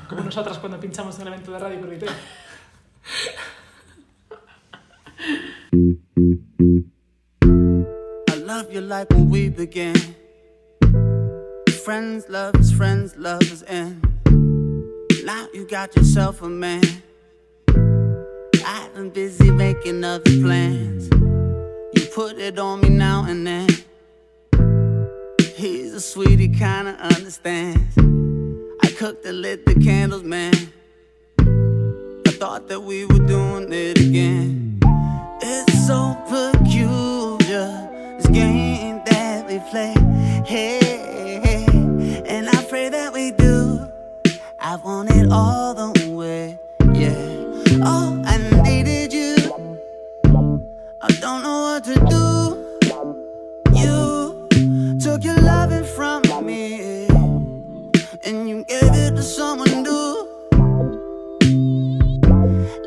[0.08, 2.10] Como nosotras cuando pinchamos en el evento de Radio Curviteo.
[8.30, 9.96] I love you like when we began.
[11.84, 14.02] Friends, lovers, friends, lovers, and
[15.24, 16.82] now you got yourself a man.
[18.66, 21.08] I've been busy making other plans.
[21.12, 23.68] You put it on me now and then.
[25.54, 27.96] He's a sweetie, kinda understands.
[28.82, 30.54] I cooked and lit the candles, man.
[31.38, 34.73] I thought that we were doing it again.
[39.70, 39.94] Play.
[40.44, 40.78] Hey,
[41.42, 41.66] hey,
[42.26, 43.90] and I pray that we do.
[44.58, 46.58] I want it all the way,
[46.92, 47.14] yeah.
[47.82, 49.36] Oh, I needed you.
[51.00, 52.34] I don't know what to do.
[53.74, 57.06] You took your loving from me,
[58.24, 60.28] and you gave it to someone new.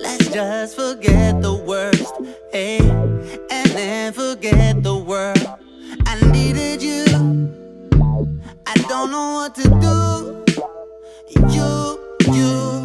[0.01, 2.13] Let's just forget the worst,
[2.51, 4.06] hey, and then
[8.87, 10.43] don't know what to do.
[11.51, 11.99] You,
[12.33, 12.83] you.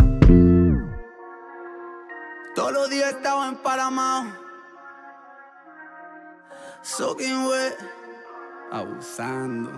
[2.54, 4.32] Todos los días estaba emparamado.
[6.82, 7.78] Soaking wet.
[8.72, 9.70] Abusando.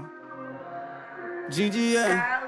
[1.51, 2.41] GGA.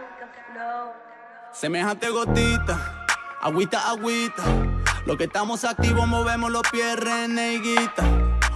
[1.52, 3.06] Semejante gotita,
[3.40, 4.42] agüita, agüita.
[5.06, 8.02] Lo que estamos activos movemos los pies, reneguita.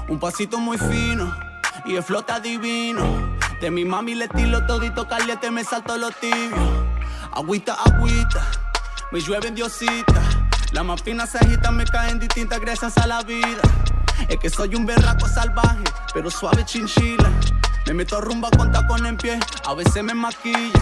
[0.09, 1.33] Un pasito muy fino
[1.85, 3.39] y el flota divino.
[3.61, 6.59] De mi mami le tiro todito caliente, me salto los tibios.
[7.33, 8.43] Agüita, agüita,
[9.13, 10.23] me llueven diosita.
[10.73, 13.61] La más fina se agita, me caen distintas gracias a la vida.
[14.29, 15.85] Es que soy un berraco salvaje,
[16.15, 17.31] pero suave chinchila.
[17.87, 20.81] Me meto rumba con tacón en pie, a veces me maquilla.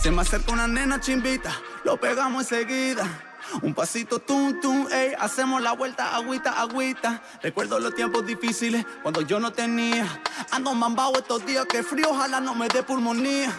[0.00, 1.50] Se me acerca una nena chimbita,
[1.84, 3.31] lo pegamos enseguida.
[3.60, 7.22] Un pasito tum tum, ey, hacemos la vuelta, agüita, agüita.
[7.42, 10.06] Recuerdo los tiempos difíciles cuando yo no tenía.
[10.50, 13.52] Ando mambao estos días, que frío, ojalá no me dé pulmonía.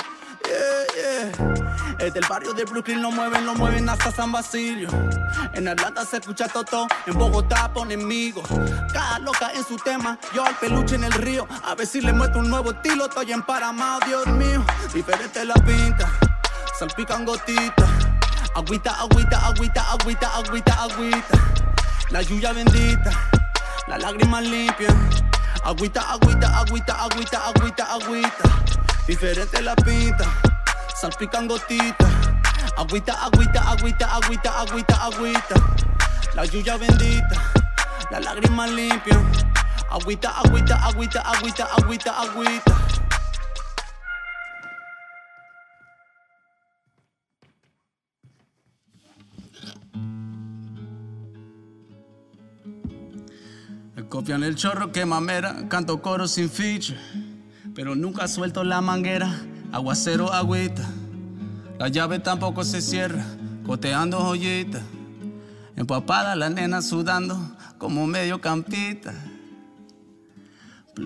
[0.45, 1.95] Yeah, yeah.
[1.99, 4.89] Es del barrio de Brooklyn, lo mueven, lo mueven hasta San Basilio.
[5.53, 8.43] En Atlanta se escucha Toto, en Bogotá ponen migo.
[8.91, 11.47] Cada loca en su tema, yo al peluche en el río.
[11.63, 14.65] A ver si le muestro un nuevo estilo, estoy emparamado, Dios mío.
[14.93, 16.11] Diferente la pinta,
[16.77, 18.02] salpican gotitas.
[18.51, 21.37] Agüita, agüita, agüita, agüita, agüita, agüita.
[22.11, 23.11] La lluvia bendita,
[23.87, 24.93] las lágrimas limpias.
[25.63, 28.43] Agüita, agüita, agüita, agüita, agüita, agüita.
[29.07, 30.25] Diferente la pinta,
[31.01, 32.11] salpican gotitas.
[32.77, 35.55] Agüita, agüita, agüita, agüita, agüita, agüita.
[36.35, 37.41] La lluvia bendita,
[38.11, 39.17] las lágrimas limpias.
[39.89, 42.82] Agüita, agüita, agüita, agüita, agüita, agüita.
[54.13, 56.95] Copian el chorro que mamera, canto coro sin feature,
[57.73, 59.41] pero nunca suelto la manguera,
[59.71, 60.87] aguacero, agüita.
[61.79, 63.25] La llave tampoco se cierra,
[63.65, 64.83] coteando joyitas.
[65.75, 67.35] Empapada la nena sudando
[67.79, 69.15] como medio campita.
[70.95, 71.01] A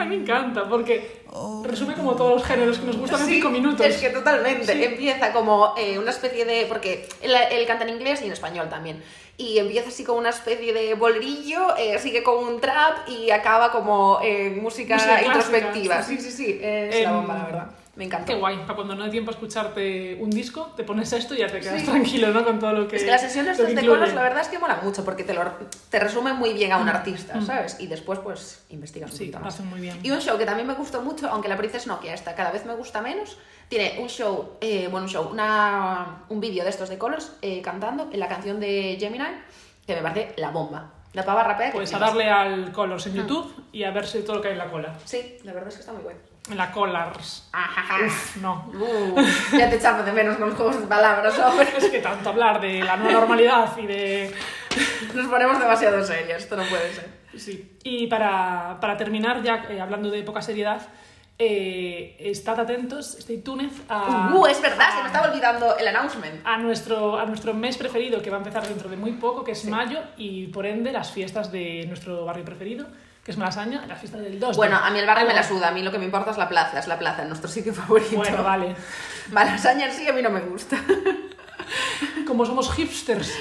[0.00, 0.12] tune.
[0.12, 1.20] Ay, me encanta, porque
[1.64, 3.86] resume como todos los géneros que nos gustan en Sí, cinco minutos.
[3.86, 4.72] Es que totalmente.
[4.72, 4.84] Sí.
[4.84, 6.66] Empieza como eh, una especie de.
[6.66, 9.02] Porque él, él canta en inglés y en español también.
[9.36, 13.72] Y empieza así como una especie de bolerillo, eh, sigue con un trap y acaba
[13.72, 16.02] como en música, Música introspectiva.
[16.02, 16.60] sí, Sí, sí.
[16.62, 17.66] Es la bomba, la verdad.
[18.00, 18.24] Me encanta.
[18.24, 21.38] Qué guay, para cuando no hay tiempo a escucharte un disco, te pones esto y
[21.40, 21.86] ya te quedas Sí.
[21.86, 22.42] tranquilo, ¿no?
[22.46, 22.96] Con todo lo que.
[22.96, 25.42] Es que las sesiones de colos, la verdad es que molan mucho porque te, lo,
[25.90, 27.44] te resumen muy bien a un artista, Mm.
[27.44, 27.76] ¿sabes?
[27.78, 29.52] Y después, pues, investigas un Sí, poquito más.
[29.54, 29.98] hacen muy bien.
[30.02, 32.64] Y un show que también me gustó mucho, aunque la Princess Nokia esta cada vez
[32.64, 33.36] me gusta menos,
[33.68, 37.60] tiene un show, eh, bueno, un show, una, un vídeo de estos de Colors eh,
[37.60, 39.24] cantando en la canción de Gemini,
[39.86, 40.90] que me parece la bomba.
[41.12, 43.16] La pava rapea que Pues a darle al Colors en Mm.
[43.16, 44.96] YouTube y a verse todo lo que hay en la cola.
[45.04, 46.29] Sí, la verdad es que está muy bueno.
[46.48, 46.72] En la.
[47.52, 48.06] Ajá.
[48.06, 48.70] Uf, no.
[48.72, 49.20] Uh,
[49.56, 51.68] ya te echamos de menos con los juegos de palabras, hombre.
[51.76, 54.34] Es que tanto hablar de la nueva normalidad y de...
[55.14, 57.08] Nos ponemos demasiado serios, esto no puede ser.
[57.36, 57.78] Sí.
[57.84, 60.80] Y para, para terminar, ya eh, hablando de poca seriedad,
[61.38, 64.32] eh, estad atentos, stay tuned a...
[64.34, 66.40] Uh, es verdad, se me estaba olvidando el announcement.
[66.44, 69.52] a nuestro, a nuestro mes preferido que va a empezar dentro de muy poco, que
[69.52, 72.86] es mayo, y por ende las fiestas de nuestro barrio preferido,
[73.24, 74.56] que es Malasaña, la fiesta del 2.
[74.56, 76.38] Bueno, a mí el barrio me la suda, a mí lo que me importa es
[76.38, 78.16] la plaza, es la plaza, nuestro sitio favorito.
[78.16, 78.74] Bueno, vale.
[79.30, 80.78] Malasaña en sí a mí no me gusta.
[82.26, 83.36] Como somos hipsters.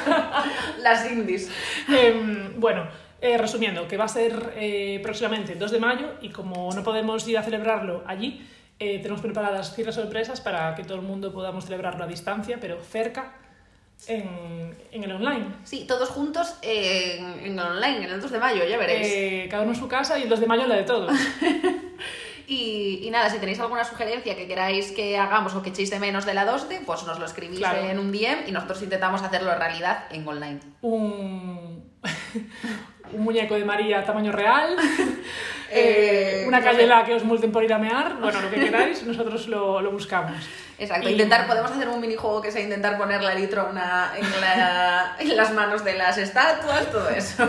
[0.82, 1.50] Las indies.
[1.88, 2.86] Em, bueno,
[3.20, 7.26] eh, resumiendo, que va a ser eh, próximamente 2 de mayo y como no podemos
[7.26, 8.46] ir a celebrarlo allí,
[8.78, 12.80] eh, tenemos preparadas ciertas sorpresas para que todo el mundo podamos celebrarlo a distancia, pero
[12.80, 13.34] cerca,
[14.06, 15.46] en, en el online.
[15.64, 19.06] Sí, todos juntos en, en el online, en el 2 de mayo, ya veréis.
[19.10, 21.12] Eh, cada uno en su casa y el 2 de mayo en la de todos.
[22.50, 25.98] Y, y nada, si tenéis alguna sugerencia que queráis que hagamos o que echéis de
[26.00, 27.86] menos de la 2D, pues nos lo escribís Claro.
[27.86, 30.58] en un DM y nosotros intentamos hacerlo realidad en online.
[30.80, 31.84] un,
[33.12, 34.76] un muñeco de María tamaño real,
[35.70, 36.64] Eh, eh, una sé.
[36.64, 39.90] cayela que os multen por ir a mear, bueno, lo que queráis, nosotros lo, lo
[39.90, 40.34] buscamos.
[40.78, 45.14] Exacto, Y- intentar, podemos hacer un minijuego que sea intentar poner la litrona en, la-
[45.20, 47.46] en las manos de las estatuas, todo eso.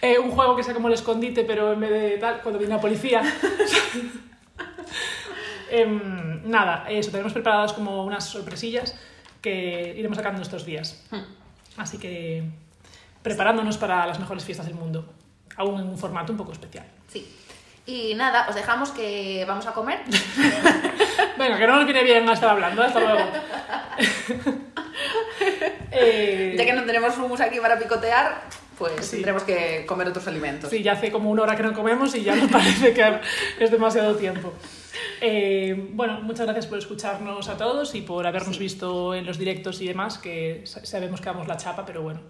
[0.00, 2.74] Eh, un juego que sea como el escondite, pero en vez de tal, cuando viene
[2.76, 3.22] la policía.
[5.70, 8.96] Em, nada, eso, tenemos preparadas como unas sorpresillas
[9.40, 11.04] que iremos sacando estos días.
[11.76, 12.44] Así que
[13.22, 15.04] preparándonos para las mejores fiestas del mundo,
[15.56, 16.84] aún en un formato un poco especial.
[17.08, 17.26] Sí.
[17.86, 20.00] Y nada, os dejamos que vamos a comer.
[21.38, 23.18] Venga, que no nos viene bien estar hablando, hasta luego.
[25.92, 28.42] Eh, Ya que no tenemos hummus aquí para picotear,
[28.78, 29.16] pues Sí.
[29.16, 30.70] tendremos que comer otros alimentos.
[30.70, 33.20] Sí, ya hace como una hora que no comemos y ya nos parece que
[33.58, 34.52] es demasiado tiempo.
[35.20, 39.80] Eh, bueno, muchas gracias por escucharnos a todos y por habernos visto en los directos
[39.80, 42.20] y demás, que sa- sabemos que damos la chapa, pero bueno,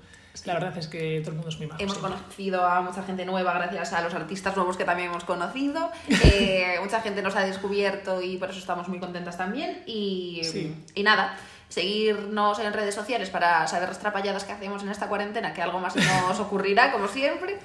[0.44, 1.80] la verdad es que todo el mundo es muy majo.
[1.82, 2.16] Hemos siempre.
[2.18, 5.90] conocido a mucha gente nueva gracias a los artistas nuevos que también hemos conocido.
[6.24, 9.82] Eh, mucha gente nos ha descubierto y por eso estamos muy contentas también.
[9.86, 10.74] Y, Sí.
[10.94, 11.36] y nada,
[11.68, 15.78] seguirnos en redes sociales para saber las trapalladas que hacemos en esta cuarentena, que algo
[15.80, 17.58] más nos ocurrirá, como siempre.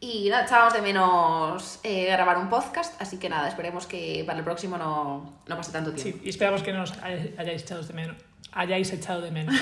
[0.00, 4.38] Y nada, echábamos de menos eh, grabar un podcast, así que nada, esperemos que para
[4.38, 6.18] el próximo no, no pase tanto tiempo.
[6.18, 8.16] Sí, y esperamos que nos hay- hayáis echado de menos.
[8.54, 9.54] Hayáis echado de menos.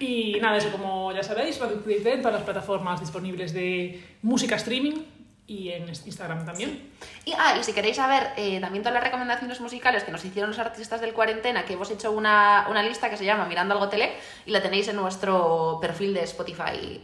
[0.00, 4.56] y nada, eso como ya sabéis, Radio Update en todas las plataformas disponibles de música
[4.56, 5.02] streaming
[5.46, 6.90] y en Instagram también.
[7.24, 10.50] Y, ah, y si queréis saber eh, también todas las recomendaciones musicales que nos hicieron
[10.50, 13.88] los artistas del cuarentena, que hemos hecho una, una lista que se llama Mirando algo
[13.88, 14.12] tele
[14.46, 17.02] y la tenéis en nuestro perfil de Spotify.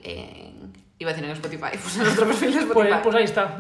[0.99, 2.89] iba a decir en Spotify, pues en nuestro perfil de Spotify.
[2.89, 3.59] Pues, pues ahí está.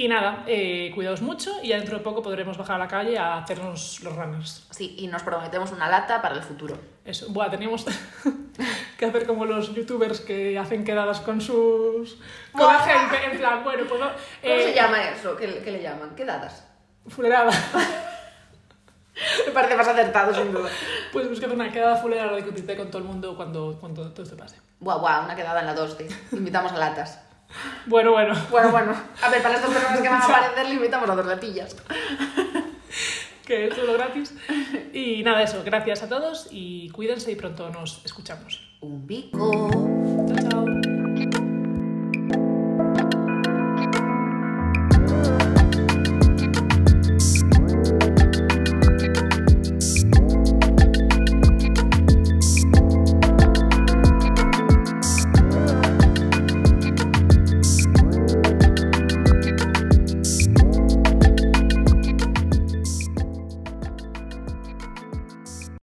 [0.00, 3.18] Y nada, eh, cuidaos mucho y ya dentro de poco podremos bajar a la calle
[3.18, 4.66] a hacernos los runners.
[4.70, 6.78] Sí, y nos prometemos una lata para el futuro.
[7.04, 7.84] Eso, buah, teníamos
[8.98, 12.16] que hacer como los youtubers que hacen quedadas con sus...
[12.50, 14.00] con la gente, en plan, bueno, pues...
[14.00, 14.10] ¿Cómo
[14.42, 15.36] eh, se llama eso?
[15.36, 16.14] ¿Qué, qué le llaman?
[16.16, 16.66] ¿Quedadas?
[17.06, 17.52] Fulerada.
[19.46, 20.70] Me parece más acertado, sin duda.
[21.12, 24.34] Pues buscar una quedada fulerada de que con todo el mundo cuando, cuando todo esto
[24.34, 24.56] pase.
[24.78, 25.98] Buah, buah, una quedada en la 2
[26.32, 27.29] Invitamos a latas.
[27.86, 28.34] Bueno, bueno.
[28.50, 28.94] Bueno, bueno.
[29.22, 31.76] A ver, para las dos personas que van a aparecer, le invitamos a dos latillas.
[33.46, 34.32] Que es todo gratis.
[34.92, 38.60] Y nada, eso, gracias a todos y cuídense y pronto nos escuchamos.
[38.80, 39.68] Un bico.